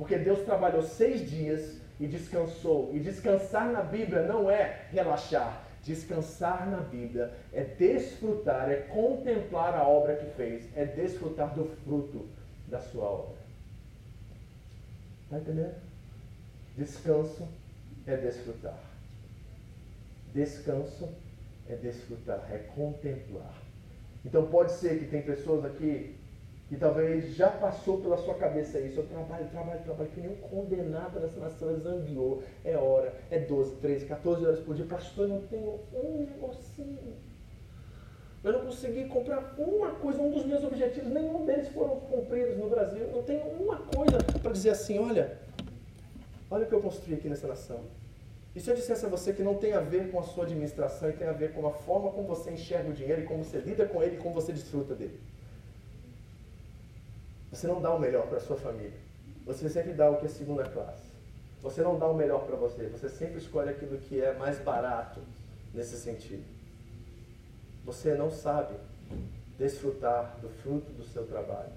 Porque 0.00 0.16
Deus 0.16 0.40
trabalhou 0.46 0.80
seis 0.82 1.28
dias 1.28 1.78
e 2.00 2.06
descansou. 2.06 2.90
E 2.94 2.98
descansar 2.98 3.70
na 3.70 3.82
Bíblia 3.82 4.22
não 4.22 4.50
é 4.50 4.86
relaxar. 4.90 5.62
Descansar 5.84 6.66
na 6.70 6.78
Bíblia 6.78 7.30
é 7.52 7.64
desfrutar, 7.64 8.70
é 8.70 8.76
contemplar 8.76 9.74
a 9.74 9.86
obra 9.86 10.16
que 10.16 10.34
fez, 10.36 10.74
é 10.74 10.86
desfrutar 10.86 11.54
do 11.54 11.66
fruto 11.84 12.26
da 12.66 12.80
sua 12.80 13.04
obra. 13.04 13.36
Está 15.24 15.36
entendendo? 15.36 15.74
Descanso 16.78 17.46
é 18.06 18.16
desfrutar. 18.16 18.80
Descanso 20.32 21.10
é 21.68 21.74
desfrutar, 21.74 22.48
é 22.50 22.56
contemplar. 22.74 23.52
Então 24.24 24.46
pode 24.46 24.72
ser 24.72 24.98
que 24.98 25.04
tem 25.04 25.20
pessoas 25.20 25.62
aqui 25.62 26.18
e 26.70 26.76
talvez 26.76 27.34
já 27.34 27.48
passou 27.48 28.00
pela 28.00 28.16
sua 28.16 28.34
cabeça 28.34 28.78
isso. 28.78 29.00
Eu 29.00 29.06
trabalho, 29.06 29.48
trabalho, 29.48 29.82
trabalho, 29.82 30.10
que 30.10 30.20
nem 30.20 30.30
um 30.30 30.36
condenado 30.36 31.18
nessa 31.18 31.40
nação, 31.40 31.72
exangueou. 31.72 32.42
É 32.64 32.76
hora, 32.76 33.12
é 33.28 33.40
12, 33.40 33.76
13, 33.76 34.06
14 34.06 34.46
horas 34.46 34.60
por 34.60 34.76
dia. 34.76 34.86
Pastor, 34.86 35.28
eu 35.28 35.34
não 35.34 35.40
tenho 35.48 35.80
um 35.92 36.20
negocinho. 36.20 37.16
Eu 38.44 38.52
não 38.52 38.60
consegui 38.66 39.04
comprar 39.06 39.54
uma 39.58 39.90
coisa, 39.96 40.22
um 40.22 40.30
dos 40.30 40.46
meus 40.46 40.62
objetivos, 40.62 41.10
nenhum 41.10 41.44
deles 41.44 41.68
foram 41.68 41.96
cumpridos 42.00 42.56
no 42.56 42.70
Brasil. 42.70 43.00
Eu 43.00 43.16
não 43.16 43.22
tenho 43.24 43.42
uma 43.42 43.76
coisa 43.76 44.18
para 44.40 44.52
dizer 44.52 44.70
assim, 44.70 44.98
olha, 44.98 45.38
olha 46.50 46.64
o 46.64 46.68
que 46.68 46.74
eu 46.74 46.80
construí 46.80 47.14
aqui 47.14 47.28
nessa 47.28 47.48
nação. 47.48 47.80
E 48.54 48.60
se 48.60 48.70
eu 48.70 48.76
dissesse 48.76 49.04
a 49.04 49.08
você 49.08 49.32
que 49.32 49.42
não 49.42 49.56
tem 49.56 49.72
a 49.72 49.80
ver 49.80 50.10
com 50.10 50.18
a 50.20 50.22
sua 50.22 50.44
administração 50.44 51.10
e 51.10 51.12
tem 51.12 51.26
a 51.26 51.32
ver 51.32 51.52
com 51.52 51.66
a 51.66 51.70
forma 51.70 52.10
como 52.10 52.28
você 52.28 52.50
enxerga 52.50 52.88
o 52.88 52.92
dinheiro 52.92 53.22
e 53.22 53.24
como 53.24 53.44
você 53.44 53.58
lida 53.58 53.86
com 53.86 54.02
ele 54.02 54.16
e 54.16 54.18
como 54.18 54.34
você 54.34 54.52
desfruta 54.52 54.94
dele? 54.94 55.20
Você 57.50 57.66
não 57.66 57.80
dá 57.80 57.92
o 57.92 57.98
melhor 57.98 58.26
para 58.28 58.40
sua 58.40 58.56
família. 58.56 58.98
Você 59.44 59.68
sempre 59.68 59.92
dá 59.92 60.10
o 60.10 60.18
que 60.18 60.26
é 60.26 60.28
segunda 60.28 60.64
classe. 60.64 61.10
Você 61.62 61.82
não 61.82 61.98
dá 61.98 62.06
o 62.06 62.14
melhor 62.14 62.46
para 62.46 62.56
você. 62.56 62.86
Você 62.88 63.08
sempre 63.08 63.38
escolhe 63.38 63.70
aquilo 63.70 63.98
que 63.98 64.20
é 64.20 64.32
mais 64.34 64.58
barato 64.60 65.20
nesse 65.74 65.96
sentido. 65.96 66.44
Você 67.84 68.14
não 68.14 68.30
sabe 68.30 68.74
desfrutar 69.58 70.38
do 70.40 70.48
fruto 70.48 70.90
do 70.92 71.04
seu 71.04 71.26
trabalho. 71.26 71.72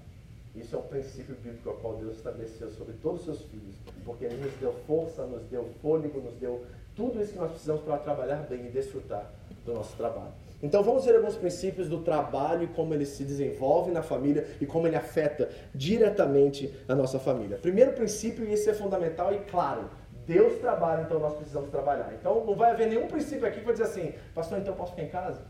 Isso 0.54 0.76
é 0.76 0.78
um 0.78 0.82
princípio 0.82 1.34
bíblico 1.34 1.68
ao 1.68 1.76
qual 1.76 1.96
Deus 1.96 2.16
estabeleceu 2.16 2.70
sobre 2.70 2.94
todos 3.02 3.20
os 3.20 3.24
seus 3.24 3.50
filhos, 3.50 3.74
porque 4.04 4.24
Ele 4.24 4.36
nos 4.36 4.52
deu 4.54 4.72
força, 4.86 5.26
nos 5.26 5.42
deu 5.48 5.68
fôlego, 5.82 6.20
nos 6.20 6.34
deu 6.34 6.64
tudo 6.94 7.20
isso 7.20 7.32
que 7.32 7.38
nós 7.38 7.50
precisamos 7.50 7.82
para 7.82 7.98
trabalhar 7.98 8.46
bem 8.48 8.66
e 8.66 8.70
desfrutar 8.70 9.28
do 9.64 9.74
nosso 9.74 9.96
trabalho. 9.96 10.32
Então 10.64 10.82
vamos 10.82 11.04
ver 11.04 11.14
alguns 11.14 11.36
princípios 11.36 11.90
do 11.90 11.98
trabalho 11.98 12.62
e 12.62 12.66
como 12.68 12.94
ele 12.94 13.04
se 13.04 13.22
desenvolve 13.22 13.90
na 13.90 14.02
família 14.02 14.46
e 14.58 14.64
como 14.64 14.86
ele 14.86 14.96
afeta 14.96 15.50
diretamente 15.74 16.74
a 16.88 16.94
nossa 16.94 17.18
família. 17.18 17.58
Primeiro 17.58 17.92
princípio, 17.92 18.46
e 18.46 18.52
esse 18.54 18.70
é 18.70 18.72
fundamental 18.72 19.30
e 19.34 19.40
claro, 19.40 19.90
Deus 20.26 20.58
trabalha, 20.60 21.02
então 21.02 21.18
nós 21.18 21.34
precisamos 21.34 21.68
trabalhar. 21.68 22.14
Então 22.18 22.46
não 22.46 22.54
vai 22.54 22.70
haver 22.70 22.88
nenhum 22.88 23.06
princípio 23.06 23.46
aqui 23.46 23.58
que 23.58 23.64
vai 23.66 23.74
dizer 23.74 23.84
assim, 23.84 24.14
pastor, 24.34 24.58
então 24.58 24.72
eu 24.72 24.78
posso 24.78 24.92
ficar 24.92 25.02
em 25.02 25.10
casa? 25.10 25.42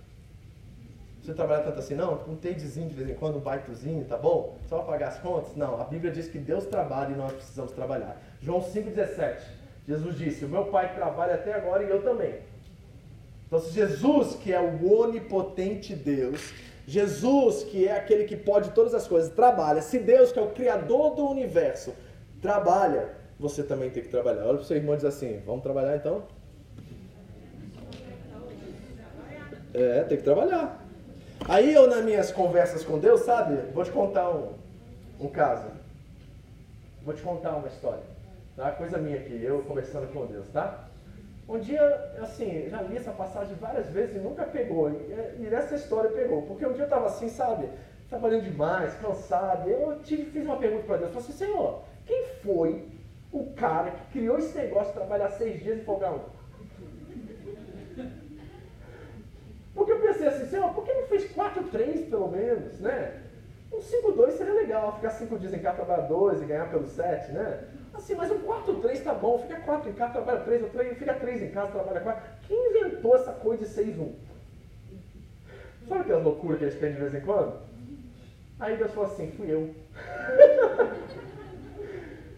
Você 1.23 1.33
trabalha 1.33 1.63
tanto 1.63 1.79
assim, 1.79 1.95
não? 1.95 2.15
Um 2.29 2.35
tadezinho 2.35 2.89
de 2.89 2.97
vez 2.97 3.09
em 3.09 3.15
quando, 3.15 3.37
um 3.37 3.41
baitozinho, 3.41 4.05
tá 4.07 4.17
bom? 4.17 4.57
Só 4.69 4.79
para 4.79 4.87
pagar 4.87 5.09
as 5.11 5.19
contas? 5.21 5.55
Não, 5.55 5.81
a 5.81 5.85
Bíblia 5.85 6.11
diz 6.11 6.27
que 6.27 6.41
Deus 6.41 6.67
trabalha 6.67 7.13
e 7.13 7.17
nós 7.17 7.33
precisamos 7.33 7.71
trabalhar. 7.71 8.21
João 8.43 8.61
5,17, 8.61 9.39
Jesus 9.87 10.19
disse, 10.19 10.45
o 10.45 10.49
meu 10.49 10.65
pai 10.65 10.93
trabalha 10.93 11.35
até 11.35 11.55
agora 11.55 11.85
e 11.85 11.89
eu 11.89 12.03
também. 12.03 12.35
Então, 13.47 13.61
Jesus, 13.61 14.35
que 14.37 14.53
é 14.53 14.61
o 14.61 15.01
onipotente 15.01 15.95
Deus, 15.95 16.53
Jesus, 16.87 17.65
que 17.65 17.87
é 17.87 17.97
aquele 17.97 18.25
que 18.25 18.37
pode 18.37 18.71
todas 18.71 18.95
as 18.95 19.07
coisas, 19.07 19.33
trabalha, 19.33 19.81
se 19.81 19.99
Deus, 19.99 20.33
que 20.33 20.39
é 20.39 20.43
o 20.43 20.51
Criador 20.51 21.15
do 21.15 21.27
universo, 21.27 21.95
trabalha, 22.43 23.11
você 23.39 23.63
também 23.63 23.91
tem 23.91 24.03
que 24.03 24.09
trabalhar. 24.09 24.43
Olha 24.43 24.55
para 24.55 24.63
o 24.63 24.65
seu 24.65 24.77
irmão 24.77 24.95
e 24.95 24.97
diz 24.97 25.07
assim: 25.07 25.41
vamos 25.47 25.63
trabalhar 25.63 25.97
então? 25.97 26.23
É, 29.73 30.05
tem 30.05 30.19
que 30.19 30.25
trabalhar. 30.25 30.85
Aí 31.49 31.75
eu, 31.75 31.89
nas 31.89 32.05
minhas 32.05 32.31
conversas 32.31 32.85
com 32.85 32.99
Deus, 32.99 33.21
sabe, 33.23 33.57
vou 33.73 33.85
te 33.85 33.91
contar 33.91 34.31
um, 34.31 34.53
um 35.21 35.29
caso. 35.29 35.67
Vou 37.05 37.13
te 37.13 37.23
contar 37.23 37.57
uma 37.57 37.69
história. 37.69 38.03
Tá? 38.57 38.71
Coisa 38.71 38.99
minha 38.99 39.19
aqui, 39.19 39.43
eu 39.43 39.63
conversando 39.63 40.11
com 40.13 40.27
Deus, 40.27 40.49
tá? 40.49 40.84
Um 41.47 41.59
dia, 41.59 41.83
assim, 42.23 42.69
já 42.69 42.81
li 42.81 42.97
essa 42.97 43.13
passagem 43.13 43.55
várias 43.57 43.89
vezes 43.89 44.17
e 44.17 44.19
nunca 44.19 44.45
pegou. 44.45 44.91
E, 44.91 45.43
e 45.43 45.49
nessa 45.51 45.75
história 45.75 46.11
pegou. 46.11 46.43
Porque 46.43 46.65
um 46.65 46.73
dia 46.73 46.83
eu 46.83 46.87
estava 46.87 47.07
assim, 47.07 47.29
sabe, 47.29 47.69
trabalhando 48.09 48.45
demais, 48.45 48.95
cansado. 48.95 49.69
Eu 49.69 50.01
tive, 50.03 50.31
fiz 50.31 50.45
uma 50.45 50.57
pergunta 50.57 50.85
para 50.85 50.97
Deus. 50.99 51.11
Falei 51.11 51.29
assim, 51.29 51.45
Senhor, 51.45 51.83
quem 52.07 52.27
foi 52.43 52.89
o 53.31 53.53
cara 53.53 53.91
que 53.91 54.13
criou 54.13 54.39
esse 54.39 54.57
negócio 54.57 54.93
de 54.93 54.99
trabalhar 54.99 55.31
seis 55.31 55.63
dias 55.63 55.79
e 55.79 55.85
folgar 55.85 56.15
um? 56.15 56.21
Porque 59.75 59.93
eu 59.93 60.01
pensei 60.01 60.29
assim, 60.29 60.47
Senhor, 60.47 60.73
por 60.73 60.85
que 60.85 60.95
não 60.95 61.07
fez 61.09 61.31
quatro, 61.33 61.65
três 61.65 62.09
pelo 62.09 62.29
menos, 62.29 62.81
né? 62.81 63.21
Um 63.73 63.79
5-2 63.79 64.31
seria 64.33 64.55
legal, 64.55 64.95
ficar 64.95 65.11
cinco 65.11 65.37
dias 65.37 65.53
em 65.53 65.59
casa, 65.59 65.79
trabalhar 65.79 66.07
dois 66.07 66.41
e 66.41 66.45
ganhar 66.45 66.71
pelo 66.71 66.87
sete, 66.87 67.33
né? 67.33 67.65
Assim, 67.95 68.15
mas 68.15 68.31
um 68.31 68.41
4-3 68.41 69.03
tá 69.03 69.15
bom, 69.15 69.39
fica 69.39 69.61
4 69.61 69.91
em 69.91 69.95
casa, 69.95 70.13
trabalha 70.15 70.41
3, 70.41 70.73
três, 70.73 70.99
fica 70.99 71.15
3 71.15 71.43
em 71.43 71.51
casa, 71.51 71.73
trabalha 71.73 72.01
4. 72.01 72.23
Quem 72.49 72.71
inventou 72.71 73.15
essa 73.15 73.33
coisa 73.33 73.65
de 73.65 73.71
6-1? 73.71 74.13
Sabe 75.89 76.01
aquelas 76.01 76.25
loucuras 76.25 76.59
que 76.59 76.69
gente 76.69 76.81
tem 76.81 76.93
de 76.93 77.01
vez 77.01 77.15
em 77.15 77.21
quando? 77.21 77.61
Aí 78.59 78.77
Deus 78.77 78.93
falou 78.93 79.11
assim, 79.11 79.31
fui 79.33 79.51
eu. 79.51 79.75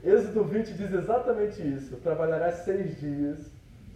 Êxodo 0.04 0.44
20 0.44 0.72
diz 0.74 0.92
exatamente 0.92 1.62
isso. 1.62 1.96
Trabalharás 1.96 2.56
seis 2.64 2.98
dias, 3.00 3.50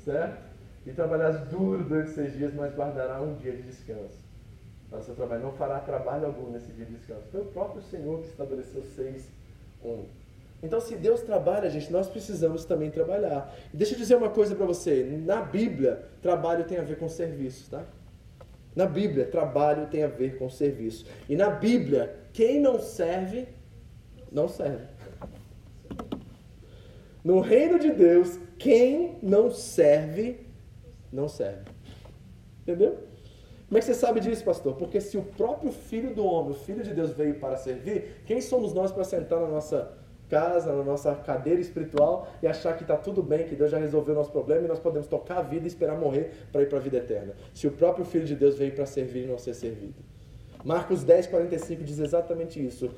certo? 0.04 0.42
E 0.86 0.92
trabalharás 0.92 1.48
duro 1.48 1.84
durante 1.84 2.10
seis 2.10 2.32
dias, 2.32 2.54
mas 2.54 2.74
guardará 2.74 3.20
um 3.20 3.34
dia 3.34 3.52
de 3.52 3.62
descanso. 3.62 4.18
Mas 4.90 5.04
seu 5.04 5.14
trabalho 5.14 5.42
não 5.42 5.52
fará 5.52 5.78
trabalho 5.78 6.26
algum 6.26 6.50
nesse 6.50 6.72
dia 6.72 6.84
de 6.84 6.94
descanso. 6.94 7.28
Foi 7.30 7.42
o 7.42 7.46
próprio 7.46 7.82
Senhor 7.82 8.20
que 8.20 8.28
estabeleceu 8.28 8.82
seis, 8.82 9.28
um. 9.84 10.04
Então, 10.62 10.80
se 10.80 10.94
Deus 10.94 11.22
trabalha, 11.22 11.70
gente, 11.70 11.90
nós 11.90 12.08
precisamos 12.08 12.64
também 12.64 12.90
trabalhar. 12.90 13.54
E 13.72 13.76
deixa 13.76 13.94
eu 13.94 13.98
dizer 13.98 14.16
uma 14.16 14.28
coisa 14.28 14.54
para 14.54 14.66
você: 14.66 15.04
na 15.24 15.40
Bíblia, 15.40 16.04
trabalho 16.20 16.64
tem 16.64 16.78
a 16.78 16.82
ver 16.82 16.98
com 16.98 17.08
serviço, 17.08 17.70
tá? 17.70 17.84
Na 18.74 18.86
Bíblia, 18.86 19.26
trabalho 19.26 19.86
tem 19.86 20.02
a 20.02 20.08
ver 20.08 20.38
com 20.38 20.48
serviço. 20.48 21.06
E 21.28 21.34
na 21.34 21.50
Bíblia, 21.50 22.14
quem 22.32 22.60
não 22.60 22.78
serve, 22.78 23.48
não 24.30 24.48
serve. 24.48 24.84
No 27.24 27.40
reino 27.40 27.78
de 27.78 27.90
Deus, 27.90 28.38
quem 28.58 29.18
não 29.22 29.50
serve, 29.50 30.46
não 31.12 31.28
serve. 31.28 31.64
Entendeu? 32.62 32.98
Como 33.66 33.78
é 33.78 33.80
que 33.80 33.86
você 33.86 33.94
sabe 33.94 34.20
disso, 34.20 34.44
pastor? 34.44 34.74
Porque 34.76 35.00
se 35.00 35.16
o 35.16 35.22
próprio 35.22 35.72
Filho 35.72 36.14
do 36.14 36.24
Homem, 36.24 36.52
o 36.52 36.54
Filho 36.54 36.82
de 36.82 36.92
Deus, 36.92 37.12
veio 37.12 37.36
para 37.36 37.56
servir, 37.56 38.22
quem 38.26 38.40
somos 38.40 38.72
nós 38.72 38.90
para 38.90 39.04
sentar 39.04 39.40
na 39.40 39.48
nossa 39.48 39.99
casa, 40.30 40.72
na 40.72 40.82
nossa 40.82 41.14
cadeira 41.14 41.60
espiritual 41.60 42.28
e 42.42 42.46
achar 42.46 42.76
que 42.76 42.82
está 42.82 42.96
tudo 42.96 43.22
bem, 43.22 43.46
que 43.46 43.56
Deus 43.56 43.70
já 43.70 43.78
resolveu 43.78 44.14
o 44.14 44.18
nosso 44.18 44.30
problema 44.30 44.64
e 44.64 44.68
nós 44.68 44.78
podemos 44.78 45.08
tocar 45.08 45.38
a 45.38 45.42
vida 45.42 45.64
e 45.64 45.68
esperar 45.68 45.98
morrer 45.98 46.30
para 46.52 46.62
ir 46.62 46.68
para 46.68 46.78
a 46.78 46.80
vida 46.80 46.98
eterna. 46.98 47.34
Se 47.52 47.66
o 47.66 47.72
próprio 47.72 48.04
Filho 48.04 48.24
de 48.24 48.36
Deus 48.36 48.56
veio 48.56 48.72
para 48.72 48.86
servir 48.86 49.24
e 49.24 49.26
não 49.26 49.36
ser 49.36 49.54
servido. 49.54 49.96
Marcos 50.64 51.02
10, 51.02 51.26
45 51.26 51.82
diz 51.84 51.98
exatamente 51.98 52.64
isso. 52.64 52.90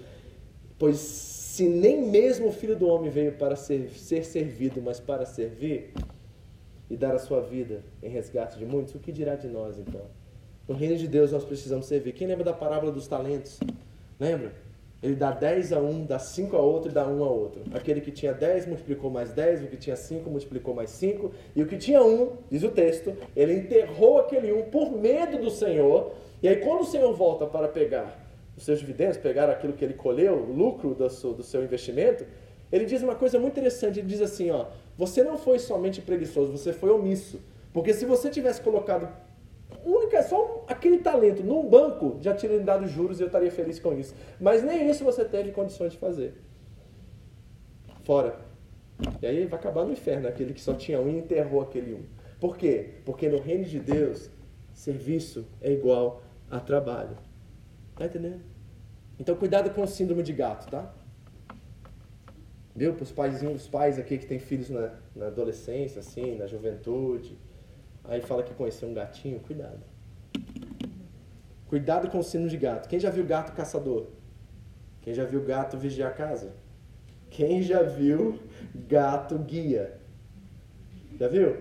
Pois 0.78 0.98
se 0.98 1.68
nem 1.68 2.08
mesmo 2.10 2.48
o 2.48 2.52
Filho 2.52 2.76
do 2.76 2.86
Homem 2.86 3.10
veio 3.10 3.32
para 3.32 3.56
ser, 3.56 3.90
ser 3.90 4.24
servido, 4.24 4.80
mas 4.82 5.00
para 5.00 5.24
servir 5.24 5.92
e 6.90 6.96
dar 6.96 7.14
a 7.14 7.18
sua 7.18 7.40
vida 7.40 7.82
em 8.02 8.08
resgate 8.08 8.58
de 8.58 8.66
muitos, 8.66 8.94
o 8.94 8.98
que 8.98 9.12
dirá 9.12 9.34
de 9.34 9.48
nós 9.48 9.78
então? 9.78 10.02
No 10.68 10.74
reino 10.74 10.96
de 10.96 11.08
Deus 11.08 11.32
nós 11.32 11.44
precisamos 11.44 11.86
servir. 11.86 12.12
Quem 12.12 12.26
lembra 12.26 12.44
da 12.44 12.52
parábola 12.52 12.92
dos 12.92 13.06
talentos? 13.06 13.58
Lembra? 14.18 14.52
Ele 15.02 15.16
dá 15.16 15.32
10 15.32 15.72
a 15.72 15.80
um, 15.80 16.04
dá 16.04 16.18
5 16.18 16.56
a 16.56 16.60
outro 16.60 16.90
e 16.90 16.94
dá 16.94 17.04
1 17.06 17.18
um 17.18 17.24
a 17.24 17.28
outro. 17.28 17.62
Aquele 17.74 18.00
que 18.00 18.12
tinha 18.12 18.32
10 18.32 18.66
multiplicou 18.66 19.10
mais 19.10 19.32
10, 19.32 19.64
o 19.64 19.66
que 19.66 19.76
tinha 19.76 19.96
5 19.96 20.30
multiplicou 20.30 20.74
mais 20.74 20.90
5, 20.90 21.32
e 21.56 21.62
o 21.62 21.66
que 21.66 21.76
tinha 21.76 22.02
1, 22.02 22.22
um, 22.22 22.32
diz 22.48 22.62
o 22.62 22.70
texto, 22.70 23.12
ele 23.34 23.54
enterrou 23.54 24.18
aquele 24.18 24.52
1 24.52 24.58
um 24.58 24.62
por 24.64 24.92
medo 24.92 25.38
do 25.38 25.50
Senhor, 25.50 26.12
e 26.40 26.48
aí 26.48 26.56
quando 26.56 26.82
o 26.82 26.86
Senhor 26.86 27.12
volta 27.14 27.46
para 27.46 27.66
pegar 27.66 28.16
os 28.56 28.64
seus 28.64 28.78
dividendos, 28.78 29.16
pegar 29.16 29.50
aquilo 29.50 29.72
que 29.72 29.84
ele 29.84 29.94
colheu, 29.94 30.34
o 30.34 30.52
lucro 30.52 30.94
do 30.94 31.10
seu, 31.10 31.32
do 31.32 31.42
seu 31.42 31.64
investimento, 31.64 32.24
ele 32.70 32.84
diz 32.84 33.02
uma 33.02 33.14
coisa 33.14 33.38
muito 33.38 33.52
interessante, 33.52 33.98
ele 33.98 34.08
diz 34.08 34.20
assim, 34.20 34.50
ó, 34.50 34.66
você 34.96 35.22
não 35.22 35.36
foi 35.36 35.58
somente 35.58 36.00
preguiçoso, 36.00 36.52
você 36.52 36.72
foi 36.72 36.90
omisso. 36.90 37.40
Porque 37.72 37.92
se 37.92 38.04
você 38.04 38.30
tivesse 38.30 38.60
colocado 38.60 39.08
única, 39.84 40.22
só 40.22 40.64
aquele 40.68 40.98
talento 40.98 41.42
num 41.42 41.68
banco 41.68 42.18
já 42.20 42.34
tinha 42.34 42.58
dado 42.60 42.86
juros 42.86 43.18
e 43.18 43.22
eu 43.22 43.26
estaria 43.26 43.50
feliz 43.50 43.78
com 43.78 43.92
isso. 43.92 44.14
Mas 44.40 44.62
nem 44.62 44.88
isso 44.88 45.04
você 45.04 45.24
teve 45.24 45.52
condições 45.52 45.92
de 45.92 45.98
fazer. 45.98 46.34
Fora. 48.02 48.38
E 49.20 49.26
aí 49.26 49.46
vai 49.46 49.58
acabar 49.58 49.84
no 49.84 49.92
inferno 49.92 50.28
aquele 50.28 50.52
que 50.52 50.60
só 50.60 50.74
tinha 50.74 51.00
um 51.00 51.08
e 51.08 51.18
enterrou 51.18 51.60
aquele 51.60 51.94
um. 51.94 52.02
Por 52.40 52.56
quê? 52.56 52.94
Porque 53.04 53.28
no 53.28 53.40
reino 53.40 53.64
de 53.64 53.78
Deus, 53.78 54.30
serviço 54.72 55.46
é 55.60 55.72
igual 55.72 56.22
a 56.50 56.60
trabalho. 56.60 57.16
Tá 57.96 58.06
entendendo? 58.06 58.40
Então 59.18 59.36
cuidado 59.36 59.70
com 59.70 59.82
o 59.82 59.86
síndrome 59.86 60.22
de 60.22 60.32
gato, 60.32 60.70
tá? 60.70 60.92
Viu? 62.74 62.94
Para 62.94 63.04
os 63.04 63.68
pais 63.68 63.98
aqui 63.98 64.18
que 64.18 64.26
têm 64.26 64.38
filhos 64.38 64.70
na, 64.70 64.94
na 65.14 65.26
adolescência, 65.26 66.00
assim, 66.00 66.36
na 66.36 66.46
juventude 66.46 67.36
Aí 68.04 68.20
fala 68.20 68.42
que 68.42 68.54
conheceu 68.54 68.88
um 68.88 68.94
gatinho, 68.94 69.40
cuidado. 69.40 69.80
Cuidado 71.68 72.10
com 72.10 72.18
o 72.18 72.22
sino 72.22 72.48
de 72.48 72.56
gato. 72.56 72.88
Quem 72.88 73.00
já 73.00 73.10
viu 73.10 73.24
gato 73.24 73.52
caçador? 73.52 74.06
Quem 75.00 75.14
já 75.14 75.24
viu 75.24 75.42
gato 75.42 75.78
vigiar 75.78 76.10
a 76.10 76.14
casa? 76.14 76.52
Quem 77.30 77.62
já 77.62 77.82
viu 77.82 78.38
gato 78.74 79.38
guia? 79.38 79.98
Já 81.18 81.28
viu? 81.28 81.56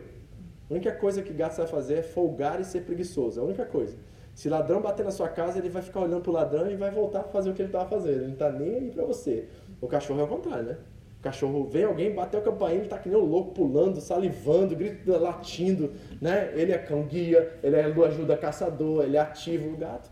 A 0.69 0.73
única 0.73 0.91
coisa 0.91 1.21
que 1.21 1.33
gato 1.33 1.53
sabe 1.53 1.69
fazer 1.69 1.95
é 1.95 2.03
folgar 2.03 2.59
e 2.59 2.65
ser 2.65 2.81
preguiçoso. 2.81 3.39
É 3.39 3.43
a 3.43 3.45
única 3.45 3.65
coisa. 3.65 3.95
Se 4.33 4.49
ladrão 4.49 4.81
bater 4.81 5.03
na 5.03 5.11
sua 5.11 5.29
casa, 5.29 5.59
ele 5.59 5.69
vai 5.69 5.81
ficar 5.81 6.01
olhando 6.01 6.21
pro 6.21 6.31
ladrão 6.31 6.69
e 6.69 6.75
vai 6.75 6.89
voltar 6.91 7.21
a 7.21 7.23
fazer 7.23 7.49
o 7.49 7.53
que 7.53 7.61
ele 7.61 7.69
estava 7.69 7.89
fazendo. 7.89 8.15
Ele 8.15 8.25
não 8.25 8.33
está 8.33 8.51
nem 8.51 8.75
aí 8.75 8.91
para 8.91 9.05
você. 9.05 9.47
O 9.79 9.87
cachorro 9.87 10.21
é 10.21 10.23
o 10.23 10.27
contrário, 10.27 10.63
né? 10.63 10.77
Cachorro 11.21 11.65
vem 11.65 11.83
alguém, 11.83 12.13
bateu 12.13 12.39
a 12.39 12.43
campainha, 12.43 12.79
ele 12.79 12.89
tá 12.89 12.97
que 12.97 13.07
nem 13.07 13.17
um 13.17 13.23
louco, 13.23 13.51
pulando, 13.51 14.01
salivando, 14.01 14.75
gritando, 14.75 15.19
latindo, 15.19 15.93
né? 16.19 16.51
Ele 16.55 16.71
é 16.71 16.79
cão 16.79 17.03
guia, 17.03 17.59
ele 17.61 17.75
é 17.75 17.83
ajuda 17.83 18.35
caçador, 18.35 19.03
ele 19.03 19.17
é 19.17 19.19
ativo 19.19 19.71
o 19.71 19.77
gato. 19.77 20.11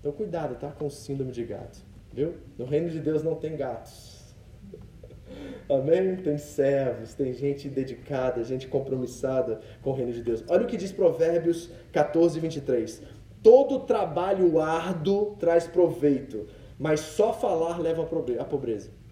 Então 0.00 0.10
cuidado, 0.10 0.54
tá? 0.54 0.70
Com 0.70 0.88
síndrome 0.88 1.32
de 1.32 1.44
gato, 1.44 1.84
viu? 2.10 2.34
No 2.56 2.64
reino 2.64 2.88
de 2.88 2.98
Deus 2.98 3.22
não 3.22 3.34
tem 3.34 3.56
gatos. 3.56 4.34
Amém? 5.68 6.16
Tem 6.16 6.38
servos, 6.38 7.12
tem 7.12 7.34
gente 7.34 7.68
dedicada, 7.68 8.42
gente 8.42 8.66
compromissada 8.66 9.60
com 9.82 9.90
o 9.90 9.94
reino 9.94 10.12
de 10.12 10.22
Deus. 10.22 10.42
Olha 10.48 10.64
o 10.64 10.66
que 10.66 10.78
diz 10.78 10.92
Provérbios 10.92 11.70
14, 11.92 12.40
23. 12.40 13.02
Todo 13.42 13.80
trabalho 13.80 14.58
árduo 14.58 15.36
traz 15.38 15.66
proveito, 15.66 16.46
mas 16.78 17.00
só 17.00 17.34
falar 17.34 17.78
leva 17.78 18.02
a 18.02 18.44
pobreza. 18.46 19.03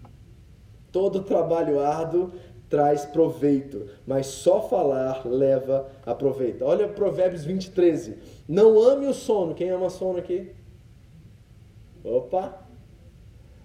Todo 0.93 1.23
trabalho 1.23 1.79
árduo 1.79 2.31
traz 2.69 3.03
proveito, 3.03 3.89
mas 4.05 4.27
só 4.27 4.61
falar 4.61 5.27
leva 5.27 5.89
a 6.05 6.13
proveito. 6.13 6.63
Olha 6.63 6.87
Provérbios 6.87 7.43
20, 7.43 7.71
13. 7.71 8.17
Não 8.47 8.79
ame 8.79 9.07
o 9.07 9.13
sono. 9.13 9.55
Quem 9.55 9.69
ama 9.71 9.89
sono 9.89 10.19
aqui? 10.19 10.51
Opa! 12.03 12.65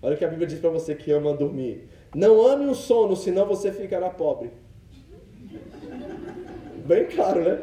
Olha 0.01 0.15
o 0.15 0.19
que 0.19 0.25
a 0.25 0.29
Bíblia 0.29 0.47
diz 0.47 0.59
para 0.59 0.71
você 0.71 0.95
que 0.95 1.13
ama 1.13 1.35
dormir. 1.35 1.89
Não 2.15 2.47
ame 2.47 2.67
o 2.67 2.75
sono, 2.75 3.15
senão 3.15 3.47
você 3.47 3.71
ficará 3.73 4.09
pobre. 4.09 4.51
Bem 6.87 7.07
claro, 7.07 7.43
né? 7.43 7.63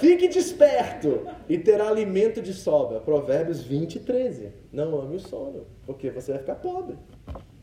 Fique 0.00 0.28
desperto 0.28 1.26
e 1.48 1.58
terá 1.58 1.88
alimento 1.88 2.40
de 2.40 2.52
sobra. 2.52 3.00
Provérbios 3.00 3.62
20, 3.62 4.00
13. 4.00 4.52
Não 4.72 5.00
ame 5.00 5.16
o 5.16 5.20
sono, 5.20 5.66
porque 5.84 6.10
você 6.10 6.32
vai 6.32 6.40
ficar 6.40 6.56
pobre. 6.56 6.96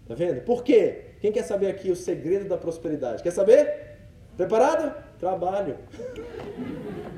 Tá 0.08 0.16
vendo? 0.16 0.42
Por 0.42 0.64
quê? 0.64 1.06
Quem 1.22 1.32
quer 1.32 1.44
saber 1.44 1.68
aqui 1.68 1.90
o 1.90 1.96
segredo 1.96 2.48
da 2.48 2.58
prosperidade? 2.58 3.24
Quer 3.24 3.32
saber? 3.32 3.98
Preparado? 4.36 4.94
Trabalho. 5.18 5.78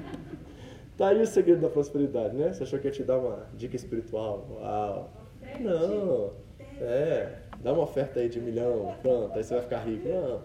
Tá 0.98 1.10
aí 1.10 1.22
o 1.22 1.28
segredo 1.28 1.60
da 1.60 1.68
prosperidade, 1.68 2.38
né? 2.38 2.54
Você 2.54 2.64
achou 2.64 2.80
que 2.80 2.88
ia 2.88 2.92
te 2.92 3.04
dar 3.04 3.18
uma 3.18 3.48
dica 3.54 3.76
espiritual? 3.76 4.48
Uau! 4.50 5.12
Não. 5.60 6.32
É, 6.80 7.34
dá 7.62 7.74
uma 7.74 7.84
oferta 7.84 8.22
aí 8.22 8.30
de 8.30 8.40
um 8.40 8.44
milhão, 8.44 8.96
pronto, 9.02 9.38
aí 9.38 9.44
você 9.44 9.56
vai 9.56 9.64
ficar 9.64 9.80
rico. 9.80 10.08
Não. 10.08 10.42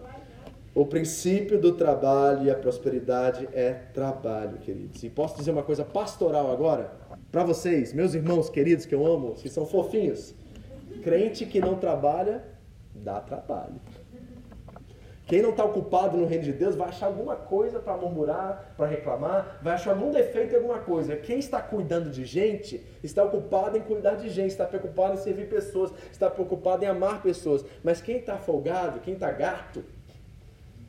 O 0.73 0.85
princípio 0.85 1.59
do 1.59 1.73
trabalho 1.73 2.45
e 2.45 2.51
a 2.51 2.55
prosperidade 2.55 3.47
é 3.53 3.71
trabalho, 3.93 4.57
queridos. 4.59 5.03
E 5.03 5.09
posso 5.09 5.37
dizer 5.37 5.51
uma 5.51 5.63
coisa 5.63 5.83
pastoral 5.83 6.51
agora? 6.51 6.91
Para 7.29 7.43
vocês, 7.43 7.93
meus 7.93 8.13
irmãos 8.13 8.49
queridos 8.49 8.85
que 8.85 8.95
eu 8.95 9.05
amo, 9.05 9.35
que 9.35 9.49
são 9.49 9.65
fofinhos. 9.65 10.33
Crente 11.01 11.45
que 11.45 11.59
não 11.59 11.75
trabalha, 11.75 12.43
dá 12.93 13.19
trabalho. 13.19 13.75
Quem 15.31 15.41
não 15.41 15.51
está 15.51 15.63
ocupado 15.63 16.17
no 16.17 16.25
reino 16.25 16.43
de 16.43 16.51
Deus 16.51 16.75
vai 16.75 16.89
achar 16.89 17.05
alguma 17.05 17.37
coisa 17.37 17.79
para 17.79 17.95
murmurar, 17.95 18.73
para 18.75 18.85
reclamar, 18.85 19.59
vai 19.63 19.75
achar 19.75 19.91
algum 19.91 20.11
defeito 20.11 20.53
em 20.53 20.57
alguma 20.57 20.79
coisa. 20.79 21.15
Quem 21.15 21.39
está 21.39 21.61
cuidando 21.61 22.09
de 22.09 22.25
gente, 22.25 22.85
está 23.01 23.23
ocupado 23.23 23.77
em 23.77 23.81
cuidar 23.81 24.15
de 24.15 24.29
gente, 24.29 24.49
está 24.49 24.65
preocupado 24.65 25.13
em 25.13 25.17
servir 25.17 25.47
pessoas, 25.47 25.93
está 26.11 26.29
preocupado 26.29 26.83
em 26.83 26.87
amar 26.87 27.21
pessoas. 27.23 27.63
Mas 27.81 28.01
quem 28.01 28.17
está 28.17 28.37
folgado, 28.37 28.99
quem 28.99 29.13
está 29.13 29.31
gato, 29.31 29.85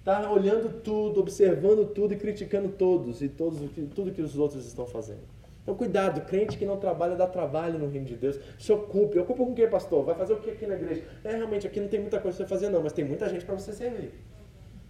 está 0.01 0.29
olhando 0.29 0.81
tudo, 0.81 1.21
observando 1.21 1.87
tudo 1.95 2.13
e 2.13 2.17
criticando 2.17 2.69
todos 2.71 3.23
e 3.23 3.29
todos, 3.29 3.61
tudo 3.95 4.11
que 4.11 4.23
os 4.23 4.37
outros 4.37 4.67
estão 4.67 4.87
fazendo. 4.87 5.32
Então, 5.63 5.75
cuidado, 5.75 6.23
crente 6.23 6.59
que 6.59 6.67
não 6.67 6.77
trabalha 6.77 7.15
dá 7.15 7.27
trabalho 7.27 7.79
no 7.79 7.89
reino 7.89 8.07
de 8.07 8.17
Deus. 8.17 8.39
Se 8.59 8.73
ocupe. 8.73 9.19
Ocupa 9.19 9.45
com 9.45 9.53
o 9.53 9.55
que, 9.55 9.67
pastor? 9.67 10.05
Vai 10.05 10.15
fazer 10.15 10.33
o 10.33 10.41
que 10.41 10.51
aqui 10.51 10.67
na 10.67 10.75
igreja? 10.75 11.05
É, 11.23 11.37
realmente, 11.37 11.67
aqui 11.67 11.81
não 11.81 11.89
tem 11.89 12.01
muita 12.01 12.19
coisa 12.19 12.37
para 12.39 12.47
fazer, 12.47 12.69
não, 12.69 12.83
mas 12.83 12.93
tem 12.93 13.05
muita 13.05 13.29
gente 13.29 13.45
para 13.45 13.55
você 13.55 13.73
servir. 13.73 14.13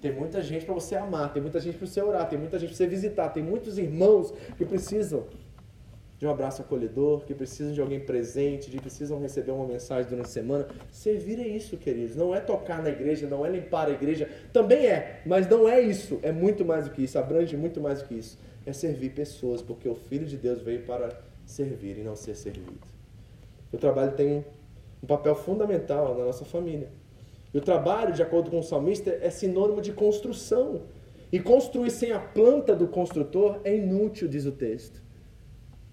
Tem 0.01 0.11
muita 0.13 0.43
gente 0.43 0.65
para 0.65 0.75
você 0.75 0.97
amar, 0.97 1.33
tem 1.33 1.41
muita 1.41 1.61
gente 1.61 1.77
para 1.77 1.87
você 1.87 2.03
orar, 2.03 2.29
tem 2.29 2.39
muita 2.39 2.59
gente 2.59 2.71
para 2.71 2.77
você 2.77 2.87
visitar, 2.87 3.29
tem 3.29 3.43
muitos 3.43 3.79
irmãos 3.79 4.35
que 4.57 4.65
precisam 4.65 5.27
de 6.19 6.27
um 6.27 6.31
abraço 6.31 6.63
acolhedor, 6.63 7.25
que 7.25 7.35
precisam 7.35 7.73
de 7.73 7.81
alguém 7.81 8.01
presente, 8.01 8.71
que 8.71 8.81
precisam 8.81 9.21
receber 9.21 9.51
uma 9.51 9.67
mensagem 9.67 10.09
durante 10.09 10.27
a 10.27 10.29
semana. 10.29 10.69
Servir 10.91 11.41
é 11.41 11.47
isso, 11.47 11.77
queridos. 11.77 12.17
Não 12.17 12.35
é 12.35 12.41
tocar 12.41 12.81
na 12.81 12.91
igreja, 12.91 13.27
não 13.27 13.45
é 13.45 13.51
limpar 13.51 13.89
a 13.89 13.91
igreja. 13.91 14.29
Também 14.53 14.87
é, 14.87 15.21
mas 15.27 15.49
não 15.49 15.69
é 15.69 15.81
isso. 15.81 16.21
É 16.23 16.31
muito 16.31 16.65
mais 16.65 16.85
do 16.85 16.93
que 16.93 17.03
isso, 17.03 17.19
abrange 17.19 17.57
muito 17.57 17.81
mais 17.81 18.03
do 18.03 18.09
que 18.09 18.15
isso. 18.15 18.39
É 18.65 18.73
servir 18.73 19.11
pessoas, 19.11 19.61
porque 19.61 19.89
o 19.89 19.95
Filho 19.95 20.27
de 20.27 20.37
Deus 20.37 20.61
veio 20.61 20.83
para 20.83 21.21
servir 21.45 21.99
e 21.99 22.03
não 22.03 22.15
ser 22.15 22.35
servido. 22.35 22.87
O 23.73 23.79
trabalho 23.79 24.13
tem 24.13 24.45
um 25.03 25.07
papel 25.07 25.35
fundamental 25.35 26.17
na 26.17 26.25
nossa 26.25 26.45
família. 26.45 26.91
E 27.53 27.59
o 27.59 27.61
trabalho, 27.61 28.13
de 28.13 28.23
acordo 28.23 28.51
com 28.51 28.61
o 28.61 28.63
salmista, 28.63 29.11
é 29.11 29.31
sinônimo 29.31 29.81
de 29.81 29.93
construção. 29.93 30.83
E 31.31 31.41
construir 31.41 31.91
sem 31.91 32.13
a 32.13 32.21
planta 32.21 32.75
do 32.75 32.87
construtor 32.87 33.61
é 33.65 33.77
inútil, 33.77 34.29
diz 34.29 34.45
o 34.47 34.53
texto. 34.53 35.03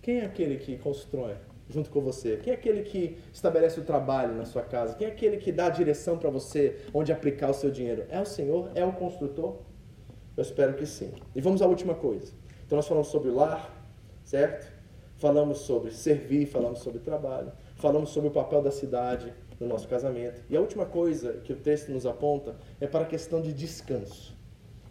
Quem 0.02 0.20
é 0.20 0.26
aquele 0.26 0.58
que 0.58 0.78
constrói 0.78 1.36
junto 1.70 1.90
com 1.90 2.02
você? 2.02 2.38
Quem 2.38 2.52
é 2.52 2.56
aquele 2.56 2.84
que 2.84 3.18
estabelece 3.32 3.80
o 3.80 3.84
trabalho 3.84 4.36
na 4.36 4.46
sua 4.46 4.62
casa? 4.62 4.96
Quem 4.96 5.08
é 5.08 5.12
aquele 5.12 5.38
que 5.38 5.52
dá 5.52 5.68
a 5.68 5.70
direção 5.70 6.18
para 6.18 6.30
você 6.30 6.78
onde 6.94 7.12
aplicar 7.12 7.50
o 7.50 7.54
seu 7.54 7.72
dinheiro? 7.72 8.06
É 8.10 8.20
o 8.20 8.26
Senhor? 8.26 8.72
É 8.76 8.84
o 8.84 8.92
construtor? 8.94 9.58
Eu 10.36 10.42
espero 10.42 10.74
que 10.74 10.86
sim. 10.86 11.12
E 11.36 11.42
vamos 11.42 11.62
à 11.62 11.68
última 11.68 11.94
coisa. 11.94 12.39
Então 12.70 12.78
nós 12.78 12.88
falamos 12.88 13.08
sobre 13.08 13.30
o 13.30 13.36
lar, 13.36 13.68
certo? 14.24 14.72
Falamos 15.18 15.62
sobre 15.62 15.90
servir, 15.90 16.46
falamos 16.46 16.82
sobre 16.82 17.00
trabalho, 17.00 17.52
falamos 17.78 18.12
sobre 18.12 18.30
o 18.30 18.32
papel 18.32 18.62
da 18.62 18.70
cidade, 18.70 19.34
no 19.60 19.66
nosso 19.66 19.88
casamento. 19.88 20.44
E 20.48 20.56
a 20.56 20.62
última 20.62 20.86
coisa 20.86 21.34
que 21.44 21.52
o 21.52 21.56
texto 21.56 21.92
nos 21.92 22.06
aponta 22.06 22.56
é 22.80 22.86
para 22.86 23.06
a 23.06 23.08
questão 23.08 23.42
de 23.42 23.52
descanso. 23.54 24.38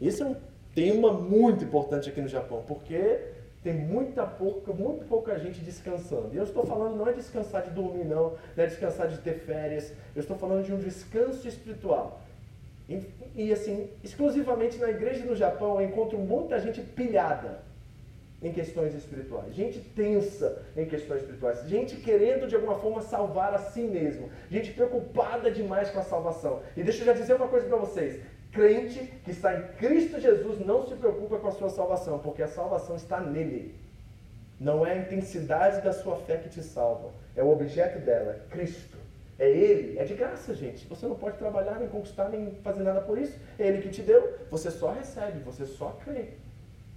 Isso 0.00 0.24
é 0.24 0.26
um 0.26 0.34
tema 0.74 1.12
muito 1.12 1.62
importante 1.62 2.10
aqui 2.10 2.20
no 2.20 2.26
Japão, 2.26 2.64
porque 2.66 3.20
tem 3.62 3.74
muita 3.74 4.26
pouca, 4.26 4.72
muito 4.72 5.04
pouca 5.04 5.38
gente 5.38 5.60
descansando. 5.60 6.30
E 6.32 6.36
eu 6.36 6.42
estou 6.42 6.66
falando 6.66 6.96
não 6.96 7.06
é 7.06 7.12
descansar 7.12 7.62
de 7.62 7.70
dormir, 7.70 8.04
não, 8.04 8.32
não 8.56 8.64
é 8.64 8.66
descansar 8.66 9.06
de 9.06 9.18
ter 9.18 9.34
férias. 9.34 9.92
Eu 10.16 10.22
estou 10.22 10.36
falando 10.36 10.64
de 10.64 10.72
um 10.72 10.78
descanso 10.78 11.46
espiritual. 11.46 12.22
E, 12.88 13.00
e 13.36 13.52
assim, 13.52 13.88
exclusivamente 14.02 14.78
na 14.78 14.90
igreja 14.90 15.24
no 15.24 15.36
Japão 15.36 15.80
eu 15.80 15.86
encontro 15.86 16.18
muita 16.18 16.58
gente 16.58 16.80
pilhada 16.80 17.67
em 18.40 18.52
questões 18.52 18.94
espirituais, 18.94 19.54
gente 19.54 19.80
tensa 19.80 20.62
em 20.76 20.86
questões 20.86 21.22
espirituais, 21.22 21.66
gente 21.66 21.96
querendo 21.96 22.46
de 22.46 22.54
alguma 22.54 22.76
forma 22.76 23.02
salvar 23.02 23.52
a 23.52 23.58
si 23.58 23.82
mesmo, 23.82 24.30
gente 24.48 24.72
preocupada 24.72 25.50
demais 25.50 25.90
com 25.90 25.98
a 25.98 26.04
salvação. 26.04 26.62
E 26.76 26.82
deixa 26.82 27.02
eu 27.02 27.06
já 27.06 27.12
dizer 27.12 27.34
uma 27.34 27.48
coisa 27.48 27.66
para 27.66 27.76
vocês: 27.76 28.20
crente 28.52 29.00
que 29.24 29.32
está 29.32 29.58
em 29.58 29.62
Cristo 29.76 30.20
Jesus 30.20 30.64
não 30.64 30.86
se 30.86 30.94
preocupa 30.94 31.38
com 31.38 31.48
a 31.48 31.52
sua 31.52 31.68
salvação, 31.68 32.20
porque 32.20 32.42
a 32.42 32.48
salvação 32.48 32.94
está 32.94 33.20
nele. 33.20 33.74
Não 34.60 34.84
é 34.84 34.92
a 34.92 34.98
intensidade 34.98 35.82
da 35.82 35.92
sua 35.92 36.16
fé 36.16 36.36
que 36.36 36.48
te 36.48 36.62
salva, 36.62 37.10
é 37.34 37.42
o 37.42 37.50
objeto 37.50 37.98
dela, 38.04 38.32
é 38.32 38.50
Cristo. 38.50 38.98
É 39.38 39.48
Ele, 39.48 39.96
é 39.96 40.04
de 40.04 40.14
graça, 40.14 40.52
gente. 40.52 40.84
Você 40.88 41.06
não 41.06 41.14
pode 41.14 41.38
trabalhar, 41.38 41.78
nem 41.78 41.88
conquistar, 41.88 42.28
nem 42.28 42.50
fazer 42.64 42.82
nada 42.82 43.00
por 43.00 43.16
isso. 43.16 43.38
É 43.56 43.68
Ele 43.68 43.80
que 43.80 43.88
te 43.88 44.02
deu, 44.02 44.36
você 44.50 44.68
só 44.68 44.90
recebe, 44.90 45.38
você 45.40 45.64
só 45.64 45.96
crê. 46.04 46.30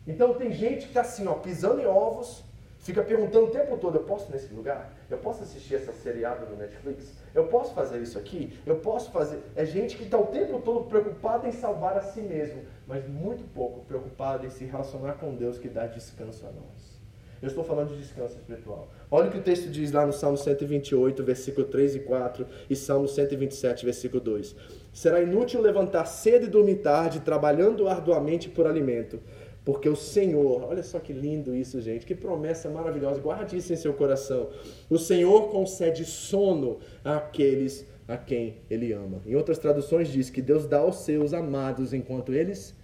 Então 0.06 0.34
tem 0.34 0.52
gente 0.52 0.82
que 0.82 0.88
está 0.88 1.02
assim, 1.02 1.28
ó, 1.28 1.34
pisando 1.34 1.82
em 1.82 1.86
ovos, 1.86 2.43
fica 2.80 3.04
perguntando 3.04 3.45
o 3.45 3.52
tempo 3.52 3.78
todo, 3.78 3.95
eu 3.97 4.04
posso 4.04 4.32
nesse 4.32 4.52
lugar? 4.54 4.91
Eu 5.10 5.20
posso 5.20 5.43
assistir 5.43 5.76
essa 5.76 5.91
seriada 5.91 6.45
no 6.45 6.56
Netflix? 6.56 7.14
Eu 7.34 7.47
posso 7.47 7.74
fazer 7.74 8.02
isso 8.02 8.18
aqui? 8.18 8.60
Eu 8.66 8.78
posso 8.78 9.12
fazer. 9.12 9.39
É 9.56 9.64
gente 9.64 9.95
que 9.95 10.04
está 10.04 10.18
o 10.18 10.28
tempo 10.28 10.60
todo 10.60 10.86
preocupada 10.86 11.47
em 11.47 11.52
salvar 11.52 11.97
a 11.97 12.02
si 12.02 12.22
mesmo, 12.22 12.64
mas 12.88 13.08
muito 13.08 13.43
pouco 13.54 13.86
preocupada 13.86 14.45
em 14.45 14.49
se 14.49 14.66
relacionar 14.66 15.14
com 15.14 15.36
Deus 15.36 15.60
que 15.60 15.70
dá 15.70 15.86
descanso 15.86 16.45
a 16.47 16.52
nós. 16.52 17.02
Eu 17.41 17.47
estou 17.47 17.64
falando 17.64 17.89
de 17.89 17.97
descanso 17.97 18.36
espiritual. 18.36 18.88
Olha 19.10 19.28
o 19.28 19.32
que 19.32 19.39
o 19.39 19.41
texto 19.41 19.68
diz 19.68 19.91
lá 19.91 20.06
no 20.06 20.14
Salmo 20.14 20.38
128, 20.38 21.24
versículo 21.24 21.66
3 21.66 21.95
e 21.95 21.99
4, 22.02 22.45
e 22.70 22.76
Salmo 22.76 23.08
127, 23.08 23.84
versículo 23.84 24.22
2. 24.22 24.56
Será 24.93 25.22
inútil 25.22 25.60
levantar 25.60 26.06
cedo 26.06 26.45
e 26.45 26.49
dormir 26.49 26.76
tarde, 26.76 27.20
trabalhando 27.20 27.88
arduamente 27.88 28.47
por 28.47 28.68
alimento 28.68 29.20
porque 29.64 29.88
o 29.88 29.95
Senhor, 29.95 30.64
olha 30.64 30.82
só 30.82 30.99
que 30.99 31.14
lindo 31.14 31.55
isso, 31.55 31.80
gente, 31.82 32.05
que 32.05 32.16
promessa 32.16 32.70
maravilhosa, 32.70 33.22
guarde 33.22 33.57
isso 33.57 33.72
em 33.72 33.76
seu 33.76 33.93
coração. 33.93 34.49
O 34.89 34.97
Senhor 34.97 35.49
concede 35.49 36.03
sono 36.03 36.80
àqueles 37.03 37.86
a 38.07 38.18
quem 38.18 38.57
Ele 38.70 38.91
ama. 38.91 39.22
Em 39.26 39.36
outras 39.36 39.59
traduções 39.59 40.09
diz 40.09 40.30
que 40.30 40.41
Deus 40.41 40.66
dá 40.66 40.80
aos 40.80 40.97
seus 40.97 41.34
amados 41.34 41.93
enquanto 41.93 42.34
eles 42.34 42.76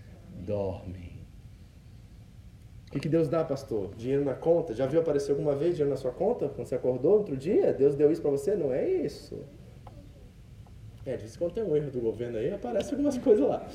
dormem. 0.45 1.17
O 2.87 2.91
que, 2.91 2.99
que 3.01 3.09
Deus 3.09 3.27
dá, 3.27 3.43
pastor? 3.43 3.93
Dinheiro 3.95 4.23
na 4.23 4.33
conta? 4.35 4.73
Já 4.73 4.85
viu 4.85 5.01
aparecer 5.01 5.31
alguma 5.31 5.55
vez 5.55 5.71
dinheiro 5.71 5.89
na 5.89 5.97
sua 5.97 6.11
conta? 6.11 6.47
Quando 6.47 6.67
você 6.67 6.75
acordou 6.75 7.17
outro 7.17 7.35
dia? 7.35 7.73
Deus 7.73 7.95
deu 7.95 8.11
isso 8.11 8.21
para 8.21 8.31
você? 8.31 8.55
Não 8.55 8.71
é 8.71 8.87
isso. 8.87 9.43
É, 11.05 11.17
diz 11.17 11.33
que 11.33 11.37
quando 11.37 11.53
tem 11.53 11.63
um 11.63 11.75
erro 11.75 11.89
do 11.89 11.99
governo 11.99 12.37
aí, 12.37 12.53
aparece 12.53 12.91
algumas 12.91 13.17
coisas 13.17 13.45
lá. 13.45 13.67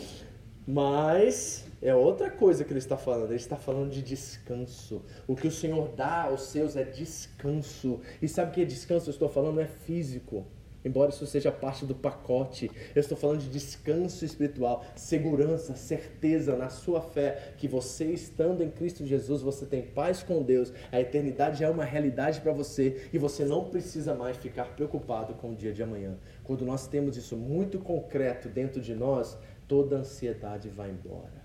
Mas 0.67 1.67
é 1.83 1.93
outra 1.93 2.31
coisa 2.31 2.65
que 2.65 2.73
ele 2.73 2.79
está 2.79 2.97
falando. 2.97 3.31
Ele 3.31 3.35
está 3.35 3.57
falando 3.57 3.91
de 3.91 4.01
descanso. 4.01 5.03
O 5.27 5.35
que 5.35 5.49
o 5.49 5.51
Senhor 5.51 5.89
dá 5.89 6.23
aos 6.23 6.43
seus 6.43 6.77
é 6.77 6.85
descanso. 6.85 8.01
E 8.23 8.29
sabe 8.29 8.53
o 8.53 8.55
que 8.55 8.63
é 8.63 8.65
descanso? 8.65 9.09
Eu 9.09 9.13
estou 9.13 9.29
falando 9.29 9.61
é 9.61 9.67
físico. 9.67 10.47
Embora 10.85 11.11
isso 11.11 11.27
seja 11.27 11.53
parte 11.53 11.87
do 11.87 11.95
pacote, 11.95 12.71
eu 12.95 13.01
estou 13.01 13.17
falando 13.17 13.41
de 13.41 13.49
descanso 13.49 14.25
espiritual, 14.25 14.85
segurança, 14.97 15.77
certeza 15.77 16.57
na 16.57 16.69
sua 16.69 17.01
fé, 17.01 17.55
que 17.57 17.69
você 17.69 18.07
estando 18.07 18.65
em 18.65 18.71
Cristo 18.71 19.07
Jesus, 19.07 19.43
você 19.43 19.65
tem 19.65 19.83
paz 19.83 20.25
com 20.25 20.43
Deus, 20.43 20.73
a 20.91 21.01
eternidade 21.01 21.63
é 21.63 21.69
uma 21.69 21.85
realidade 21.85 22.41
para 22.41 22.53
você 22.53 23.09
e 23.13 23.19
você 23.19 23.45
não 23.45 23.67
precisa 23.67 24.13
mais 24.13 24.37
ficar 24.37 24.75
preocupado 24.75 25.35
com 25.35 25.53
o 25.53 25.55
dia 25.55 25.73
de 25.73 25.85
amanhã. 25.85 26.17
Quando 26.43 26.65
nós 26.65 26.89
temos 26.89 27.17
isso 27.17 27.37
muito 27.37 27.79
concreto 27.79 28.49
dentro 28.49 28.81
de 28.81 28.93
nós, 28.93 29.39
toda 29.69 29.97
ansiedade 29.97 30.69
vai 30.69 30.91
embora. 30.91 31.42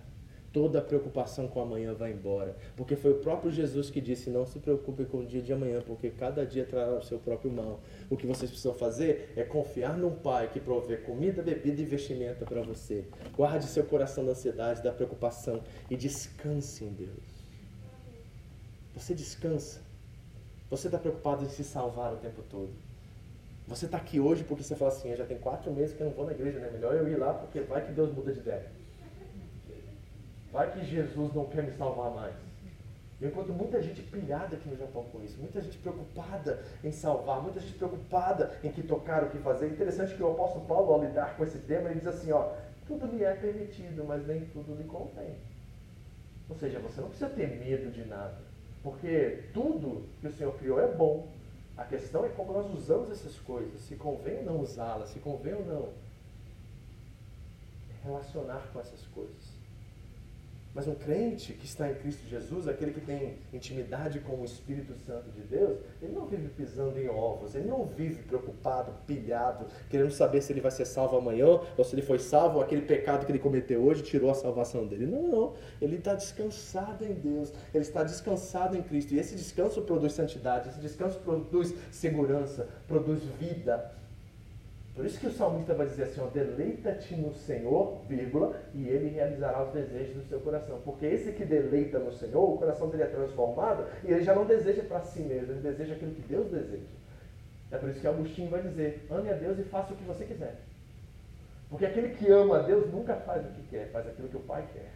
Toda 0.58 0.82
preocupação 0.82 1.47
com 1.47 1.62
amanhã 1.62 1.93
vai 1.93 2.12
embora. 2.12 2.55
Porque 2.76 2.95
foi 2.95 3.12
o 3.12 3.20
próprio 3.20 3.51
Jesus 3.51 3.91
que 3.91 4.01
disse: 4.01 4.28
Não 4.32 4.43
se 4.43 4.58
preocupe 4.58 5.05
com 5.05 5.20
o 5.20 5.24
dia 5.24 5.39
de 5.39 5.53
amanhã, 5.53 5.84
porque 5.86 6.10
cada 6.10 6.43
dia 6.43 6.66
trará 6.66 6.97
o 6.97 7.03
seu 7.03 7.20
próprio 7.20 7.51
mal. 7.51 7.80
O 8.10 8.18
que 8.18 8.26
vocês 8.26 8.49
precisam 8.49 8.74
fazer 8.74 9.32
é 9.36 9.43
confiar 9.43 9.95
num 9.95 10.16
Pai 10.16 10.49
que 10.51 10.60
provê 10.60 10.97
comida, 10.97 11.43
bebida 11.43 11.80
e 11.80 11.86
vestimenta 11.86 12.43
para 12.43 12.64
você. 12.64 13.05
Guarde 13.36 13.68
seu 13.68 13.84
coração 13.84 14.26
da 14.26 14.32
ansiedade, 14.32 14.82
da 14.82 14.91
preocupação 14.91 15.62
e 15.91 15.95
descanse 15.95 16.84
em 16.84 16.89
Deus. 16.89 17.45
Você 18.95 19.14
descansa. 19.14 19.80
Você 20.72 20.88
está 20.88 20.97
preocupado 20.97 21.45
em 21.45 21.49
se 21.49 21.64
salvar 21.64 22.14
o 22.14 22.18
tempo 22.18 22.41
todo. 22.49 22.72
Você 23.68 23.86
está 23.86 23.97
aqui 23.97 24.20
hoje 24.20 24.43
porque 24.43 24.64
você 24.64 24.76
fala 24.76 24.89
assim, 24.89 25.12
eu 25.12 25.18
já 25.18 25.26
tem 25.28 25.38
quatro 25.38 25.72
meses 25.72 25.95
que 25.95 26.01
eu 26.01 26.08
não 26.08 26.16
vou 26.16 26.26
na 26.26 26.32
igreja, 26.32 26.58
né? 26.58 26.72
Melhor 26.72 26.95
eu 26.95 27.08
ir 27.08 27.16
lá 27.16 27.32
porque 27.36 27.60
vai 27.60 27.86
que 27.86 27.91
Deus 27.91 28.12
muda 28.12 28.34
de 28.34 28.39
ideia. 28.39 28.77
Vai 30.58 30.72
que 30.72 30.84
Jesus 30.84 31.36
não 31.36 31.45
quer 31.45 31.62
me 31.62 31.72
salvar 31.74 32.10
mais. 32.10 32.34
Eu 33.22 33.30
encontro 33.30 33.53
muita 33.53 33.80
gente 33.80 34.01
pilhada 34.01 34.55
aqui 34.55 34.68
no 34.68 34.76
Japão 34.76 35.03
com 35.12 35.24
isso, 35.24 35.38
muita 35.38 35.62
gente 35.62 35.78
preocupada 35.78 36.64
em 36.84 36.91
salvar, 36.91 37.43
muita 37.43 37.60
gente 37.60 37.76
preocupada 37.76 38.58
em 38.64 38.72
que 38.72 38.82
tocar, 38.82 39.24
o 39.24 39.30
que 39.30 39.38
fazer. 39.38 39.68
Interessante 39.68 40.16
que 40.16 40.24
o 40.24 40.32
apóstolo 40.32 40.66
Paulo, 40.66 40.93
ao 40.93 41.03
lidar 41.03 41.38
com 41.38 41.43
esse 41.43 41.60
tema, 41.60 41.91
ele 41.91 41.99
diz 41.99 42.08
assim, 42.08 42.32
ó, 42.32 42.53
tudo 42.88 43.05
lhe 43.05 43.24
é 43.24 43.36
permitido, 43.36 44.03
mas 44.03 44.26
nem 44.26 44.45
tudo 44.45 44.74
lhe 44.74 44.84
convém. 44.86 45.36
Ou 46.49 46.55
seja, 46.55 46.80
você 46.80 47.01
não 47.01 47.10
precisa 47.10 47.30
ter 47.30 47.60
medo 47.60 47.91
de 47.91 48.03
nada, 48.05 48.39
porque 48.82 49.43
tudo 49.53 50.10
que 50.22 50.28
o 50.28 50.34
Senhor 50.34 50.58
criou 50.58 50.80
é 50.80 50.88
bom. 50.88 51.28
A 51.78 51.84
questão 51.84 52.26
é 52.26 52.30
como 52.30 52.53
nós 52.53 52.74
usamos 52.74 53.12
essas 53.12 53.38
coisas, 53.38 53.80
se 53.82 53.95
convém 53.95 54.39
ou 54.39 54.43
não 54.43 54.60
usá-las, 54.62 55.10
se 55.10 55.20
convém 55.20 55.53
ou 55.53 55.64
não 55.64 55.89
relacionar 58.03 58.68
com 58.74 58.80
essas 58.80 59.05
coisas. 59.14 59.47
Mas 60.78 60.88
um 60.88 60.94
crente 60.94 61.54
que 61.54 61.66
está 61.66 61.90
em 61.90 61.96
Cristo 61.96 62.28
Jesus, 62.28 62.68
aquele 62.68 62.92
que 62.92 63.02
tem 63.02 63.40
intimidade 63.52 64.20
com 64.20 64.40
o 64.40 64.46
Espírito 64.46 64.94
Santo 64.94 65.32
de 65.32 65.42
Deus, 65.42 65.80
ele 66.00 66.14
não 66.14 66.28
vive 66.28 66.50
pisando 66.50 67.00
em 67.00 67.10
ovos, 67.10 67.56
ele 67.56 67.68
não 67.68 67.84
vive 67.84 68.22
preocupado, 68.22 68.94
pilhado, 69.08 69.66
querendo 69.90 70.12
saber 70.12 70.40
se 70.40 70.54
ele 70.54 70.62
vai 70.62 70.70
ser 70.70 70.86
salvo 70.86 71.18
amanhã, 71.18 71.60
ou 71.76 71.84
se 71.84 71.96
ele 71.96 72.04
foi 72.04 72.20
salvo, 72.20 72.62
aquele 72.62 72.84
pecado 72.84 73.26
que 73.26 73.32
ele 73.32 73.40
cometeu 73.40 73.84
hoje 73.84 74.04
tirou 74.04 74.30
a 74.30 74.36
salvação 74.36 74.86
dele. 74.86 75.08
Não, 75.08 75.28
não. 75.28 75.54
Ele 75.82 75.96
está 75.96 76.14
descansado 76.14 77.04
em 77.04 77.16
Deus, 77.16 77.52
ele 77.74 77.84
está 77.84 78.04
descansado 78.04 78.78
em 78.78 78.84
Cristo. 78.84 79.16
E 79.16 79.20
esse 79.20 79.36
descanso 79.36 79.82
produz 79.82 80.14
santidade, 80.14 80.70
esse 80.70 80.80
descanso 80.80 81.18
produz 81.22 81.74
segurança, 81.90 82.70
produz 82.88 83.24
vida, 83.40 83.92
por 84.98 85.06
isso 85.06 85.20
que 85.20 85.28
o 85.28 85.32
salmista 85.32 85.76
vai 85.76 85.86
dizer 85.86 86.06
assim, 86.06 86.28
deleita-te 86.34 87.16
no 87.16 87.32
Senhor, 87.32 88.02
vírgula, 88.10 88.60
e 88.74 88.88
ele 88.88 89.10
realizará 89.10 89.64
os 89.64 89.72
desejos 89.72 90.16
do 90.16 90.28
seu 90.28 90.39
coração. 90.39 90.82
Porque 90.84 91.06
esse 91.06 91.34
que 91.34 91.45
deleita 91.45 92.00
no 92.00 92.12
Senhor, 92.12 92.56
o 92.56 92.58
coração 92.58 92.89
dele 92.89 93.04
é 93.04 93.06
transformado 93.06 93.86
e 94.04 94.12
ele 94.12 94.24
já 94.24 94.34
não 94.34 94.43
deseja 94.43 94.82
para 94.82 95.02
si 95.02 95.20
mesmo, 95.20 95.52
ele 95.52 95.62
deseja 95.62 95.93
aquilo 95.93 96.16
que 96.16 96.24
Deus 96.24 96.50
deseja. 96.50 96.88
É 97.70 97.78
por 97.78 97.89
isso 97.89 98.02
que 98.02 98.08
Agostinho 98.08 98.50
vai 98.50 98.64
dizer, 98.64 99.06
ame 99.12 99.30
a 99.30 99.34
Deus 99.34 99.60
e 99.60 99.64
faça 99.66 99.93
o 99.93 99.95
que 99.95 100.04
você 100.04 100.26
quiser. 100.26 100.56
Porque 101.70 101.86
aquele 101.86 102.16
que 102.16 102.32
ama 102.32 102.58
a 102.58 102.64
Deus 102.64 102.91
nunca 102.91 103.18
faz 103.18 103.45
o 103.45 103.50
que 103.50 103.68
quer, 103.68 103.91
faz 103.91 104.08
aquilo 104.08 104.30
que 104.30 104.38
o 104.38 104.41
Pai 104.41 104.68
quer. 104.74 104.93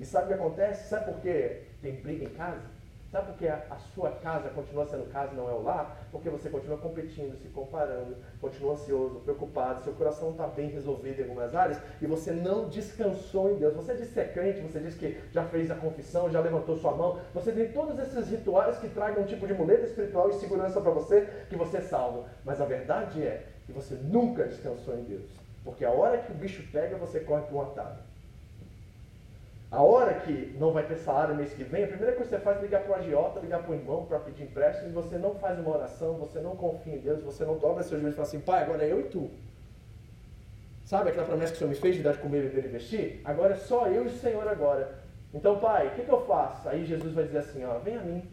E 0.00 0.04
sabe 0.04 0.24
o 0.24 0.28
que 0.28 0.34
acontece? 0.34 0.88
Sabe 0.88 1.12
por 1.12 1.20
que 1.20 1.62
tem 1.80 1.94
briga 1.94 2.24
em 2.24 2.30
casa? 2.30 2.79
Sabe 3.10 3.26
por 3.26 3.38
que 3.38 3.48
a, 3.48 3.76
sua 3.92 4.12
casa 4.12 4.50
continua 4.50 4.86
sendo 4.86 5.10
casa 5.10 5.32
e 5.32 5.36
não 5.36 5.48
é 5.48 5.52
o 5.52 5.62
lar? 5.62 6.06
Porque 6.12 6.30
você 6.30 6.48
continua 6.48 6.78
competindo, 6.78 7.36
se 7.36 7.48
comparando, 7.48 8.16
continua 8.40 8.74
ansioso, 8.74 9.18
preocupado, 9.20 9.82
seu 9.82 9.92
coração 9.94 10.26
não 10.26 10.30
está 10.30 10.46
bem 10.46 10.68
resolvido 10.68 11.18
em 11.18 11.24
algumas 11.24 11.52
áreas 11.52 11.80
e 12.00 12.06
você 12.06 12.30
não 12.30 12.68
descansou 12.68 13.50
em 13.50 13.56
Deus. 13.56 13.74
Você 13.74 13.96
diz 13.96 14.12
que 14.12 14.20
é 14.20 14.28
crente, 14.28 14.60
você 14.60 14.78
diz 14.78 14.94
que 14.94 15.20
já 15.32 15.44
fez 15.44 15.72
a 15.72 15.74
confissão, 15.74 16.30
já 16.30 16.40
levantou 16.40 16.76
sua 16.76 16.94
mão, 16.94 17.18
você 17.34 17.50
tem 17.50 17.72
todos 17.72 17.98
esses 17.98 18.28
rituais 18.28 18.78
que 18.78 18.88
tragam 18.88 19.24
um 19.24 19.26
tipo 19.26 19.44
de 19.44 19.54
muleta 19.54 19.86
espiritual 19.86 20.30
e 20.30 20.34
segurança 20.34 20.80
para 20.80 20.92
você, 20.92 21.28
que 21.48 21.56
você 21.56 21.78
é 21.78 21.82
salvo. 21.82 22.26
Mas 22.44 22.60
a 22.60 22.64
verdade 22.64 23.24
é 23.24 23.44
que 23.66 23.72
você 23.72 23.96
nunca 23.96 24.44
descansou 24.44 24.94
em 24.96 25.02
Deus. 25.02 25.28
Porque 25.64 25.84
a 25.84 25.90
hora 25.90 26.18
que 26.18 26.30
o 26.30 26.36
bicho 26.36 26.62
pega, 26.70 26.96
você 26.96 27.18
corre 27.18 27.42
para 27.42 27.56
um 27.56 27.62
atalho. 27.62 28.09
A 29.70 29.82
hora 29.82 30.14
que 30.14 30.56
não 30.58 30.72
vai 30.72 30.84
ter 30.84 30.96
salário 30.96 31.34
mês 31.34 31.52
que 31.52 31.62
vem, 31.62 31.84
a 31.84 31.88
primeira 31.88 32.16
coisa 32.16 32.28
que 32.28 32.36
você 32.36 32.42
faz 32.42 32.58
é 32.58 32.62
ligar 32.62 32.82
para 32.82 32.90
o 32.90 32.94
agiota, 32.96 33.38
ligar 33.38 33.62
para 33.62 33.70
o 33.70 33.74
irmão 33.74 34.04
para 34.04 34.18
pedir 34.18 34.42
empréstimo, 34.42 34.88
e 34.88 34.92
você 34.92 35.16
não 35.16 35.36
faz 35.36 35.60
uma 35.60 35.70
oração, 35.70 36.14
você 36.14 36.40
não 36.40 36.56
confia 36.56 36.96
em 36.96 36.98
Deus, 36.98 37.22
você 37.22 37.44
não 37.44 37.56
dobra 37.56 37.84
seu 37.84 37.98
joelho 37.98 38.12
e 38.12 38.16
fala 38.16 38.26
assim, 38.26 38.40
pai, 38.40 38.64
agora 38.64 38.84
é 38.84 38.90
eu 38.90 39.00
e 39.00 39.04
tu. 39.04 39.30
Sabe 40.84 41.10
aquela 41.10 41.24
promessa 41.24 41.52
que 41.52 41.56
o 41.56 41.58
Senhor 41.58 41.70
me 41.70 41.76
fez 41.76 41.94
de 41.94 42.02
dar 42.02 42.14
de 42.14 42.18
comer, 42.18 42.42
beber 42.42 42.64
e 42.64 42.68
vestir? 42.68 43.20
Agora 43.24 43.54
é 43.54 43.56
só 43.56 43.86
eu 43.86 44.04
e 44.04 44.08
o 44.08 44.18
Senhor 44.18 44.48
agora. 44.48 44.98
Então, 45.32 45.60
pai, 45.60 45.86
o 45.86 45.90
que, 45.90 46.02
que 46.02 46.10
eu 46.10 46.26
faço? 46.26 46.68
Aí 46.68 46.84
Jesus 46.84 47.14
vai 47.14 47.22
dizer 47.22 47.38
assim, 47.38 47.64
ó, 47.64 47.78
vem 47.78 47.96
a 47.96 48.02
mim. 48.02 48.28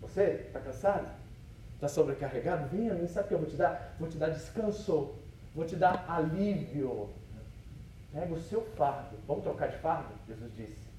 Você 0.00 0.44
está 0.46 0.60
cansado? 0.60 1.08
Está 1.74 1.88
sobrecarregado? 1.88 2.68
Vem 2.68 2.90
a 2.90 2.94
mim, 2.94 3.08
sabe 3.08 3.24
o 3.24 3.28
que 3.28 3.34
eu 3.34 3.38
vou 3.38 3.48
te 3.48 3.56
dar? 3.56 3.96
Vou 3.98 4.08
te 4.08 4.16
dar 4.16 4.28
descanso, 4.28 5.16
vou 5.52 5.64
te 5.64 5.74
dar 5.74 6.04
alívio, 6.08 7.10
Pega 8.12 8.32
o 8.32 8.40
seu 8.40 8.62
fardo. 8.76 9.16
Vamos 9.26 9.44
trocar 9.44 9.68
de 9.68 9.78
fardo? 9.78 10.12
Jesus 10.26 10.52
disse. 10.54 10.90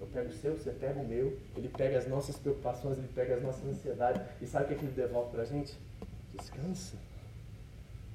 Eu 0.00 0.06
pego 0.06 0.28
o 0.28 0.32
seu, 0.32 0.56
você 0.56 0.70
pega 0.70 1.00
o 1.00 1.06
meu. 1.06 1.38
Ele 1.56 1.68
pega 1.68 1.98
as 1.98 2.06
nossas 2.06 2.36
preocupações, 2.36 2.98
ele 2.98 3.08
pega 3.14 3.36
as 3.36 3.42
nossas 3.42 3.64
ansiedades. 3.66 4.22
E 4.40 4.46
sabe 4.46 4.64
o 4.64 4.68
que, 4.68 4.74
é 4.74 4.78
que 4.78 4.84
ele 4.84 4.92
devolve 4.92 5.30
para 5.30 5.42
a 5.42 5.46
gente? 5.46 5.78
Descansa. 6.32 6.96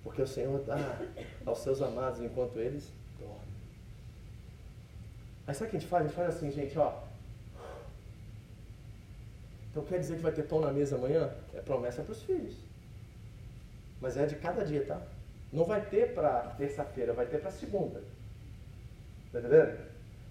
Porque 0.03 0.21
o 0.21 0.27
Senhor 0.27 0.59
dá 0.63 0.99
aos 1.45 1.59
seus 1.59 1.81
amados 1.81 2.21
enquanto 2.21 2.57
eles 2.57 2.91
dormem. 3.19 3.39
Aí 5.45 5.53
sabe 5.53 5.67
o 5.67 5.71
que 5.71 5.77
a 5.77 5.79
gente 5.79 5.89
faz? 5.89 6.05
A 6.05 6.07
gente 6.07 6.15
faz 6.15 6.35
assim, 6.35 6.51
gente, 6.51 6.77
ó. 6.77 7.03
Então 9.71 9.83
quer 9.83 9.99
dizer 9.99 10.15
que 10.15 10.21
vai 10.21 10.31
ter 10.31 10.43
pão 10.43 10.59
na 10.59 10.71
mesa 10.71 10.95
amanhã? 10.95 11.31
É 11.53 11.61
promessa 11.61 12.01
para 12.01 12.11
os 12.11 12.23
filhos. 12.23 12.55
Mas 14.01 14.17
é 14.17 14.25
de 14.25 14.35
cada 14.35 14.63
dia, 14.63 14.85
tá? 14.85 15.01
Não 15.51 15.65
vai 15.65 15.81
ter 15.81 16.13
para 16.13 16.41
terça-feira, 16.57 17.13
vai 17.13 17.25
ter 17.25 17.39
para 17.39 17.51
segunda. 17.51 18.01
Está 19.29 19.39
entendendo? 19.39 19.77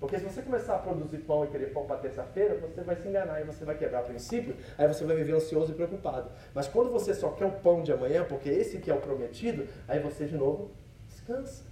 Porque 0.01 0.19
se 0.19 0.25
você 0.25 0.43
começar 0.43 0.77
a 0.77 0.79
produzir 0.79 1.19
pão 1.19 1.45
e 1.45 1.49
querer 1.49 1.73
pão 1.73 1.85
para 1.85 1.97
terça-feira, 1.97 2.57
você 2.57 2.83
vai 2.83 2.95
se 2.97 3.09
enganar 3.09 3.41
e 3.41 3.45
você 3.45 3.65
vai 3.65 3.77
quebrar 3.77 4.03
princípio, 4.03 4.57
aí 4.77 4.87
você 4.87 5.05
vai 5.05 5.17
viver 5.17 5.33
ansioso 5.33 5.73
e 5.73 5.75
preocupado. 5.75 6.31
Mas 6.55 6.69
quando 6.69 6.91
você 6.91 7.13
só 7.15 7.31
quer 7.31 7.47
o 7.47 7.53
pão 7.53 7.83
de 7.83 7.93
amanhã, 7.93 8.25
porque 8.25 8.49
esse 8.49 8.79
que 8.79 8.91
é 8.91 8.95
o 8.95 9.01
prometido, 9.01 9.67
aí 9.89 9.99
você 9.99 10.27
de 10.27 10.37
novo 10.37 10.71
descansa. 11.09 11.65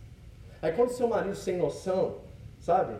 Aí 0.60 0.72
quando 0.72 0.90
seu 0.90 1.06
marido 1.06 1.36
sem 1.36 1.56
noção, 1.56 2.18
sabe? 2.60 2.96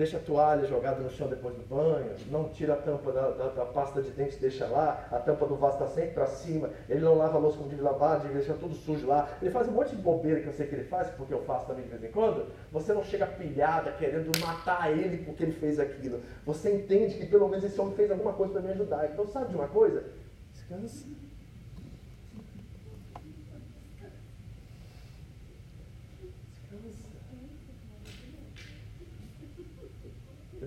Deixa 0.00 0.16
a 0.16 0.20
toalha 0.20 0.66
jogada 0.66 1.02
no 1.02 1.10
chão 1.10 1.28
depois 1.28 1.54
do 1.54 1.62
banho, 1.62 2.16
não 2.30 2.48
tira 2.48 2.72
a 2.72 2.76
tampa 2.76 3.12
da, 3.12 3.32
da, 3.32 3.48
da 3.48 3.66
pasta 3.66 4.00
de 4.00 4.10
dente, 4.12 4.38
deixa 4.38 4.66
lá, 4.66 5.06
a 5.10 5.18
tampa 5.18 5.44
do 5.44 5.56
vaso 5.56 5.74
está 5.74 5.88
sempre 5.88 6.12
para 6.12 6.26
cima, 6.26 6.70
ele 6.88 7.00
não 7.00 7.18
lava 7.18 7.36
a 7.36 7.38
louça 7.38 7.58
como 7.58 7.68
de 7.68 7.76
lavar, 7.76 8.18
deixa 8.20 8.54
tudo 8.54 8.74
sujo 8.74 9.06
lá. 9.06 9.28
Ele 9.42 9.50
faz 9.50 9.68
um 9.68 9.72
monte 9.72 9.94
de 9.94 10.00
bobeira 10.00 10.40
que 10.40 10.46
eu 10.46 10.54
sei 10.54 10.66
que 10.66 10.74
ele 10.74 10.84
faz, 10.84 11.10
porque 11.10 11.34
eu 11.34 11.42
faço 11.42 11.66
também 11.66 11.84
de 11.84 11.90
vez 11.90 12.02
em 12.02 12.10
quando. 12.10 12.46
Você 12.72 12.94
não 12.94 13.04
chega 13.04 13.26
pilhada 13.26 13.92
querendo 13.92 14.32
matar 14.40 14.90
ele 14.90 15.18
porque 15.18 15.42
ele 15.42 15.52
fez 15.52 15.78
aquilo. 15.78 16.20
Você 16.46 16.74
entende 16.74 17.18
que 17.18 17.26
pelo 17.26 17.46
menos 17.46 17.62
esse 17.62 17.78
homem 17.78 17.94
fez 17.94 18.10
alguma 18.10 18.32
coisa 18.32 18.54
para 18.54 18.62
me 18.62 18.70
ajudar. 18.70 19.04
Então, 19.04 19.26
sabe 19.26 19.50
de 19.50 19.56
uma 19.56 19.68
coisa? 19.68 20.02
Descansa. 20.50 21.04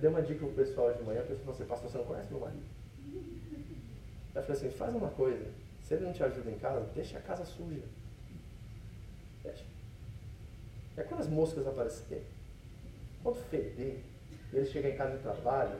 Dei 0.00 0.10
uma 0.10 0.22
dica 0.22 0.44
pro 0.44 0.54
pessoal 0.54 0.92
de 0.92 1.02
manhã, 1.02 1.20
a 1.20 1.22
pessoa 1.22 1.40
falou 1.40 1.54
assim, 1.54 1.64
pastor, 1.64 1.90
você 1.90 1.98
não 1.98 2.04
conhece 2.04 2.30
meu 2.30 2.40
marido? 2.40 2.64
Eu 4.34 4.42
falei 4.42 4.56
assim, 4.56 4.70
faz 4.70 4.94
uma 4.94 5.08
coisa, 5.10 5.46
se 5.82 5.94
ele 5.94 6.06
não 6.06 6.12
te 6.12 6.22
ajuda 6.22 6.50
em 6.50 6.58
casa, 6.58 6.80
deixa 6.94 7.18
a 7.18 7.20
casa 7.20 7.44
suja. 7.44 7.82
Deixa. 9.42 9.64
É 10.96 11.02
quando 11.02 11.20
as 11.20 11.28
moscas 11.28 11.66
aparecerem, 11.66 12.24
quando 13.22 13.36
feder, 13.36 14.00
ele 14.52 14.66
chega 14.66 14.88
em 14.88 14.96
casa 14.96 15.16
de 15.16 15.22
trabalho, 15.22 15.78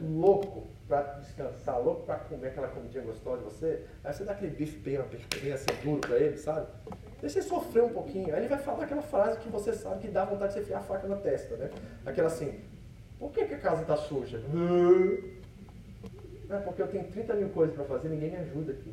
louco 0.00 0.66
para 0.88 1.02
descansar, 1.20 1.82
louco 1.82 2.06
para 2.06 2.16
comer 2.20 2.48
aquela 2.48 2.68
comidinha 2.68 3.04
gostosa 3.04 3.38
de 3.38 3.44
você, 3.44 3.86
aí 4.02 4.12
você 4.12 4.24
dá 4.24 4.32
aquele 4.32 4.54
bife 4.54 4.78
bem, 4.78 4.98
bem 5.42 5.52
assim 5.52 5.66
duro 5.82 6.00
para 6.00 6.16
ele, 6.18 6.36
sabe? 6.36 6.66
Deixa 7.20 7.38
ele 7.38 7.46
sofrer 7.46 7.84
um 7.84 7.92
pouquinho. 7.92 8.34
Aí 8.34 8.40
ele 8.40 8.48
vai 8.48 8.58
falar 8.58 8.84
aquela 8.84 9.02
frase 9.02 9.38
que 9.38 9.48
você 9.48 9.72
sabe 9.72 10.00
que 10.00 10.08
dá 10.08 10.24
vontade 10.24 10.54
de 10.54 10.58
você 10.58 10.64
enfiar 10.64 10.78
a 10.78 10.82
faca 10.82 11.06
na 11.06 11.16
testa, 11.16 11.56
né? 11.56 11.70
Aquela 12.04 12.26
assim, 12.26 12.60
por 13.22 13.30
que, 13.30 13.44
que 13.44 13.54
a 13.54 13.58
casa 13.58 13.82
está 13.82 13.96
suja? 13.96 14.42
É 16.50 16.56
porque 16.56 16.82
eu 16.82 16.88
tenho 16.88 17.04
30 17.04 17.34
mil 17.34 17.50
coisas 17.50 17.76
para 17.76 17.84
fazer 17.84 18.08
ninguém 18.08 18.32
me 18.32 18.36
ajuda 18.38 18.72
aqui. 18.72 18.92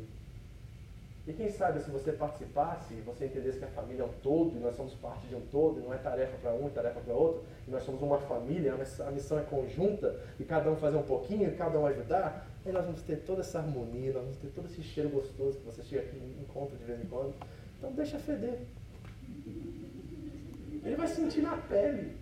E 1.26 1.32
quem 1.32 1.50
sabe 1.50 1.80
se 1.80 1.90
você 1.90 2.12
participasse 2.12 2.94
você 3.04 3.26
entendesse 3.26 3.58
que 3.58 3.64
a 3.64 3.68
família 3.68 4.04
é 4.04 4.06
um 4.06 4.12
todo, 4.22 4.56
e 4.56 4.60
nós 4.60 4.76
somos 4.76 4.94
parte 4.94 5.26
de 5.26 5.34
um 5.34 5.40
todo, 5.50 5.80
e 5.80 5.82
não 5.82 5.92
é 5.92 5.98
tarefa 5.98 6.36
para 6.40 6.54
um 6.54 6.68
e 6.68 6.70
tarefa 6.70 7.00
para 7.00 7.12
outro, 7.12 7.42
e 7.66 7.70
nós 7.72 7.82
somos 7.82 8.00
uma 8.02 8.18
família, 8.18 8.72
a 8.72 9.10
missão 9.10 9.36
é 9.36 9.42
conjunta, 9.42 10.16
e 10.38 10.44
cada 10.44 10.70
um 10.70 10.76
fazer 10.76 10.96
um 10.96 11.02
pouquinho, 11.02 11.48
e 11.48 11.56
cada 11.56 11.76
um 11.76 11.86
ajudar, 11.86 12.48
aí 12.64 12.70
nós 12.72 12.84
vamos 12.84 13.02
ter 13.02 13.16
toda 13.16 13.40
essa 13.40 13.58
harmonia, 13.58 14.12
nós 14.12 14.22
vamos 14.22 14.38
ter 14.38 14.48
todo 14.50 14.66
esse 14.66 14.80
cheiro 14.80 15.10
gostoso 15.10 15.58
que 15.58 15.66
você 15.66 15.82
chega 15.82 16.02
aqui 16.02 16.16
e 16.16 16.40
encontra 16.40 16.76
de 16.78 16.84
vez 16.84 17.00
em 17.00 17.06
quando. 17.06 17.34
Então 17.78 17.90
deixa 17.92 18.16
feder. 18.20 18.60
Ele 20.84 20.94
vai 20.96 21.08
sentir 21.08 21.42
na 21.42 21.56
pele 21.56 22.19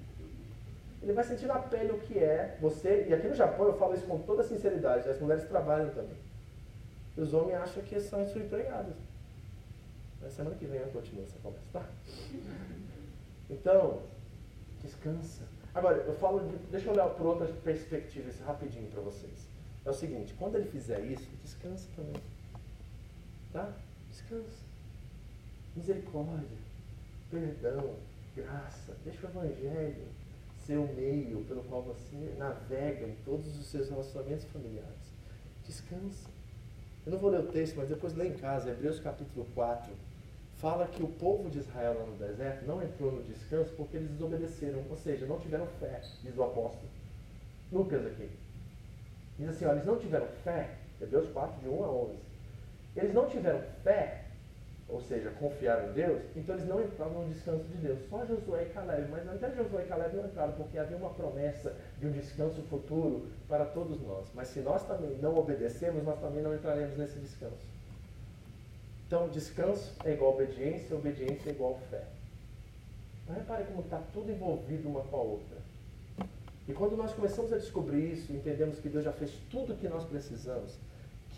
ele 1.02 1.12
vai 1.12 1.24
sentir 1.24 1.46
na 1.46 1.58
pele 1.58 1.92
o 1.92 1.98
que 2.00 2.18
é 2.18 2.58
você, 2.60 3.06
e 3.08 3.14
aqui 3.14 3.28
no 3.28 3.34
Japão 3.34 3.66
eu 3.66 3.78
falo 3.78 3.94
isso 3.94 4.06
com 4.06 4.18
toda 4.18 4.42
sinceridade, 4.42 5.08
as 5.08 5.20
mulheres 5.20 5.44
trabalham 5.44 5.90
também. 5.90 6.16
E 7.16 7.20
os 7.20 7.32
homens 7.32 7.56
acham 7.56 7.82
que 7.82 8.00
são 8.00 8.22
empregados. 8.22 8.96
Na 10.20 10.28
semana 10.28 10.56
que 10.56 10.66
vem 10.66 10.80
eu 10.80 10.88
continuo 10.88 11.24
essa 11.24 11.38
conversa, 11.38 11.66
tá? 11.72 11.88
Então, 13.48 14.02
descansa. 14.82 15.42
Agora, 15.74 15.98
eu 15.98 16.14
falo, 16.16 16.40
de, 16.48 16.56
deixa 16.70 16.88
eu 16.88 16.92
olhar 16.92 17.08
por 17.10 17.26
outras 17.26 17.50
perspectivas 17.58 18.40
rapidinho 18.40 18.90
para 18.90 19.00
vocês. 19.00 19.46
É 19.84 19.90
o 19.90 19.94
seguinte, 19.94 20.34
quando 20.38 20.56
ele 20.56 20.68
fizer 20.68 21.00
isso, 21.00 21.28
descansa 21.42 21.88
também. 21.94 22.20
Tá? 23.52 23.72
Descansa. 24.10 24.66
Misericórdia, 25.76 26.58
perdão, 27.30 27.94
graça. 28.34 28.96
Deixa 29.04 29.26
o 29.26 29.30
Evangelho 29.30 30.08
ser 30.68 30.76
o 30.76 30.86
meio 30.86 31.42
pelo 31.44 31.62
qual 31.64 31.82
você 31.82 32.34
navega 32.36 33.06
em 33.06 33.16
todos 33.24 33.58
os 33.58 33.66
seus 33.68 33.88
relacionamentos 33.88 34.44
familiares. 34.44 35.14
Descansa. 35.64 36.28
Eu 37.06 37.12
não 37.12 37.18
vou 37.18 37.30
ler 37.30 37.40
o 37.40 37.46
texto, 37.46 37.76
mas 37.76 37.88
depois 37.88 38.14
lê 38.14 38.28
em 38.28 38.34
casa, 38.34 38.70
Hebreus 38.70 39.00
capítulo 39.00 39.46
4. 39.54 39.90
Fala 40.56 40.86
que 40.86 41.02
o 41.02 41.08
povo 41.08 41.48
de 41.48 41.60
Israel 41.60 41.98
lá 41.98 42.04
no 42.04 42.16
deserto 42.18 42.66
não 42.66 42.82
entrou 42.82 43.10
no 43.12 43.22
descanso 43.22 43.72
porque 43.76 43.96
eles 43.96 44.10
desobedeceram, 44.10 44.84
ou 44.90 44.96
seja, 44.96 45.24
não 45.24 45.40
tiveram 45.40 45.66
fé, 45.80 46.02
diz 46.22 46.36
o 46.36 46.42
apóstolo. 46.42 46.90
Lucas 47.72 48.04
aqui. 48.04 48.28
Diz 49.38 49.48
assim, 49.48 49.64
ó, 49.64 49.72
eles 49.72 49.86
não 49.86 49.98
tiveram 49.98 50.26
fé, 50.44 50.76
Hebreus 51.00 51.30
4, 51.30 51.62
de 51.62 51.68
1 51.68 51.84
a 51.84 51.90
11. 51.90 52.14
Eles 52.94 53.14
não 53.14 53.26
tiveram 53.26 53.62
fé 53.82 54.24
ou 54.88 55.02
seja, 55.02 55.30
confiaram 55.32 55.90
em 55.90 55.92
Deus, 55.92 56.22
então 56.34 56.54
eles 56.54 56.66
não 56.66 56.82
entravam 56.82 57.22
no 57.22 57.32
descanso 57.32 57.64
de 57.64 57.76
Deus. 57.76 57.98
Só 58.08 58.24
Josué 58.24 58.62
e 58.62 58.72
Caleb, 58.72 59.08
mas 59.10 59.28
até 59.28 59.54
Josué 59.54 59.82
e 59.82 59.86
Caleb 59.86 60.16
não 60.16 60.24
entraram, 60.24 60.52
porque 60.52 60.78
havia 60.78 60.96
uma 60.96 61.10
promessa 61.10 61.76
de 61.98 62.06
um 62.06 62.12
descanso 62.12 62.62
futuro 62.62 63.26
para 63.46 63.66
todos 63.66 64.00
nós. 64.00 64.26
Mas 64.34 64.48
se 64.48 64.60
nós 64.60 64.86
também 64.86 65.18
não 65.18 65.36
obedecemos, 65.36 66.02
nós 66.02 66.18
também 66.20 66.42
não 66.42 66.54
entraremos 66.54 66.96
nesse 66.96 67.18
descanso. 67.18 67.66
Então, 69.06 69.28
descanso 69.28 69.94
é 70.04 70.12
igual 70.12 70.34
obediência, 70.34 70.96
obediência 70.96 71.50
é 71.50 71.52
igual 71.52 71.78
fé. 71.90 72.04
Mas 73.26 73.36
repare 73.36 73.64
como 73.64 73.80
está 73.80 74.00
tudo 74.12 74.30
envolvido 74.30 74.88
uma 74.88 75.02
com 75.02 75.16
a 75.16 75.20
outra. 75.20 75.58
E 76.66 76.72
quando 76.72 76.96
nós 76.96 77.12
começamos 77.12 77.52
a 77.52 77.58
descobrir 77.58 78.12
isso, 78.12 78.32
entendemos 78.32 78.78
que 78.78 78.88
Deus 78.88 79.04
já 79.04 79.12
fez 79.12 79.32
tudo 79.50 79.72
o 79.72 79.76
que 79.76 79.88
nós 79.88 80.04
precisamos, 80.04 80.78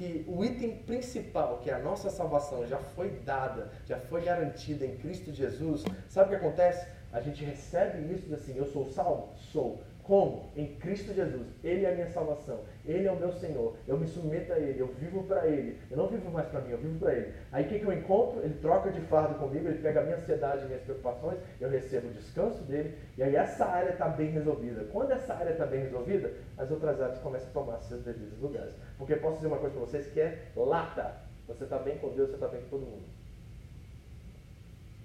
que 0.01 0.25
o 0.27 0.43
item 0.43 0.79
principal, 0.79 1.59
que 1.59 1.69
é 1.69 1.75
a 1.75 1.79
nossa 1.79 2.09
salvação, 2.09 2.67
já 2.67 2.79
foi 2.79 3.11
dada, 3.23 3.71
já 3.85 3.99
foi 3.99 4.23
garantida 4.23 4.87
em 4.87 4.97
Cristo 4.97 5.31
Jesus, 5.31 5.85
sabe 6.09 6.29
o 6.29 6.31
que 6.31 6.37
acontece? 6.37 6.89
A 7.13 7.21
gente 7.21 7.45
recebe 7.45 8.11
isso 8.11 8.25
e 8.25 8.29
diz 8.31 8.33
assim: 8.33 8.57
Eu 8.57 8.65
sou 8.65 8.87
salvo? 8.87 9.35
Sou. 9.53 9.83
Como? 10.11 10.51
Em 10.57 10.75
Cristo 10.75 11.15
Jesus. 11.15 11.47
Ele 11.63 11.85
é 11.85 11.93
a 11.93 11.95
minha 11.95 12.09
salvação. 12.09 12.65
Ele 12.85 13.07
é 13.07 13.13
o 13.13 13.17
meu 13.17 13.31
Senhor. 13.31 13.77
Eu 13.87 13.97
me 13.97 14.09
submeto 14.09 14.53
a 14.53 14.59
Ele. 14.59 14.81
Eu 14.81 14.89
vivo 14.89 15.23
para 15.23 15.47
Ele. 15.47 15.79
Eu 15.89 15.97
não 15.97 16.09
vivo 16.09 16.29
mais 16.33 16.49
para 16.49 16.63
mim, 16.63 16.73
eu 16.73 16.79
vivo 16.79 16.99
para 16.99 17.15
Ele. 17.15 17.33
Aí 17.53 17.65
o 17.65 17.69
que, 17.69 17.79
que 17.79 17.85
eu 17.85 17.93
encontro? 17.93 18.41
Ele 18.43 18.55
troca 18.55 18.91
de 18.91 19.01
fardo 19.03 19.37
comigo, 19.37 19.69
ele 19.69 19.81
pega 19.81 20.01
a 20.01 20.03
minha 20.03 20.17
ansiedade, 20.17 20.67
minhas 20.67 20.83
preocupações, 20.83 21.39
eu 21.61 21.71
recebo 21.71 22.09
o 22.09 22.11
descanso 22.11 22.61
dele. 22.65 22.99
E 23.17 23.23
aí 23.23 23.37
essa 23.37 23.65
área 23.65 23.91
está 23.91 24.09
bem 24.09 24.31
resolvida. 24.31 24.83
Quando 24.91 25.13
essa 25.13 25.33
área 25.33 25.53
está 25.53 25.65
bem 25.65 25.83
resolvida, 25.83 26.33
as 26.59 26.69
outras 26.73 27.01
áreas 27.01 27.19
começam 27.19 27.49
a 27.49 27.53
tomar 27.53 27.79
seus 27.79 28.03
devidos 28.03 28.37
lugares. 28.41 28.75
Porque 28.99 29.15
posso 29.15 29.37
dizer 29.37 29.47
uma 29.47 29.59
coisa 29.59 29.77
para 29.77 29.87
vocês 29.87 30.09
que 30.09 30.21
é 30.21 30.49
lata. 30.57 31.15
Você 31.47 31.63
está 31.63 31.79
bem 31.79 31.99
com 31.99 32.09
Deus, 32.09 32.31
você 32.31 32.35
está 32.35 32.49
bem 32.49 32.63
com 32.63 32.69
todo 32.69 32.81
mundo. 32.81 33.05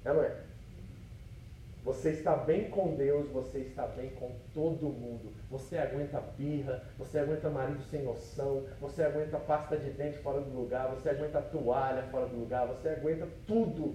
É 0.03 0.12
não 0.12 0.24
é? 0.24 0.44
Você 1.86 2.09
está 2.09 2.36
bem 2.36 2.67
com 2.71 2.95
Deus, 2.95 3.29
você 3.29 3.59
está 3.59 3.86
bem 3.86 4.09
com 4.15 4.36
todo 4.55 4.89
mundo. 4.89 5.31
Você 5.51 5.77
aguenta 5.77 6.19
birra, 6.19 6.83
você 6.97 7.19
aguenta 7.19 7.47
marido 7.47 7.83
sem 7.83 8.01
noção, 8.01 8.65
você 8.81 9.03
aguenta 9.03 9.38
pasta 9.38 9.77
de 9.77 9.91
dente 9.91 10.17
fora 10.17 10.41
do 10.41 10.49
lugar, 10.49 10.89
você 10.89 11.09
aguenta 11.11 11.39
toalha 11.43 12.01
fora 12.09 12.25
do 12.25 12.38
lugar, 12.38 12.65
você 12.65 12.89
aguenta 12.89 13.27
tudo 13.45 13.93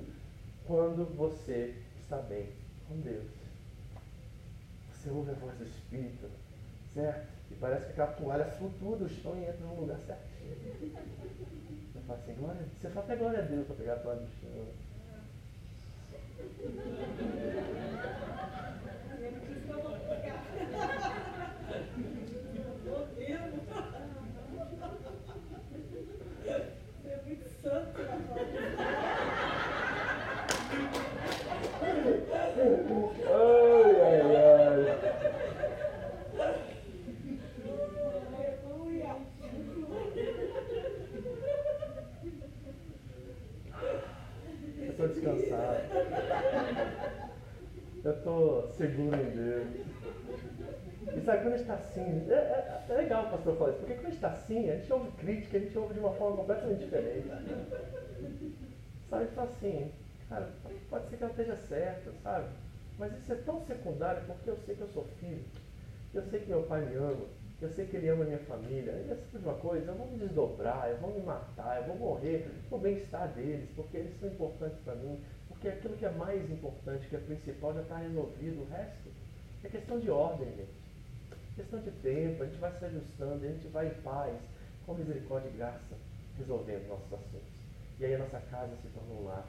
quando 0.69 1.05
você 1.17 1.75
está 2.01 2.19
bem 2.19 2.51
com 2.89 3.01
Deus. 3.01 3.27
Você 4.93 5.11
ouve 5.11 5.33
a 5.33 5.35
voz 5.35 5.59
do 5.59 5.65
Espírito, 5.65 6.31
certo? 6.95 7.27
E 7.51 7.55
parece 7.57 7.87
que 7.87 7.91
aquela 7.91 8.13
toalha 8.13 8.45
flutua 8.45 8.99
do 8.99 9.09
chão 9.09 9.37
e 9.37 9.47
entra 9.47 9.67
no 9.67 9.81
lugar 9.81 9.99
certinho. 9.99 10.55
Você 11.93 11.99
fala 12.07 12.19
assim, 12.21 12.35
glória, 12.35 12.61
você 12.81 12.89
fala 12.89 13.05
até 13.05 13.17
glória 13.17 13.39
a 13.41 13.43
Deus 13.43 13.67
para 13.67 13.75
pegar 13.75 13.95
a 13.95 13.99
toalha 13.99 14.21
do 14.21 14.29
chão. 14.41 14.51
Seguro 48.81 49.15
em 49.15 49.31
Deus. 49.37 49.67
E 51.15 51.21
sabe, 51.21 51.43
quando 51.43 51.55
a 51.55 51.57
gente 51.57 51.61
está 51.61 51.75
assim, 51.75 52.27
é, 52.31 52.35
é, 52.35 52.85
é, 52.89 52.95
legal 52.95 53.27
o 53.27 53.31
pastor 53.31 53.57
falar 53.57 53.71
isso, 53.71 53.81
porque 53.81 53.95
quando 53.95 54.07
a 54.07 54.11
gente 54.11 54.17
está 54.17 54.29
assim, 54.29 54.71
a 54.71 54.77
gente 54.77 54.93
ouve 54.93 55.11
crítica, 55.19 55.59
a 55.59 55.61
gente 55.61 55.79
ouve 55.79 55.95
de 55.95 56.01
uma 56.01 56.13
forma 56.15 56.37
completamente 56.39 56.85
diferente. 56.85 57.29
Sabe, 59.11 59.23
a 59.23 59.27
gente 59.27 59.35
fala 59.35 59.51
assim, 59.51 59.93
cara, 60.29 60.49
pode 60.89 61.09
ser 61.09 61.17
que 61.17 61.23
ela 61.23 61.33
esteja 61.33 61.57
certa, 61.57 62.13
sabe? 62.23 62.47
Mas 62.99 63.13
isso 63.19 63.33
é 63.33 63.37
tão 63.37 63.61
secundário 63.63 64.23
porque 64.27 64.51
eu 64.51 64.57
sei 64.65 64.75
que 64.75 64.81
eu 64.81 64.89
sou 64.89 65.05
filho, 65.19 65.45
eu 66.15 66.23
sei 66.23 66.41
que 66.41 66.49
meu 66.49 66.63
pai 66.63 66.85
me 66.87 66.97
ama, 66.97 67.27
eu 67.61 67.69
sei 67.71 67.87
que 67.87 67.97
ele 67.97 68.09
ama 68.09 68.23
a 68.23 68.27
minha 68.27 68.39
família, 68.39 68.93
e 68.93 69.11
essa 69.11 69.23
tipo 69.31 69.49
uma 69.49 69.59
coisa, 69.59 69.91
eu 69.91 69.95
vou 69.95 70.07
me 70.07 70.19
desdobrar, 70.19 70.89
eu 70.91 70.99
vou 70.99 71.13
me 71.13 71.21
matar, 71.21 71.79
eu 71.79 71.89
vou 71.89 71.97
morrer 71.97 72.49
o 72.71 72.79
bem-estar 72.79 73.29
deles, 73.29 73.69
porque 73.75 73.97
eles 73.99 74.19
são 74.21 74.29
importantes 74.29 74.79
para 74.85 74.95
mim, 74.95 75.19
porque 75.61 75.69
aquilo 75.69 75.97
que 75.99 76.07
é 76.07 76.11
mais 76.13 76.51
importante, 76.51 77.07
que 77.07 77.17
é 77.17 77.19
principal, 77.19 77.75
já 77.75 77.83
está 77.83 77.99
resolvido. 77.99 78.63
O 78.63 78.71
resto 78.71 79.11
é 79.63 79.69
questão 79.69 80.01
de 80.01 80.11
ordem, 80.11 80.49
gente. 80.57 80.81
Questão 81.55 81.81
de 81.81 81.91
tempo, 81.91 82.43
a 82.43 82.47
gente 82.47 82.59
vai 82.59 82.73
se 82.73 82.85
ajustando, 82.87 83.45
a 83.45 83.49
gente 83.49 83.69
vai 83.69 83.89
em 83.89 84.03
paz, 84.03 84.35
com 84.87 84.95
misericórdia 84.95 85.51
e 85.51 85.59
graça, 85.59 85.97
resolvendo 86.39 86.89
nossos 86.89 87.13
assuntos. 87.13 87.47
E 87.99 88.07
aí 88.07 88.15
a 88.15 88.19
nossa 88.21 88.41
casa 88.51 88.75
se 88.77 88.89
torna 88.89 89.13
um 89.13 89.25
lar. 89.27 89.47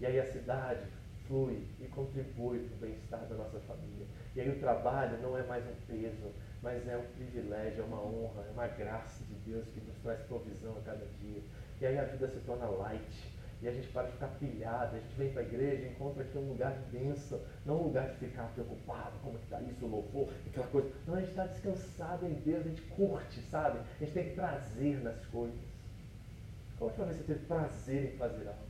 E 0.00 0.06
aí 0.06 0.18
a 0.18 0.26
cidade 0.26 0.82
flui 1.28 1.64
e 1.78 1.86
contribui 1.86 2.58
para 2.58 2.74
o 2.74 2.80
bem-estar 2.80 3.24
da 3.26 3.36
nossa 3.36 3.60
família. 3.60 4.06
E 4.34 4.40
aí 4.40 4.50
o 4.50 4.58
trabalho 4.58 5.22
não 5.22 5.38
é 5.38 5.44
mais 5.44 5.64
um 5.64 5.74
peso, 5.86 6.32
mas 6.60 6.84
é 6.88 6.96
um 6.96 7.06
privilégio, 7.12 7.82
é 7.82 7.84
uma 7.84 8.02
honra, 8.02 8.42
é 8.42 8.50
uma 8.50 8.66
graça 8.66 9.22
de 9.22 9.34
Deus 9.48 9.68
que 9.68 9.80
nos 9.82 9.96
traz 9.98 10.18
provisão 10.22 10.76
a 10.78 10.80
cada 10.80 11.06
dia. 11.20 11.42
E 11.80 11.86
aí 11.86 11.96
a 11.96 12.04
vida 12.06 12.26
se 12.26 12.40
torna 12.40 12.66
light 12.66 13.37
e 13.60 13.68
a 13.68 13.72
gente 13.72 13.88
para 13.88 14.06
de 14.06 14.12
ficar 14.12 14.28
pilhado, 14.38 14.96
a 14.96 15.00
gente 15.00 15.14
vem 15.16 15.32
para 15.32 15.42
a 15.42 15.44
igreja 15.44 15.88
encontra 15.88 16.22
aqui 16.22 16.38
um 16.38 16.48
lugar 16.48 16.72
de 16.78 16.98
bênção, 16.98 17.40
não 17.66 17.80
um 17.80 17.84
lugar 17.84 18.08
de 18.10 18.16
ficar 18.16 18.44
preocupado, 18.54 19.18
como 19.22 19.36
é 19.36 19.38
que 19.38 19.44
está 19.44 19.60
isso, 19.62 19.86
louvor, 19.86 20.32
aquela 20.46 20.66
coisa. 20.68 20.92
Não, 21.06 21.14
a 21.14 21.20
gente 21.20 21.30
está 21.30 21.46
descansado 21.46 22.26
em 22.26 22.34
Deus, 22.34 22.64
a 22.64 22.68
gente 22.68 22.82
curte, 22.82 23.40
sabe? 23.50 23.78
A 23.78 24.04
gente 24.04 24.12
tem 24.12 24.34
prazer 24.34 25.02
nas 25.02 25.26
coisas. 25.26 25.58
Qual 26.78 26.88
a 26.88 26.92
última 26.92 27.06
vez 27.06 27.18
você 27.18 27.24
teve 27.24 27.46
prazer 27.46 28.14
em 28.14 28.16
fazer 28.16 28.46
algo? 28.46 28.68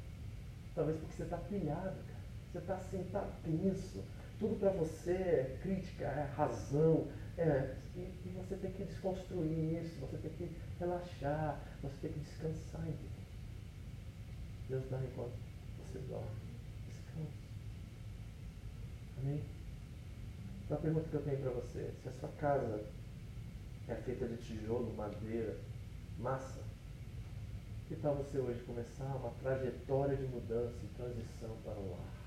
Talvez 0.74 0.96
porque 0.98 1.14
você 1.16 1.22
está 1.24 1.36
pilhado, 1.36 1.82
cara. 1.82 2.18
Você 2.50 2.58
está 2.58 2.74
assim, 2.74 3.00
está 3.02 3.28
tenso. 3.44 4.04
Tudo 4.38 4.58
para 4.58 4.70
você 4.70 5.12
é 5.12 5.58
crítica, 5.62 6.04
é 6.04 6.30
razão. 6.34 7.08
É, 7.36 7.74
e, 7.94 8.00
e 8.00 8.34
você 8.36 8.56
tem 8.56 8.72
que 8.72 8.84
desconstruir 8.84 9.82
isso, 9.82 10.00
você 10.00 10.16
tem 10.16 10.30
que 10.30 10.56
relaxar, 10.78 11.60
você 11.82 11.94
tem 12.00 12.12
que 12.12 12.20
descansar 12.20 12.82
em 12.82 12.92
Deus. 12.92 13.17
Deus 14.68 14.84
dá 14.90 14.98
enquanto 14.98 15.32
você 15.78 15.98
dorme. 16.10 16.28
Descanse. 16.86 17.48
Amém? 19.18 19.42
Então 20.64 20.76
a 20.76 20.80
pergunta 20.80 21.08
que 21.08 21.14
eu 21.14 21.22
tenho 21.22 21.38
para 21.38 21.50
você, 21.52 21.90
se 22.02 22.08
a 22.08 22.12
sua 22.12 22.28
casa 22.38 22.84
é 23.88 23.94
feita 23.94 24.26
de 24.26 24.36
tijolo, 24.36 24.94
madeira, 24.94 25.56
massa, 26.18 26.60
que 27.88 27.96
tal 27.96 28.16
você 28.16 28.38
hoje 28.38 28.60
começar 28.64 29.16
uma 29.16 29.30
trajetória 29.42 30.14
de 30.14 30.26
mudança 30.26 30.76
e 30.84 30.88
transição 30.94 31.56
para 31.64 31.72
o 31.72 31.90
lar? 31.90 32.18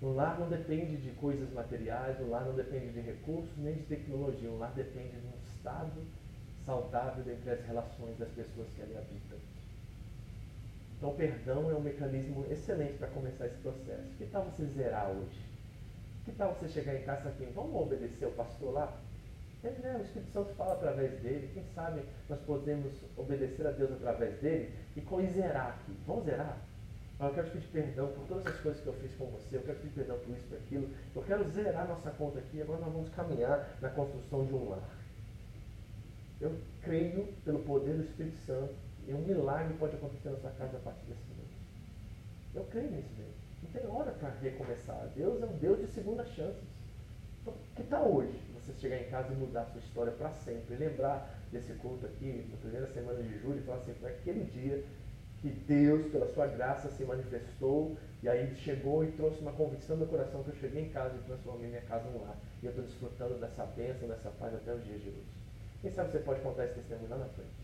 O 0.00 0.12
lar 0.12 0.38
não 0.38 0.48
depende 0.48 0.98
de 0.98 1.10
coisas 1.16 1.52
materiais, 1.52 2.20
o 2.20 2.28
lar 2.28 2.44
não 2.44 2.54
depende 2.54 2.92
de 2.92 3.00
recursos 3.00 3.56
nem 3.56 3.74
de 3.74 3.82
tecnologia, 3.84 4.48
o 4.48 4.58
lar 4.58 4.72
depende 4.74 5.18
de 5.18 5.26
um 5.26 5.38
estado 5.42 6.00
saudável 6.64 7.24
entre 7.32 7.50
as 7.50 7.66
relações 7.66 8.16
das 8.16 8.30
pessoas 8.30 8.68
que 8.76 8.82
ali 8.82 8.96
habitam. 8.96 9.53
Então, 11.04 11.12
o 11.12 11.16
perdão 11.18 11.70
é 11.70 11.74
um 11.74 11.82
mecanismo 11.82 12.46
excelente 12.50 12.94
para 12.94 13.08
começar 13.08 13.44
esse 13.44 13.58
processo. 13.58 14.08
Que 14.16 14.24
tal 14.24 14.42
você 14.44 14.64
zerar 14.64 15.10
hoje? 15.10 15.38
Que 16.24 16.32
tal 16.32 16.54
você 16.54 16.66
chegar 16.66 16.94
em 16.94 17.02
casa 17.02 17.30
e 17.38 17.44
vamos 17.54 17.78
obedecer 17.78 18.24
o 18.24 18.30
pastor 18.30 18.72
lá? 18.72 18.96
Ele, 19.62 19.78
né, 19.80 19.98
o 20.00 20.02
Espírito 20.02 20.32
Santo 20.32 20.54
fala 20.54 20.72
através 20.72 21.20
dele. 21.20 21.50
Quem 21.52 21.62
sabe 21.74 22.00
nós 22.26 22.40
podemos 22.46 22.90
obedecer 23.18 23.66
a 23.66 23.72
Deus 23.72 23.92
através 23.92 24.40
dele 24.40 24.72
e 24.96 25.26
zerar 25.26 25.78
aqui. 25.78 25.94
Vamos 26.06 26.24
zerar? 26.24 26.56
Eu 27.20 27.34
quero 27.34 27.48
te 27.48 27.52
pedir 27.52 27.68
perdão 27.68 28.08
por 28.08 28.26
todas 28.26 28.46
as 28.46 28.60
coisas 28.60 28.80
que 28.80 28.86
eu 28.86 28.94
fiz 28.94 29.14
com 29.16 29.26
você. 29.26 29.56
Eu 29.56 29.62
quero 29.62 29.76
te 29.76 29.82
pedir 29.82 29.94
perdão 29.96 30.18
por 30.20 30.34
isso, 30.34 30.46
por 30.48 30.56
aquilo. 30.56 30.88
Eu 31.14 31.22
quero 31.22 31.50
zerar 31.50 31.86
nossa 31.86 32.10
conta 32.12 32.38
aqui. 32.38 32.62
Agora 32.62 32.80
nós 32.80 32.92
vamos 32.94 33.10
caminhar 33.10 33.76
na 33.82 33.90
construção 33.90 34.46
de 34.46 34.54
um 34.54 34.70
lar. 34.70 34.88
Eu 36.40 36.58
creio, 36.80 37.28
pelo 37.44 37.58
poder 37.58 37.92
do 37.92 38.04
Espírito 38.04 38.38
Santo, 38.38 38.72
E 39.06 39.12
um 39.12 39.20
milagre 39.20 39.74
pode 39.74 39.96
acontecer 39.96 40.30
na 40.30 40.36
sua 40.36 40.50
casa 40.50 40.76
a 40.76 40.80
partir 40.80 41.04
desse 41.06 41.22
momento. 41.28 41.44
Eu 42.54 42.64
creio 42.64 42.90
nisso, 42.90 43.08
gente. 43.16 43.34
Não 43.62 43.70
tem 43.70 43.90
hora 43.90 44.12
para 44.12 44.30
recomeçar. 44.40 45.08
Deus 45.14 45.42
é 45.42 45.46
um 45.46 45.56
Deus 45.58 45.80
de 45.80 45.86
segunda 45.88 46.24
chances. 46.24 46.62
Então, 47.42 47.54
que 47.76 47.82
tal 47.82 48.10
hoje 48.10 48.38
você 48.54 48.72
chegar 48.80 48.96
em 48.96 49.10
casa 49.10 49.32
e 49.32 49.36
mudar 49.36 49.62
a 49.62 49.66
sua 49.66 49.80
história 49.80 50.12
para 50.12 50.30
sempre? 50.30 50.76
Lembrar 50.76 51.38
desse 51.52 51.72
culto 51.74 52.06
aqui, 52.06 52.46
na 52.50 52.56
primeira 52.56 52.86
semana 52.86 53.22
de 53.22 53.38
julho, 53.40 53.58
e 53.58 53.62
falar 53.62 53.78
assim: 53.78 53.94
foi 53.94 54.10
aquele 54.10 54.44
dia 54.44 54.82
que 55.42 55.50
Deus, 55.50 56.10
pela 56.10 56.26
sua 56.32 56.46
graça, 56.46 56.88
se 56.88 57.04
manifestou 57.04 57.96
e 58.22 58.28
aí 58.30 58.56
chegou 58.56 59.04
e 59.04 59.12
trouxe 59.12 59.40
uma 59.40 59.52
convicção 59.52 59.98
no 59.98 60.06
coração 60.06 60.42
que 60.42 60.48
eu 60.48 60.54
cheguei 60.54 60.84
em 60.84 60.88
casa 60.88 61.14
e 61.14 61.26
transformei 61.26 61.68
minha 61.68 61.82
casa 61.82 62.08
num 62.08 62.22
lar. 62.22 62.38
E 62.62 62.66
eu 62.66 62.70
estou 62.70 62.82
desfrutando 62.82 63.34
dessa 63.34 63.66
bênção, 63.66 64.08
dessa 64.08 64.30
paz 64.30 64.54
até 64.54 64.72
os 64.72 64.82
dias 64.82 65.02
de 65.02 65.10
hoje. 65.10 65.26
Quem 65.82 65.90
sabe 65.90 66.10
você 66.10 66.20
pode 66.20 66.40
contar 66.40 66.64
esse 66.64 66.76
testemunho 66.76 67.10
lá 67.10 67.18
na 67.18 67.26
frente? 67.26 67.63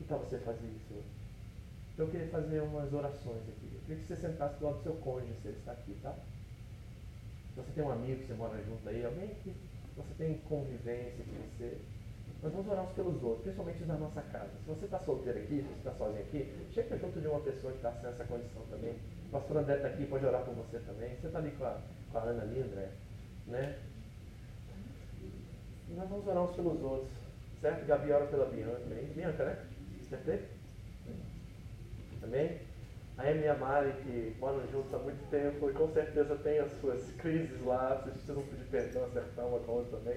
Que 0.00 0.04
tal 0.04 0.18
você 0.18 0.38
fazer 0.38 0.66
isso? 0.66 1.04
Então 1.92 2.06
eu 2.06 2.10
queria 2.10 2.28
fazer 2.28 2.60
umas 2.62 2.90
orações 2.90 3.42
aqui. 3.46 3.68
Eu 3.70 3.80
queria 3.82 3.96
que 3.96 4.06
você 4.06 4.16
sentasse 4.16 4.58
do 4.58 4.64
lado 4.64 4.78
do 4.78 4.82
seu 4.82 4.94
cônjuge, 4.94 5.34
se 5.42 5.48
ele 5.48 5.58
está 5.58 5.72
aqui, 5.72 5.94
tá? 6.02 6.16
Você 7.54 7.70
tem 7.74 7.84
um 7.84 7.90
amigo, 7.90 8.24
você 8.24 8.32
mora 8.32 8.56
junto 8.64 8.88
aí, 8.88 9.04
alguém 9.04 9.28
que 9.44 9.54
você 9.94 10.14
tem 10.16 10.38
convivência 10.48 11.22
com 11.22 11.36
você, 11.44 11.76
nós 12.42 12.50
vamos 12.50 12.68
orar 12.68 12.84
uns 12.84 12.92
pelos 12.92 13.22
outros, 13.22 13.42
principalmente 13.42 13.84
na 13.84 13.98
nossa 13.98 14.22
casa. 14.22 14.48
Se 14.64 14.68
você 14.70 14.86
está 14.86 14.98
solteiro 15.00 15.38
aqui, 15.38 15.56
se 15.56 15.68
você 15.68 15.76
está 15.76 15.92
sozinho 15.92 16.22
aqui, 16.22 16.50
chega 16.72 16.96
junto 16.96 17.20
de 17.20 17.26
uma 17.26 17.40
pessoa 17.40 17.70
que 17.70 17.78
está 17.80 17.90
nessa 17.90 18.24
condição 18.24 18.62
também. 18.70 18.96
O 19.26 19.30
pastor 19.32 19.58
André 19.58 19.76
está 19.76 19.88
aqui, 19.88 20.06
pode 20.06 20.24
orar 20.24 20.42
por 20.42 20.54
você 20.54 20.78
também. 20.78 21.14
Você 21.16 21.26
está 21.26 21.38
ali 21.38 21.50
com 21.50 21.64
a, 21.66 21.78
com 22.10 22.18
a 22.18 22.22
Ana 22.22 22.42
ali, 22.42 22.62
André? 22.62 22.88
Né? 23.46 23.78
E 25.90 25.92
nós 25.92 26.08
vamos 26.08 26.26
orar 26.26 26.44
uns 26.44 26.56
pelos 26.56 26.82
outros. 26.82 27.10
Certo? 27.60 27.84
Gabi 27.84 28.10
ora 28.10 28.26
pela 28.26 28.46
Bianca. 28.46 28.94
Hein? 28.94 29.12
Bianca, 29.14 29.44
né? 29.44 29.66
Acertei? 30.10 30.40
Também? 32.20 32.58
A 33.16 33.22
Amy 33.22 33.42
e 33.42 33.48
a 33.48 33.54
Mari, 33.54 33.92
que 34.02 34.34
moram 34.40 34.60
juntos 34.72 34.92
há 34.92 34.98
muito 34.98 35.30
tempo 35.30 35.70
e 35.70 35.72
com 35.72 35.88
certeza 35.92 36.34
tem 36.36 36.58
as 36.58 36.72
suas 36.80 37.12
crises 37.12 37.64
lá, 37.64 37.94
vocês 37.94 38.14
precisam 38.14 38.42
pedir 38.42 38.64
perdão, 38.64 39.04
acertar 39.04 39.46
uma 39.46 39.60
com 39.60 39.70
a 39.70 39.74
outra 39.76 39.98
também. 39.98 40.16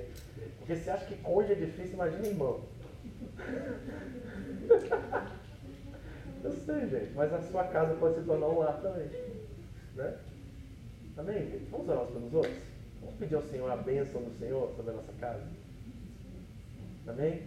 Porque 0.57 0.75
se 0.75 0.89
acha 0.89 1.05
que 1.05 1.17
cônjuge 1.17 1.53
é 1.53 1.57
difícil, 1.57 1.93
imagina 1.93 2.25
irmão. 2.25 2.61
Eu 6.43 6.51
sei, 6.51 6.89
gente, 6.89 7.13
mas 7.13 7.31
a 7.31 7.41
sua 7.43 7.65
casa 7.65 7.93
pode 7.95 8.15
se 8.15 8.23
tornar 8.23 8.47
um 8.47 8.59
lar 8.59 8.81
também. 8.81 9.07
Né? 9.95 10.17
Amém, 11.17 11.51
gente? 11.51 11.69
Vamos 11.69 11.87
orar 11.87 12.03
uns 12.03 12.11
pelos 12.11 12.33
outros? 12.33 12.57
Vamos 12.99 13.15
pedir 13.19 13.35
ao 13.35 13.43
Senhor 13.43 13.69
a 13.69 13.77
bênção 13.77 14.23
do 14.23 14.31
Senhor 14.39 14.73
sobre 14.75 14.91
a 14.91 14.95
nossa 14.95 15.13
casa? 15.19 15.43
Amém? 17.07 17.43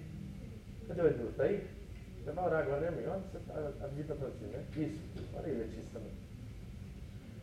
Cadê 0.86 1.02
o 1.02 1.08
Edu? 1.08 1.28
Está 1.30 1.42
aí? 1.42 1.75
Você 2.26 2.32
vai 2.32 2.44
orar 2.44 2.64
agora, 2.64 2.80
né, 2.80 2.88
amigo? 2.88 3.08
Olha, 3.08 3.20
você 3.20 3.38
tá, 3.38 3.54
a 3.54 3.86
vida 3.86 4.12
está 4.12 4.26
assim, 4.26 4.46
né? 4.46 4.64
Isso. 4.76 5.00
Olha 5.32 5.46
aí, 5.46 5.58
Letícia 5.58 5.84
também. 5.92 6.10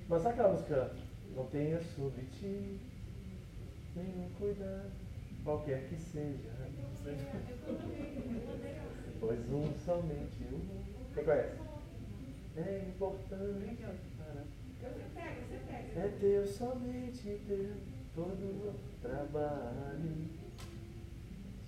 Mas 0.09 0.21
sabe 0.21 0.33
aquela 0.33 0.51
música? 0.51 0.91
Não 1.33 1.45
tenha 1.45 1.79
sobre 1.95 2.23
ti 2.23 2.81
nenhum 3.95 4.29
cuidado, 4.37 4.91
qualquer 5.45 5.87
que 5.87 5.95
seja. 5.95 6.51
Pois 9.21 9.39
um 9.53 9.73
somente 9.85 10.43
um. 10.51 10.59
Quem 11.13 11.23
conhece? 11.23 11.55
É 12.57 12.85
importante 12.89 13.85
para. 14.17 14.43
É 15.95 16.07
teu, 16.19 16.45
somente 16.45 17.41
teu, 17.47 17.71
todo 18.13 18.33
o 18.33 18.75
trabalho. 19.01 20.27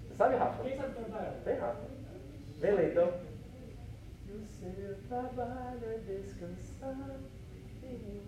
Você 0.04 0.16
sabe, 0.16 0.36
Rafa? 0.36 0.64
Quem 0.64 0.76
sabe 0.76 0.96
cantar? 0.96 1.40
Vem, 1.46 1.58
Rafa. 1.58 2.05
Vem 2.60 2.74
lá 2.74 2.84
então. 2.84 3.14
E 4.28 4.32
o 4.32 4.46
seu 4.46 4.96
trabalho 5.08 5.86
é 5.86 5.98
descansar 6.00 7.20
em 7.84 7.98
mim. 7.98 8.22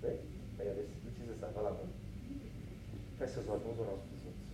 Vem, 0.00 0.18
vem, 0.56 0.68
Alice, 0.68 0.92
utiliza 1.06 1.32
essa 1.32 1.46
palavra. 1.48 1.84
Feche 3.18 3.32
seus 3.32 3.48
olhos, 3.48 3.62
vamos 3.62 3.78
orar 3.80 3.94
uns 3.94 4.02
pelos 4.02 4.26
outros. 4.26 4.46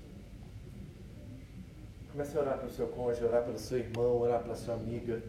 Comece 2.13 2.37
a 2.37 2.41
orar 2.41 2.59
pelo 2.59 2.71
seu 2.71 2.89
cônjuge, 2.89 3.25
orar 3.25 3.45
pelo 3.45 3.59
seu 3.59 3.79
irmão, 3.79 4.19
orar 4.19 4.43
pela 4.43 4.57
sua 4.57 4.75
amiga. 4.75 5.23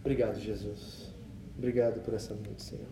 Obrigado, 0.00 0.38
Jesus. 0.38 1.12
Obrigado 1.58 2.00
por 2.02 2.14
essa 2.14 2.34
noite, 2.34 2.62
Senhor. 2.62 2.86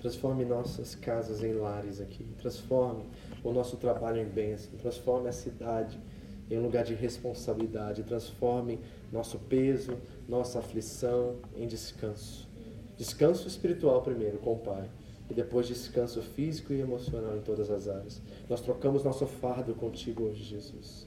Transforme 0.00 0.44
nossas 0.44 0.94
casas 0.94 1.42
em 1.42 1.52
lares 1.52 2.00
aqui. 2.00 2.24
Transforme 2.38 3.04
o 3.42 3.52
nosso 3.52 3.76
trabalho 3.76 4.20
em 4.20 4.26
bênção. 4.26 4.76
Transforme 4.78 5.28
a 5.28 5.32
cidade 5.32 5.98
em 6.50 6.58
um 6.58 6.62
lugar 6.62 6.84
de 6.84 6.94
responsabilidade. 6.94 8.02
Transforme 8.02 8.80
nosso 9.12 9.38
peso, 9.38 9.96
nossa 10.28 10.58
aflição 10.58 11.36
em 11.56 11.66
descanso. 11.66 12.48
Descanso 12.96 13.46
espiritual 13.46 14.02
primeiro 14.02 14.38
com 14.38 14.54
o 14.54 14.58
Pai. 14.58 14.90
E 15.28 15.34
depois 15.34 15.68
descanso 15.68 16.20
físico 16.22 16.72
e 16.72 16.80
emocional 16.80 17.36
em 17.36 17.40
todas 17.40 17.70
as 17.70 17.86
áreas. 17.86 18.20
Nós 18.48 18.60
trocamos 18.60 19.04
nosso 19.04 19.26
fardo 19.26 19.74
contigo 19.74 20.24
hoje, 20.24 20.42
Jesus. 20.42 21.06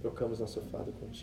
Trocamos 0.00 0.40
nosso 0.40 0.60
fardo 0.62 0.90
contigo. 0.92 1.20